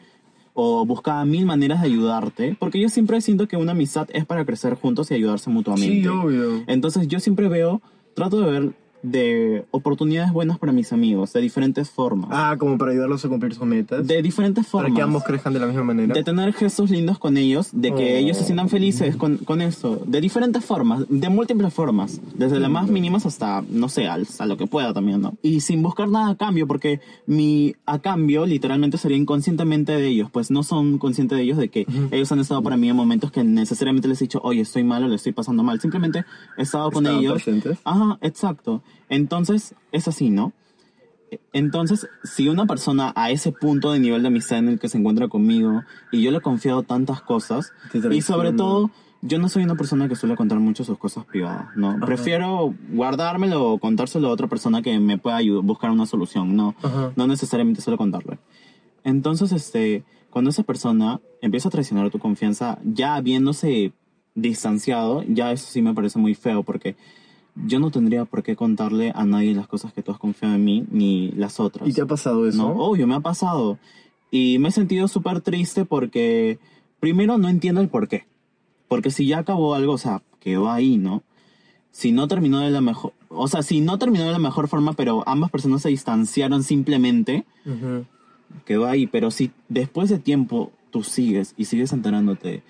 o 0.55 0.85
buscaba 0.85 1.25
mil 1.25 1.47
maneras 1.47 1.81
de 1.81 1.87
ayudarte, 1.87 2.57
porque 2.59 2.81
yo 2.81 2.89
siempre 2.89 3.21
siento 3.21 3.47
que 3.49 3.57
una 3.57 3.73
amistad 3.73 4.09
es 4.13 4.27
para 4.27 4.45
crecer 4.45 4.75
juntos 4.75 5.11
y 5.11 5.15
ayudarse 5.15 5.51
mutuamente. 5.51 6.03
Sí, 6.03 6.07
obvio. 6.07 6.65
Entonces 6.67 7.07
yo 7.09 7.21
siempre 7.21 7.49
veo, 7.49 7.81
trato 8.15 8.41
de 8.41 8.51
ver 8.51 8.75
de 9.03 9.65
oportunidades 9.71 10.33
buenas 10.33 10.59
para 10.59 10.73
mis 10.73 10.93
amigos, 10.93 11.33
de 11.33 11.41
diferentes 11.41 11.91
formas. 11.91 12.31
Ah, 12.33 12.57
como 12.59 12.79
para 12.79 12.93
ayudarlos 12.93 13.25
a 13.25 13.29
cumplir 13.29 13.55
sus 13.55 13.67
metas. 13.67 14.07
De 14.07 14.23
diferentes 14.23 14.67
formas. 14.67 14.91
para 14.91 14.97
que 14.97 15.03
ambos 15.03 15.25
crezcan 15.25 15.53
de 15.53 15.61
la 15.61 15.67
misma 15.67 15.85
manera. 15.85 16.15
De 16.15 16.23
tener 16.25 16.53
gestos 16.53 16.91
lindos 16.91 17.19
con 17.19 17.37
ellos, 17.37 17.71
de 17.73 17.93
que 17.95 18.15
Oh. 18.15 18.17
ellos 18.19 18.37
se 18.37 18.45
sientan 18.45 18.69
felices 18.69 19.17
con, 19.17 19.39
con 19.39 19.61
eso. 19.61 20.01
De 20.07 20.21
diferentes 20.21 20.65
formas, 20.65 21.05
de 21.09 21.29
múltiples 21.29 21.73
formas. 21.75 22.21
Desde 22.37 22.61
las 22.61 22.71
más 22.71 22.89
mínimas 22.89 23.27
hasta, 23.27 23.63
no 23.69 23.89
sé, 23.89 24.07
hasta 24.09 24.47
lo 24.47 24.57
que 24.57 24.67
pueda 24.67 24.93
también, 24.95 25.21
¿no? 25.21 25.35
Y 25.43 25.61
sin 25.61 25.83
buscar 25.83 26.09
nada 26.09 26.31
a 26.31 26.37
cambio, 26.37 26.67
porque 26.67 27.01
mi 27.27 27.75
a 27.87 27.99
cambio 27.99 28.47
literalmente 28.47 28.99
sería 28.99 29.17
inconscientemente 29.17 29.93
de 29.93 30.07
ellos. 30.09 30.31
Pues 30.31 30.51
no 30.51 30.63
son 30.63 30.99
conscientes 30.99 31.37
de 31.39 31.45
ellos 31.45 31.59
de 31.59 31.69
que 31.69 31.87
ellos 32.11 32.31
han 32.33 32.41
estado 32.41 32.63
para 32.63 32.77
mí 32.77 32.89
en 32.89 32.97
momentos 32.97 33.31
que 33.33 33.43
necesariamente 33.45 34.09
les 34.09 34.21
he 34.21 34.25
dicho, 34.25 34.41
oye, 34.45 34.61
estoy 34.63 34.85
mal 34.85 35.05
o 35.05 35.09
le 35.09 35.17
estoy 35.17 35.33
pasando 35.33 35.63
mal. 35.63 35.81
Simplemente 35.81 36.25
he 36.57 36.63
estado 36.63 36.91
con 36.91 37.07
ellos. 37.07 37.43
presentes. 37.43 37.79
Ajá, 37.85 38.19
exacto. 38.21 38.83
Entonces, 39.09 39.75
es 39.93 40.09
así, 40.09 40.31
¿no? 40.31 40.53
Entonces, 41.53 42.09
si 42.25 42.49
una 42.49 42.67
persona 42.67 43.13
a 43.17 43.31
ese 43.31 43.53
punto 43.53 43.93
de 43.93 43.99
nivel 43.99 44.23
de 44.23 44.29
amistad 44.29 44.59
en 44.59 44.69
el 44.69 44.79
que 44.79 44.89
se 44.89 44.99
encuentra 44.99 45.29
conmigo 45.29 45.83
y 46.11 46.23
yo 46.23 46.31
le 46.31 46.39
he 46.39 46.41
confiado 46.43 46.83
tantas 46.83 47.23
cosas, 47.23 47.73
y 48.11 48.23
sobre 48.23 48.53
todo, 48.53 48.91
yo 49.23 49.39
no 49.39 49.49
soy 49.49 49.63
una 49.63 49.77
persona 49.77 50.09
que 50.09 50.17
suele 50.17 50.37
contar 50.37 50.59
mucho 50.59 50.85
sus 50.85 50.99
cosas 50.99 51.25
privadas, 51.25 51.69
¿no? 51.77 51.99
Prefiero 52.01 52.75
guardármelo 52.91 53.73
o 53.73 53.79
contárselo 53.79 54.29
a 54.29 54.33
otra 54.33 54.49
persona 54.49 54.83
que 54.83 54.99
me 54.99 55.17
pueda 55.17 55.37
ayudar, 55.37 55.63
buscar 55.65 55.91
una 55.91 56.07
solución, 56.07 56.57
¿no? 56.57 56.75
Ajá. 56.83 57.13
No 57.17 57.27
necesariamente 57.27 57.81
solo 57.81 57.97
contarle. 57.97 58.39
Entonces, 59.05 59.53
este, 59.53 60.05
cuando 60.31 60.51
esa 60.51 60.65
persona 60.65 61.21
empieza 61.41 61.69
a 61.69 61.71
traicionar 61.71 62.11
tu 62.11 62.19
confianza, 62.19 62.79
ya 62.85 63.15
habiéndose 63.15 63.93
distanciado, 64.35 65.23
ya 65.29 65.53
eso 65.53 65.67
sí 65.71 65.83
me 65.83 65.95
parece 65.95 66.19
muy 66.19 66.35
feo 66.35 66.63
porque 66.63 66.97
yo 67.55 67.79
no 67.79 67.91
tendría 67.91 68.25
por 68.25 68.43
qué 68.43 68.57
contarle 68.57 69.13
a 69.15 69.25
nadie 69.25 69.55
las 69.55 69.69
cosas 69.69 69.93
que 69.93 70.03
tú 70.03 70.13
has 70.13 70.19
confiado 70.19 70.55
en 70.55 70.65
mí 70.65 70.85
ni 70.91 71.31
las 71.33 71.61
otras. 71.61 71.89
¿Y 71.89 71.93
te 71.93 72.01
ha 72.01 72.07
pasado 72.07 72.47
eso? 72.49 72.57
No, 72.59 72.71
obvio, 72.77 73.07
me 73.07 73.15
ha 73.15 73.21
pasado. 73.21 73.79
Y 74.31 74.59
me 74.59 74.69
he 74.69 74.73
sentido 74.73 75.09
súper 75.09 75.41
triste 75.43 75.85
porque, 75.85 76.59
primero, 77.01 77.37
no 77.39 77.49
entiendo 77.49 77.81
el 77.81 77.89
por 77.89 78.09
qué. 78.09 78.25
Porque 78.89 79.11
si 79.11 79.27
ya 79.27 79.39
acabó 79.39 79.75
algo, 79.75 79.93
o 79.93 79.99
sea, 79.99 80.23
quedó 80.41 80.71
ahí, 80.71 80.97
¿no? 80.97 81.23
Si 81.91 82.13
no 82.13 82.27
terminó 82.27 82.61
de 82.61 82.71
la 82.71 82.81
mejor, 82.81 83.13
o 83.29 83.49
sea, 83.49 83.63
si 83.63 83.83
no 83.83 83.99
terminó 83.99 84.25
de 84.25 84.33
la 84.33 84.39
mejor 84.39 84.69
forma, 84.69 84.95
pero 84.95 85.23
ambas 85.29 85.51
personas 85.51 85.83
se 85.83 85.91
distanciaron 85.91 86.63
simplemente, 86.63 87.45
Ujú. 87.67 88.07
quedó 88.65 88.87
ahí. 88.87 89.07
Pero 89.07 89.31
si 89.31 89.51
después 89.69 90.09
de 90.09 90.19
tiempo 90.19 90.73
tú 90.91 91.03
sigues 91.03 91.55
y 91.59 91.67
sigues 91.67 91.93
enterándote 91.93 92.63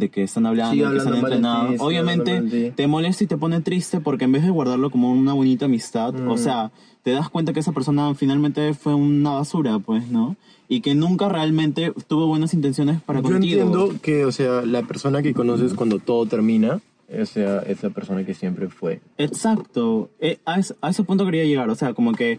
de 0.00 0.08
que 0.08 0.22
están 0.24 0.46
hablando, 0.46 0.84
de 0.84 0.90
que 0.90 0.96
están 0.98 1.12
ti, 1.12 1.18
entrenados, 1.20 1.68
sigue 1.70 1.82
obviamente 1.84 2.40
ti. 2.42 2.72
te 2.74 2.86
molesta 2.88 3.22
y 3.24 3.26
te 3.28 3.36
pone 3.36 3.60
triste 3.60 4.00
porque 4.00 4.24
en 4.24 4.32
vez 4.32 4.42
de 4.42 4.50
guardarlo 4.50 4.90
como 4.90 5.12
una 5.12 5.32
bonita 5.34 5.66
amistad, 5.66 6.12
Mm. 6.14 6.28
o 6.28 6.36
sea, 6.36 6.72
te 7.04 7.12
das 7.12 7.28
cuenta 7.30 7.52
que 7.52 7.60
esa 7.60 7.72
persona 7.72 8.12
finalmente 8.14 8.74
fue 8.74 8.94
una 8.94 9.30
basura, 9.30 9.78
pues, 9.78 10.08
¿no? 10.10 10.36
Y 10.68 10.80
que 10.82 10.94
nunca 10.94 11.28
realmente 11.28 11.92
tuvo 12.08 12.26
buenas 12.26 12.52
intenciones 12.54 13.00
para 13.00 13.20
Yo 13.20 13.30
contigo. 13.30 13.62
entiendo 13.62 13.94
que, 14.02 14.24
o 14.24 14.32
sea, 14.32 14.62
la 14.62 14.82
persona 14.82 15.22
que 15.22 15.32
conoces 15.34 15.74
cuando 15.74 15.98
todo 15.98 16.26
termina, 16.26 16.80
o 17.20 17.26
sea, 17.26 17.58
es 17.60 17.82
la 17.82 17.90
persona 17.90 18.24
que 18.24 18.34
siempre 18.34 18.68
fue. 18.68 19.00
Exacto. 19.18 20.10
Eh, 20.20 20.38
a, 20.44 20.58
ese, 20.60 20.74
a 20.80 20.90
ese 20.90 21.02
punto 21.02 21.24
quería 21.24 21.44
llegar. 21.44 21.70
O 21.70 21.74
sea, 21.74 21.92
como 21.94 22.12
que 22.12 22.38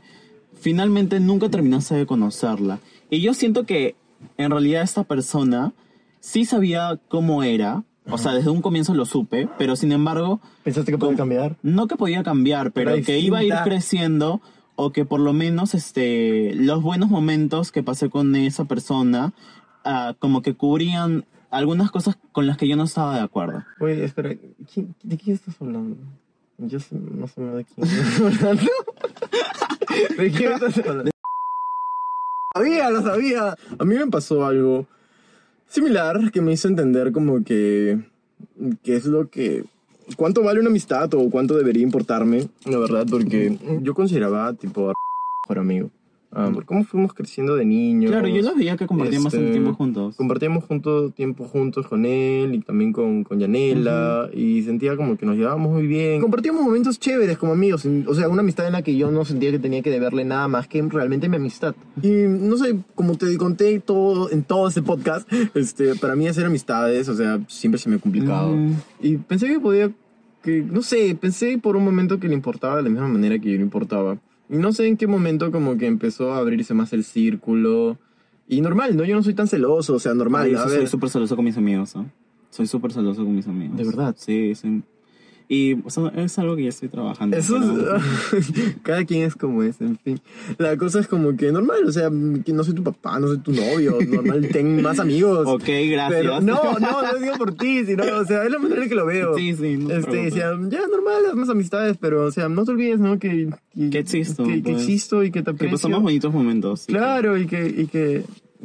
finalmente 0.59 1.19
nunca 1.19 1.49
terminaste 1.49 1.95
de 1.95 2.05
conocerla. 2.05 2.79
Y 3.09 3.21
yo 3.21 3.33
siento 3.33 3.65
que 3.65 3.95
en 4.37 4.51
realidad 4.51 4.83
esta 4.83 5.03
persona 5.03 5.73
sí 6.21 6.45
sabía 6.45 6.97
cómo 7.09 7.43
era. 7.43 7.83
O 8.09 8.17
sea, 8.17 8.31
desde 8.33 8.49
un 8.49 8.61
comienzo 8.61 8.93
lo 8.95 9.05
supe, 9.05 9.47
pero 9.59 9.75
sin 9.75 9.91
embargo, 9.91 10.39
¿Pensaste 10.63 10.91
que 10.91 10.97
puede 10.97 11.15
cambiar? 11.15 11.57
no 11.61 11.87
que 11.87 11.95
podía 11.97 12.23
cambiar, 12.23 12.71
pero 12.71 12.93
que 13.05 13.19
iba 13.19 13.37
a 13.39 13.43
ir 13.43 13.53
creciendo 13.63 14.41
o 14.75 14.91
que 14.91 15.05
por 15.05 15.19
lo 15.19 15.33
menos 15.33 15.75
este 15.75 16.53
los 16.55 16.81
buenos 16.81 17.09
momentos 17.09 17.71
que 17.71 17.83
pasé 17.83 18.09
con 18.09 18.35
esa 18.35 18.65
persona 18.65 19.33
ah, 19.85 20.15
como 20.17 20.41
que 20.41 20.55
cubrían 20.55 21.25
algunas 21.51 21.91
cosas 21.91 22.17
con 22.31 22.47
las 22.47 22.57
que 22.57 22.67
yo 22.67 22.75
no 22.75 22.85
estaba 22.85 23.15
de 23.15 23.21
acuerdo. 23.21 23.63
Oye, 23.79 24.03
espera, 24.03 24.31
¿quién- 24.73 24.95
¿de 25.03 25.17
quién 25.17 25.35
estás 25.35 25.61
hablando? 25.61 25.97
Yo 26.57 26.79
sé- 26.79 26.95
no 26.95 27.27
sé 27.27 27.41
de 27.41 27.65
quién 27.65 27.87
estás 27.87 28.41
hablando. 28.41 28.71
¿De 30.17 30.31
quién 30.31 30.51
estás 30.53 30.77
hablando? 30.79 31.11
Sabía, 32.53 32.89
lo 32.89 33.01
sabía. 33.01 33.55
A 33.79 33.85
mí 33.85 33.95
me 33.95 34.07
pasó 34.07 34.45
algo 34.45 34.85
similar 35.71 36.31
que 36.31 36.41
me 36.41 36.51
hizo 36.51 36.67
entender 36.67 37.11
como 37.11 37.43
que 37.43 37.99
qué 38.83 38.95
es 38.95 39.05
lo 39.05 39.29
que 39.29 39.63
cuánto 40.17 40.43
vale 40.43 40.59
una 40.59 40.69
amistad 40.69 41.13
o 41.13 41.29
cuánto 41.29 41.55
debería 41.55 41.83
importarme, 41.83 42.47
la 42.65 42.77
verdad, 42.77 43.07
porque 43.09 43.57
yo 43.81 43.93
consideraba 43.93 44.53
tipo 44.53 44.91
mejor 45.45 45.59
amigo. 45.59 45.89
Ah, 46.33 46.49
por 46.53 46.63
cómo 46.63 46.85
fuimos 46.85 47.13
creciendo 47.13 47.55
de 47.55 47.65
niños. 47.65 48.09
Claro, 48.09 48.27
yo 48.29 48.41
los 48.41 48.55
veía 48.55 48.77
que 48.77 48.87
compartían 48.87 49.23
bastante 49.23 49.47
Este, 49.47 49.59
tiempo 49.59 49.75
juntos. 49.75 50.15
Compartíamos 50.15 50.63
juntos, 50.63 51.13
tiempo 51.13 51.43
juntos 51.45 51.87
con 51.87 52.05
él 52.05 52.55
y 52.55 52.59
también 52.59 52.93
con, 52.93 53.25
con 53.25 53.37
Yanela 53.37 54.29
y 54.33 54.61
sentía 54.61 54.95
como 54.95 55.17
que 55.17 55.25
nos 55.25 55.35
llevábamos 55.35 55.73
muy 55.73 55.87
bien. 55.87 56.21
Compartíamos 56.21 56.63
momentos 56.63 56.99
chéveres 56.99 57.37
como 57.37 57.51
amigos, 57.51 57.85
o 58.07 58.15
sea, 58.15 58.29
una 58.29 58.41
amistad 58.41 58.65
en 58.65 58.73
la 58.73 58.81
que 58.81 58.95
yo 58.95 59.11
no 59.11 59.25
sentía 59.25 59.51
que 59.51 59.59
tenía 59.59 59.81
que 59.81 59.89
deberle 59.89 60.23
nada 60.23 60.47
más 60.47 60.69
que 60.69 60.81
realmente 60.81 61.27
mi 61.27 61.35
amistad. 61.35 61.75
Y 62.01 62.09
no 62.27 62.55
sé, 62.55 62.77
como 62.95 63.17
te 63.17 63.35
conté 63.37 63.79
todo, 63.79 64.31
en 64.31 64.43
todo 64.43 64.69
este 64.69 64.81
podcast, 64.81 65.27
este, 65.53 65.95
para 65.95 66.15
mí 66.15 66.27
hacer 66.27 66.45
amistades, 66.45 67.09
o 67.09 67.15
sea, 67.15 67.41
siempre 67.47 67.77
se 67.77 67.89
me 67.89 67.97
ha 67.97 67.99
complicado. 67.99 68.55
Mm. 68.55 68.75
Y 69.01 69.17
pensé 69.17 69.47
que 69.47 69.59
podía, 69.59 69.91
que, 70.43 70.61
no 70.61 70.81
sé, 70.81 71.13
pensé 71.19 71.57
por 71.57 71.75
un 71.75 71.83
momento 71.83 72.21
que 72.21 72.29
le 72.29 72.35
importaba 72.35 72.77
de 72.77 72.83
la 72.83 72.89
misma 72.89 73.09
manera 73.09 73.37
que 73.37 73.51
yo 73.51 73.57
le 73.57 73.63
importaba. 73.63 74.17
Y 74.51 74.57
no 74.57 74.73
sé 74.73 74.87
en 74.87 74.97
qué 74.97 75.07
momento 75.07 75.51
como 75.51 75.77
que 75.77 75.87
empezó 75.87 76.33
a 76.33 76.37
abrirse 76.37 76.73
más 76.73 76.91
el 76.91 77.05
círculo. 77.05 77.97
Y 78.47 78.59
normal, 78.59 78.97
¿no? 78.97 79.05
Yo 79.05 79.15
no 79.15 79.23
soy 79.23 79.33
tan 79.33 79.47
celoso, 79.47 79.95
o 79.95 79.99
sea, 79.99 80.13
normal. 80.13 80.47
Ay, 80.47 80.51
yo 80.51 80.63
sí 80.67 80.75
soy 80.75 80.87
súper 80.87 81.09
celoso 81.09 81.37
con 81.37 81.45
mis 81.45 81.57
amigos, 81.57 81.95
¿no? 81.95 82.11
Soy 82.49 82.67
súper 82.67 82.91
celoso 82.91 83.23
con 83.23 83.33
mis 83.33 83.47
amigos. 83.47 83.77
¿De 83.77 83.85
verdad? 83.85 84.13
Sí, 84.17 84.53
sí. 84.55 84.83
Y 85.53 85.73
o 85.83 85.89
sea, 85.89 86.07
es 86.15 86.39
algo 86.39 86.55
que 86.55 86.63
ya 86.63 86.69
estoy 86.69 86.87
trabajando. 86.87 87.35
Eso 87.35 87.57
es, 87.57 88.53
cada 88.83 89.03
quien 89.03 89.23
es 89.23 89.35
como 89.35 89.63
es, 89.63 89.81
en 89.81 89.97
fin. 89.97 90.21
La 90.57 90.77
cosa 90.77 91.01
es 91.01 91.09
como 91.09 91.35
que 91.35 91.51
normal, 91.51 91.79
o 91.85 91.91
sea, 91.91 92.09
que 92.45 92.53
no 92.53 92.63
soy 92.63 92.73
tu 92.73 92.83
papá, 92.83 93.19
no 93.19 93.27
soy 93.27 93.39
tu 93.39 93.51
novio, 93.51 93.97
normal, 94.07 94.47
ten 94.49 94.81
más 94.81 94.97
amigos. 94.99 95.45
Ok, 95.45 95.65
gracias. 95.89 96.21
Pero 96.21 96.39
no, 96.39 96.79
no, 96.79 97.01
no 97.01 97.19
digo 97.19 97.35
por 97.37 97.53
ti, 97.55 97.83
sino, 97.85 98.03
o 98.19 98.23
sea, 98.23 98.45
es 98.45 98.51
la 98.51 98.59
manera 98.59 98.83
en 98.83 98.87
que 98.87 98.95
lo 98.95 99.05
veo. 99.05 99.35
Sí, 99.37 99.53
sí, 99.53 99.75
no 99.75 99.89
te 99.89 99.97
Este, 99.97 100.09
preocupes. 100.11 100.33
decía, 100.35 100.57
ya 100.69 100.87
normal, 100.87 101.23
las 101.23 101.35
más 101.35 101.49
amistades, 101.49 101.97
pero, 101.99 102.23
o 102.27 102.31
sea, 102.31 102.47
no 102.47 102.63
te 102.63 102.71
olvides, 102.71 103.01
¿no? 103.01 103.19
Que, 103.19 103.49
Que 103.91 103.99
existo, 103.99 104.45
Que, 104.45 104.63
que 104.63 104.71
pues. 104.71 104.83
existo 104.83 105.21
y 105.21 105.31
que 105.31 105.39
te 105.41 105.45
Que 105.47 105.51
aprecio. 105.51 105.71
pasamos 105.77 106.01
bonitos 106.01 106.33
momentos. 106.33 106.85
Claro, 106.87 107.37
y 107.37 107.45
que, 107.45 107.67
y 107.67 107.87
que, 107.87 108.23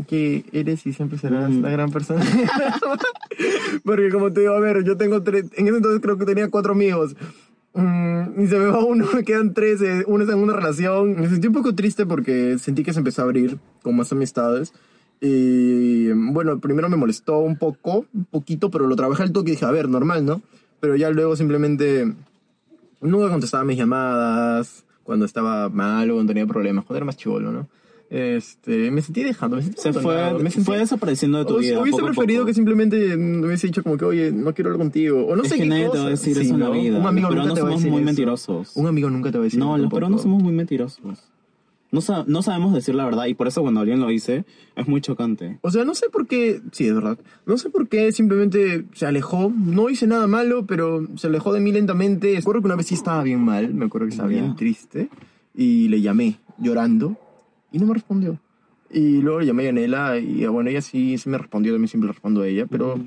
que 0.09 0.44
eres 0.52 0.87
y 0.87 0.92
siempre 0.92 1.18
serás 1.18 1.50
Mm. 1.50 1.62
la 1.62 1.70
gran 1.70 1.90
persona. 1.90 2.24
Porque 3.85 4.11
como 4.11 4.32
te 4.32 4.40
digo, 4.40 4.54
a 4.54 4.61
ver, 4.61 4.85
yo 4.85 4.96
tengo 4.96 5.22
tres, 5.22 5.44
en 5.56 5.68
ese 5.68 5.76
entonces 5.76 6.00
creo 6.00 6.18
que 6.18 6.24
tenía 6.24 6.48
cuatro 6.50 6.72
amigos. 6.72 7.16
Mm, 7.74 8.40
y 8.42 8.46
se 8.46 8.59
me 8.59 8.66
va 8.66 8.85
uno, 8.85 9.06
me 9.14 9.24
quedan 9.24 9.52
tres, 9.54 9.80
eh, 9.82 10.04
uno 10.06 10.24
está 10.24 10.35
en 10.35 10.42
una 10.42 10.54
relación. 10.54 11.16
Me 11.20 11.28
sentí 11.28 11.46
un 11.48 11.54
poco 11.54 11.74
triste 11.74 12.06
porque 12.06 12.59
sentí 12.59 12.82
que 12.82 12.92
se 12.92 13.00
empezó 13.00 13.22
a 13.22 13.24
abrir 13.24 13.59
con 13.82 13.96
más 13.96 14.12
amistades. 14.12 14.72
Y 15.20 16.09
bueno, 16.12 16.59
primero 16.61 16.88
me 16.88 16.96
molestó 16.96 17.38
un 17.38 17.56
poco, 17.56 18.04
un 18.12 18.24
poquito, 18.26 18.70
pero 18.70 18.87
lo 18.87 18.96
trabajé 18.96 19.22
al 19.22 19.32
toque 19.32 19.50
y 19.50 19.54
dije, 19.54 19.64
a 19.64 19.70
ver, 19.70 19.88
normal, 19.88 20.24
¿no? 20.26 20.42
Pero 20.80 20.94
ya 20.96 21.09
luego 21.11 21.37
simplemente 21.37 22.12
nunca 23.00 23.30
contestaba 23.30 23.64
mis 23.64 23.78
llamadas 23.78 24.85
cuando 25.04 25.24
estaba 25.24 25.68
mal 25.70 26.11
o 26.11 26.14
cuando 26.14 26.32
tenía 26.32 26.46
problemas, 26.46 26.85
cuando 26.85 26.98
era 26.98 27.06
más 27.06 27.16
chivolo, 27.16 27.50
¿no? 27.50 27.68
Este, 28.09 28.90
me 28.92 29.03
sentí 29.03 29.23
dejando, 29.25 29.57
me 29.57 29.62
sentí 29.62 29.81
Se 29.81 29.92
fue, 29.92 30.14
me 30.35 30.51
sentí- 30.51 30.64
fue 30.64 30.79
desapareciendo 30.79 31.38
de 31.38 31.45
tu 31.45 31.55
o 31.55 31.59
vida. 31.59 31.81
hubiese 31.81 31.99
poco 31.99 32.07
preferido 32.12 32.40
poco. 32.42 32.47
que 32.47 32.55
simplemente 32.55 33.16
me 33.16 33.47
hubiese 33.47 33.66
dicho 33.66 33.83
como 33.83 33.97
que, 33.97 34.05
oye, 34.05 34.31
no 34.33 34.55
quiero 34.55 34.71
hablar 34.71 34.79
contigo. 34.87 35.27
O 35.27 35.35
no 35.35 35.42
es 35.42 35.49
sé 35.49 35.57
que 35.57 35.62
qué 35.62 35.69
nadie 35.69 35.85
te 35.85 35.88
cosa. 35.90 36.01
va 36.03 36.07
a 36.07 36.11
decir 36.11 36.35
Sí, 36.37 36.42
eso 36.42 36.55
en 36.55 36.61
la 36.61 36.71
vida. 36.71 36.99
Un 37.01 37.07
amigo 37.07 37.31
nunca 37.31 37.55
te 37.55 37.62
va 37.62 37.69
a 37.69 37.73
decir 37.73 37.90
muy 37.90 38.01
eso. 38.01 38.07
mentirosos. 38.07 38.77
Un 38.77 38.87
amigo 38.87 39.11
nunca 39.11 39.33
te 39.33 39.38
va 39.38 39.42
a 39.42 39.47
decir 39.47 39.59
No, 39.59 39.77
los 39.77 39.92
peruanos 39.92 40.23
somos 40.23 40.42
muy 40.42 40.53
mentirosos. 40.53 41.01
No, 41.92 42.01
sa- 42.01 42.25
no 42.27 42.42
sabemos 42.42 42.75
decir 42.75 42.95
la 42.95 43.05
verdad 43.05 43.27
y 43.27 43.35
por 43.35 43.47
eso 43.47 43.62
cuando 43.62 43.81
alguien 43.81 44.01
lo 44.01 44.09
dice 44.09 44.45
es 44.75 44.87
muy 44.88 45.01
chocante. 45.01 45.59
O 45.62 45.71
sea, 45.71 45.85
no 45.85 45.95
sé 45.95 46.09
por 46.11 46.27
qué, 46.27 46.61
sí, 46.73 46.87
es 46.88 46.95
verdad. 46.95 47.16
No 47.47 47.57
sé 47.59 47.71
por 47.71 47.88
qué 47.88 48.12
simplemente 48.12 48.85
se 48.92 49.07
alejó. 49.07 49.53
No 49.57 49.88
hice 49.88 50.07
nada 50.07 50.27
malo, 50.27 50.66
pero 50.66 51.07
se 51.16 51.29
alejó 51.29 51.53
de 51.53 51.61
mí 51.61 51.73
lentamente. 51.73 52.33
Me 52.33 52.38
acuerdo 52.38 52.61
que 52.61 52.66
una 52.66 52.77
vez 52.77 52.87
sí 52.87 52.95
estaba 52.95 53.23
bien 53.23 53.40
mal, 53.40 53.73
me 53.73 53.87
acuerdo 53.87 54.07
que 54.09 54.12
estaba 54.12 54.31
Ya. 54.31 54.40
bien 54.40 54.57
triste. 54.57 55.09
Y 55.55 55.88
le 55.88 56.01
llamé 56.03 56.38
llorando 56.59 57.16
y 57.77 57.79
no 57.79 57.87
me 57.87 57.95
respondió. 57.95 58.39
Y 58.91 59.21
luego 59.21 59.43
llamé 59.43 59.65
a 59.65 59.67
Yanela 59.67 60.19
y 60.19 60.45
ah, 60.45 60.51
bueno, 60.51 60.71
ella 60.71 60.81
sí, 60.81 61.19
sí 61.19 61.29
me 61.29 61.37
respondió, 61.39 61.73
también 61.73 61.89
siempre 61.89 62.09
respondo 62.11 62.43
a 62.43 62.49
ella, 62.49 62.67
pero 62.67 62.99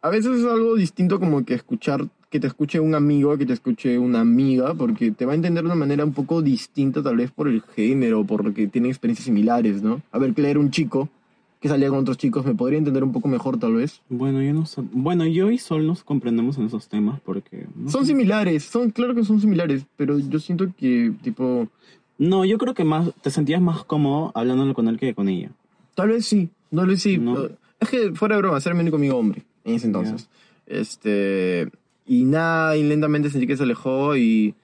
a 0.00 0.08
veces 0.10 0.38
es 0.40 0.46
algo 0.46 0.74
distinto 0.76 1.20
como 1.20 1.44
que 1.44 1.54
escuchar, 1.54 2.06
que 2.30 2.40
te 2.40 2.46
escuche 2.46 2.80
un 2.80 2.94
amigo, 2.94 3.36
que 3.36 3.44
te 3.44 3.52
escuche 3.52 3.98
una 3.98 4.20
amiga, 4.20 4.74
porque 4.74 5.10
te 5.10 5.26
va 5.26 5.32
a 5.32 5.34
entender 5.34 5.62
de 5.64 5.66
una 5.66 5.74
manera 5.74 6.04
un 6.04 6.12
poco 6.12 6.40
distinta 6.40 7.02
tal 7.02 7.16
vez 7.16 7.30
por 7.30 7.48
el 7.48 7.60
género, 7.62 8.24
porque 8.24 8.66
tienen 8.68 8.90
experiencias 8.90 9.26
similares, 9.26 9.82
¿no? 9.82 10.00
A 10.12 10.18
ver, 10.18 10.32
Claire, 10.32 10.58
un 10.58 10.70
chico 10.70 11.08
que 11.60 11.68
salía 11.68 11.90
con 11.90 11.98
otros 11.98 12.16
chicos, 12.18 12.44
me 12.44 12.54
podría 12.54 12.78
entender 12.78 13.04
un 13.04 13.12
poco 13.12 13.28
mejor 13.28 13.58
tal 13.58 13.74
vez. 13.74 14.00
Bueno, 14.08 14.42
yo 14.42 14.52
no 14.52 14.66
sé. 14.66 14.82
Bueno, 14.92 15.26
yo 15.26 15.50
y 15.50 15.58
Sol 15.58 15.86
nos 15.86 16.02
comprendemos 16.02 16.58
en 16.58 16.66
esos 16.66 16.88
temas 16.88 17.20
porque. 17.20 17.66
no 17.76 17.88
Son 17.90 18.00
sé. 18.02 18.08
similares, 18.08 18.64
son, 18.64 18.90
claro 18.90 19.14
que 19.14 19.24
son 19.24 19.40
similares, 19.40 19.84
pero 19.96 20.18
yo 20.18 20.38
siento 20.40 20.66
que, 20.76 21.12
tipo, 21.22 21.68
No, 22.18 22.44
yo 22.44 22.58
creo 22.58 22.74
que 22.74 22.84
más 22.84 23.10
te 23.22 23.30
sentías 23.30 23.60
más 23.60 23.84
cómodo 23.84 24.32
hablándolo 24.34 24.74
con 24.74 24.88
él 24.88 24.98
que 24.98 25.14
con 25.14 25.28
ella. 25.28 25.50
Tal 25.94 26.08
vez 26.08 26.26
sí, 26.26 26.50
tal 26.74 26.86
vez 26.86 27.02
sí. 27.02 27.18
No. 27.18 27.48
Es 27.80 27.88
que 27.88 28.12
fuera 28.12 28.36
de 28.36 28.42
broma, 28.42 28.60
ser 28.60 28.74
mi 28.74 28.80
único 28.80 28.96
amigo 28.96 29.16
hombre 29.16 29.42
en 29.64 29.74
ese 29.74 29.86
entonces. 29.86 30.28
Este. 30.66 31.68
Y 32.06 32.24
nada, 32.24 32.76
y 32.76 32.82
lentamente 32.82 33.30
sentí 33.30 33.46
que 33.46 33.56
se 33.56 33.62
alejó 33.64 34.16
y. 34.16 34.54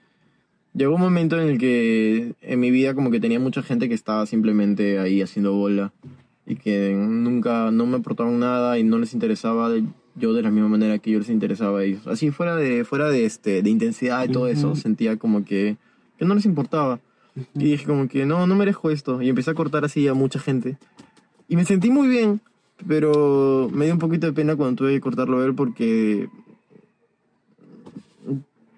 Llegó 0.75 0.95
un 0.95 1.01
momento 1.01 1.41
en 1.41 1.49
el 1.49 1.59
que 1.59 2.35
en 2.41 2.61
mi 2.61 2.71
vida 2.71 2.95
como 2.95 3.11
que 3.11 3.19
tenía 3.19 3.41
mucha 3.41 3.63
gente 3.63 3.89
que 3.89 3.95
estaba 3.95 4.27
simplemente 4.27 5.01
ahí 5.01 5.23
haciendo 5.23 5.53
bola 5.53 5.93
y 6.47 6.57
que 6.57 6.95
nunca, 6.95 7.71
no 7.71 7.85
me 7.87 7.97
aportaban 7.97 8.39
nada 8.39 8.79
y 8.79 8.85
no 8.85 8.99
les 8.99 9.13
interesaba 9.13 9.71
yo 10.15 10.33
de 10.33 10.43
la 10.43 10.51
misma 10.51 10.69
manera 10.69 10.99
que 10.99 11.11
yo 11.11 11.19
les 11.19 11.31
interesaba 11.31 11.81
a 11.81 11.85
ellos. 11.85 12.07
Así 12.07 12.31
fuera 12.31 12.55
de, 12.55 12.85
fuera 12.85 13.11
de, 13.11 13.25
este, 13.25 13.63
de 13.63 13.71
intensidad 13.71 14.25
y 14.25 14.33
todo 14.33 14.47
eso, 14.47 14.77
sentía 14.77 15.17
como 15.17 15.45
que, 15.45 15.77
que 16.19 16.25
no 16.25 16.35
les 16.35 16.45
importaba. 16.45 17.01
Y 17.55 17.65
dije 17.65 17.87
como 17.87 18.09
que 18.09 18.27
no, 18.27 18.47
no 18.47 18.55
merezco 18.55 18.91
esto. 18.91 19.23
Y 19.23 19.29
empecé 19.29 19.51
a 19.51 19.55
cortar 19.55 19.85
así 19.85 20.07
a 20.09 20.15
mucha 20.15 20.39
gente. 20.39 20.77
Y 21.49 21.57
me 21.57 21.65
sentí 21.65 21.91
muy 21.91 22.09
bien, 22.09 22.41
pero 22.87 23.71
me 23.73 23.87
dio 23.87 23.95
un 23.95 24.01
poquito 24.01 24.27
de 24.27 24.33
pena 24.33 24.57
cuando 24.57 24.77
tuve 24.77 24.95
que 24.95 25.01
cortarlo 25.01 25.41
a 25.41 25.45
él 25.45 25.55
porque... 25.55 26.29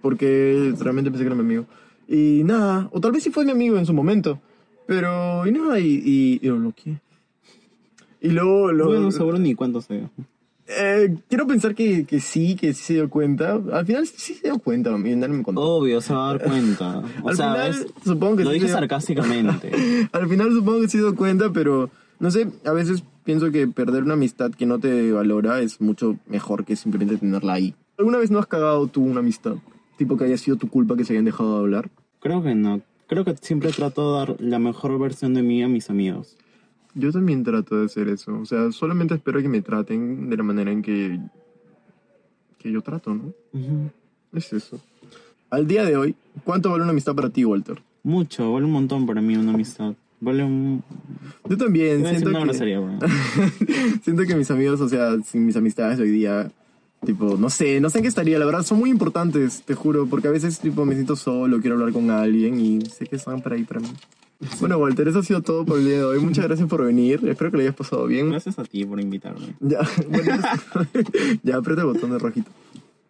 Porque 0.00 0.72
realmente 0.78 1.10
pensé 1.10 1.24
que 1.24 1.26
era 1.26 1.34
mi 1.34 1.42
amigo. 1.42 1.66
Y 2.08 2.42
nada, 2.44 2.88
o 2.92 3.00
tal 3.00 3.12
vez 3.12 3.22
sí 3.22 3.30
fue 3.30 3.44
mi 3.44 3.50
amigo 3.50 3.76
en 3.76 3.86
su 3.86 3.92
momento. 3.92 4.40
Pero, 4.86 5.46
y 5.46 5.52
nada, 5.52 5.78
y, 5.78 6.02
y, 6.04 6.40
y 6.42 6.48
lo 6.48 6.56
bloqueé. 6.58 7.00
Y 8.20 8.30
luego... 8.30 8.72
luego 8.72 8.92
Bueno, 8.92 9.10
seguro 9.10 9.38
ni 9.38 9.54
cuánto 9.54 9.80
sea. 9.80 10.10
Eh, 10.78 11.16
quiero 11.28 11.46
pensar 11.46 11.74
que, 11.74 12.04
que 12.04 12.20
sí, 12.20 12.54
que 12.56 12.72
sí 12.74 12.82
se 12.82 12.94
dio 12.94 13.10
cuenta. 13.10 13.60
Al 13.72 13.86
final 13.86 14.06
sí 14.06 14.34
se 14.34 14.42
dio 14.48 14.58
cuenta, 14.58 14.96
mi 14.96 15.14
Dani 15.14 15.36
me 15.38 15.42
contó. 15.42 15.60
Obvio, 15.60 16.00
se 16.00 16.14
va 16.14 16.30
a 16.30 16.36
dar 16.36 16.42
cuenta. 16.48 17.02
O 17.22 17.28
Al 17.28 17.36
sea, 17.36 17.52
final, 17.52 17.70
es- 17.70 17.86
supongo 18.04 18.36
que 18.36 18.44
lo 18.44 18.50
sí 18.50 18.54
dije 18.54 18.66
dio- 18.66 18.74
sarcásticamente. 18.74 19.70
Al 20.12 20.28
final 20.28 20.52
supongo 20.52 20.80
que 20.80 20.88
sí 20.88 20.98
se 20.98 21.04
dio 21.04 21.14
cuenta, 21.16 21.50
pero 21.52 21.90
no 22.18 22.30
sé, 22.30 22.48
a 22.64 22.72
veces 22.72 23.02
pienso 23.24 23.50
que 23.50 23.66
perder 23.68 24.02
una 24.04 24.14
amistad 24.14 24.50
que 24.52 24.66
no 24.66 24.78
te 24.78 25.12
valora 25.12 25.60
es 25.60 25.80
mucho 25.80 26.16
mejor 26.26 26.64
que 26.64 26.76
simplemente 26.76 27.16
tenerla 27.16 27.54
ahí. 27.54 27.74
¿Alguna 27.98 28.18
vez 28.18 28.30
no 28.30 28.38
has 28.38 28.46
cagado 28.46 28.86
tú 28.86 29.02
una 29.02 29.20
amistad? 29.20 29.54
Tipo 29.98 30.16
que 30.16 30.24
haya 30.24 30.38
sido 30.38 30.56
tu 30.56 30.68
culpa 30.68 30.96
que 30.96 31.04
se 31.04 31.12
hayan 31.12 31.24
dejado 31.26 31.54
de 31.56 31.60
hablar. 31.60 31.90
Creo 32.20 32.42
que 32.42 32.54
no. 32.54 32.80
Creo 33.06 33.24
que 33.24 33.36
siempre 33.40 33.70
trato 33.72 34.12
de 34.12 34.18
dar 34.18 34.36
la 34.40 34.58
mejor 34.58 34.98
versión 34.98 35.34
de 35.34 35.42
mí 35.42 35.62
a 35.62 35.68
mis 35.68 35.90
amigos. 35.90 36.36
Yo 36.94 37.12
también 37.12 37.44
trato 37.44 37.78
de 37.78 37.86
hacer 37.86 38.08
eso. 38.08 38.38
O 38.38 38.44
sea, 38.44 38.72
solamente 38.72 39.14
espero 39.14 39.40
que 39.40 39.48
me 39.48 39.62
traten 39.62 40.28
de 40.28 40.36
la 40.36 40.42
manera 40.42 40.72
en 40.72 40.82
que, 40.82 41.20
que 42.58 42.70
yo 42.70 42.82
trato, 42.82 43.14
¿no? 43.14 43.32
Ujú. 43.52 43.90
Es 44.32 44.52
eso. 44.52 44.80
Al 45.50 45.66
día 45.66 45.84
de 45.84 45.96
hoy, 45.96 46.14
¿cuánto 46.44 46.70
vale 46.70 46.82
una 46.82 46.92
amistad 46.92 47.14
para 47.14 47.30
ti, 47.30 47.44
Walter? 47.44 47.82
Mucho, 48.02 48.52
vale 48.52 48.66
un 48.66 48.72
montón 48.72 49.06
para 49.06 49.20
mí 49.20 49.36
una 49.36 49.52
amistad. 49.52 49.94
Vale 50.20 50.44
un... 50.44 50.82
Yo 51.48 51.56
también 51.56 52.06
siento 52.06 52.28
una 52.28 52.40
que... 52.40 52.44
grosería, 52.44 52.78
bro. 52.78 52.98
Siento 54.02 54.22
que 54.24 54.34
mis 54.36 54.50
amigos, 54.50 54.80
o 54.80 54.88
sea, 54.88 55.18
sin 55.22 55.46
mis 55.46 55.56
amistades 55.56 55.96
de 55.96 56.04
hoy 56.04 56.10
día, 56.10 56.50
tipo, 57.04 57.36
no 57.38 57.48
sé, 57.48 57.80
no 57.80 57.88
sé 57.88 57.98
en 57.98 58.02
qué 58.02 58.08
estaría, 58.08 58.38
la 58.38 58.44
verdad, 58.44 58.62
son 58.62 58.78
muy 58.78 58.90
importantes, 58.90 59.62
te 59.62 59.74
juro, 59.74 60.06
porque 60.06 60.28
a 60.28 60.30
veces, 60.30 60.60
tipo, 60.60 60.84
me 60.84 60.94
siento 60.94 61.16
solo, 61.16 61.60
quiero 61.60 61.76
hablar 61.76 61.92
con 61.92 62.10
alguien 62.10 62.60
y 62.60 62.82
sé 62.82 63.06
que 63.06 63.16
están 63.16 63.40
para 63.40 63.56
ahí 63.56 63.64
para 63.64 63.80
mí. 63.80 63.88
Bueno, 64.60 64.78
Walter, 64.78 65.06
eso 65.08 65.18
ha 65.18 65.22
sido 65.22 65.42
todo 65.42 65.64
por 65.64 65.78
el 65.78 65.84
día 65.84 65.96
de 65.98 66.04
hoy. 66.04 66.18
Muchas 66.20 66.46
gracias 66.46 66.68
por 66.68 66.84
venir. 66.84 67.20
Espero 67.26 67.50
que 67.50 67.58
lo 67.58 67.62
hayas 67.62 67.74
pasado 67.74 68.06
bien. 68.06 68.30
Gracias 68.30 68.58
a 68.58 68.64
ti 68.64 68.84
por 68.84 69.00
invitarme. 69.00 69.54
Ya, 69.60 69.80
bueno, 70.08 70.38
ya 71.42 71.56
aprieta 71.56 71.82
el 71.82 71.88
botón 71.88 72.10
de 72.10 72.18
rojito. 72.18 72.50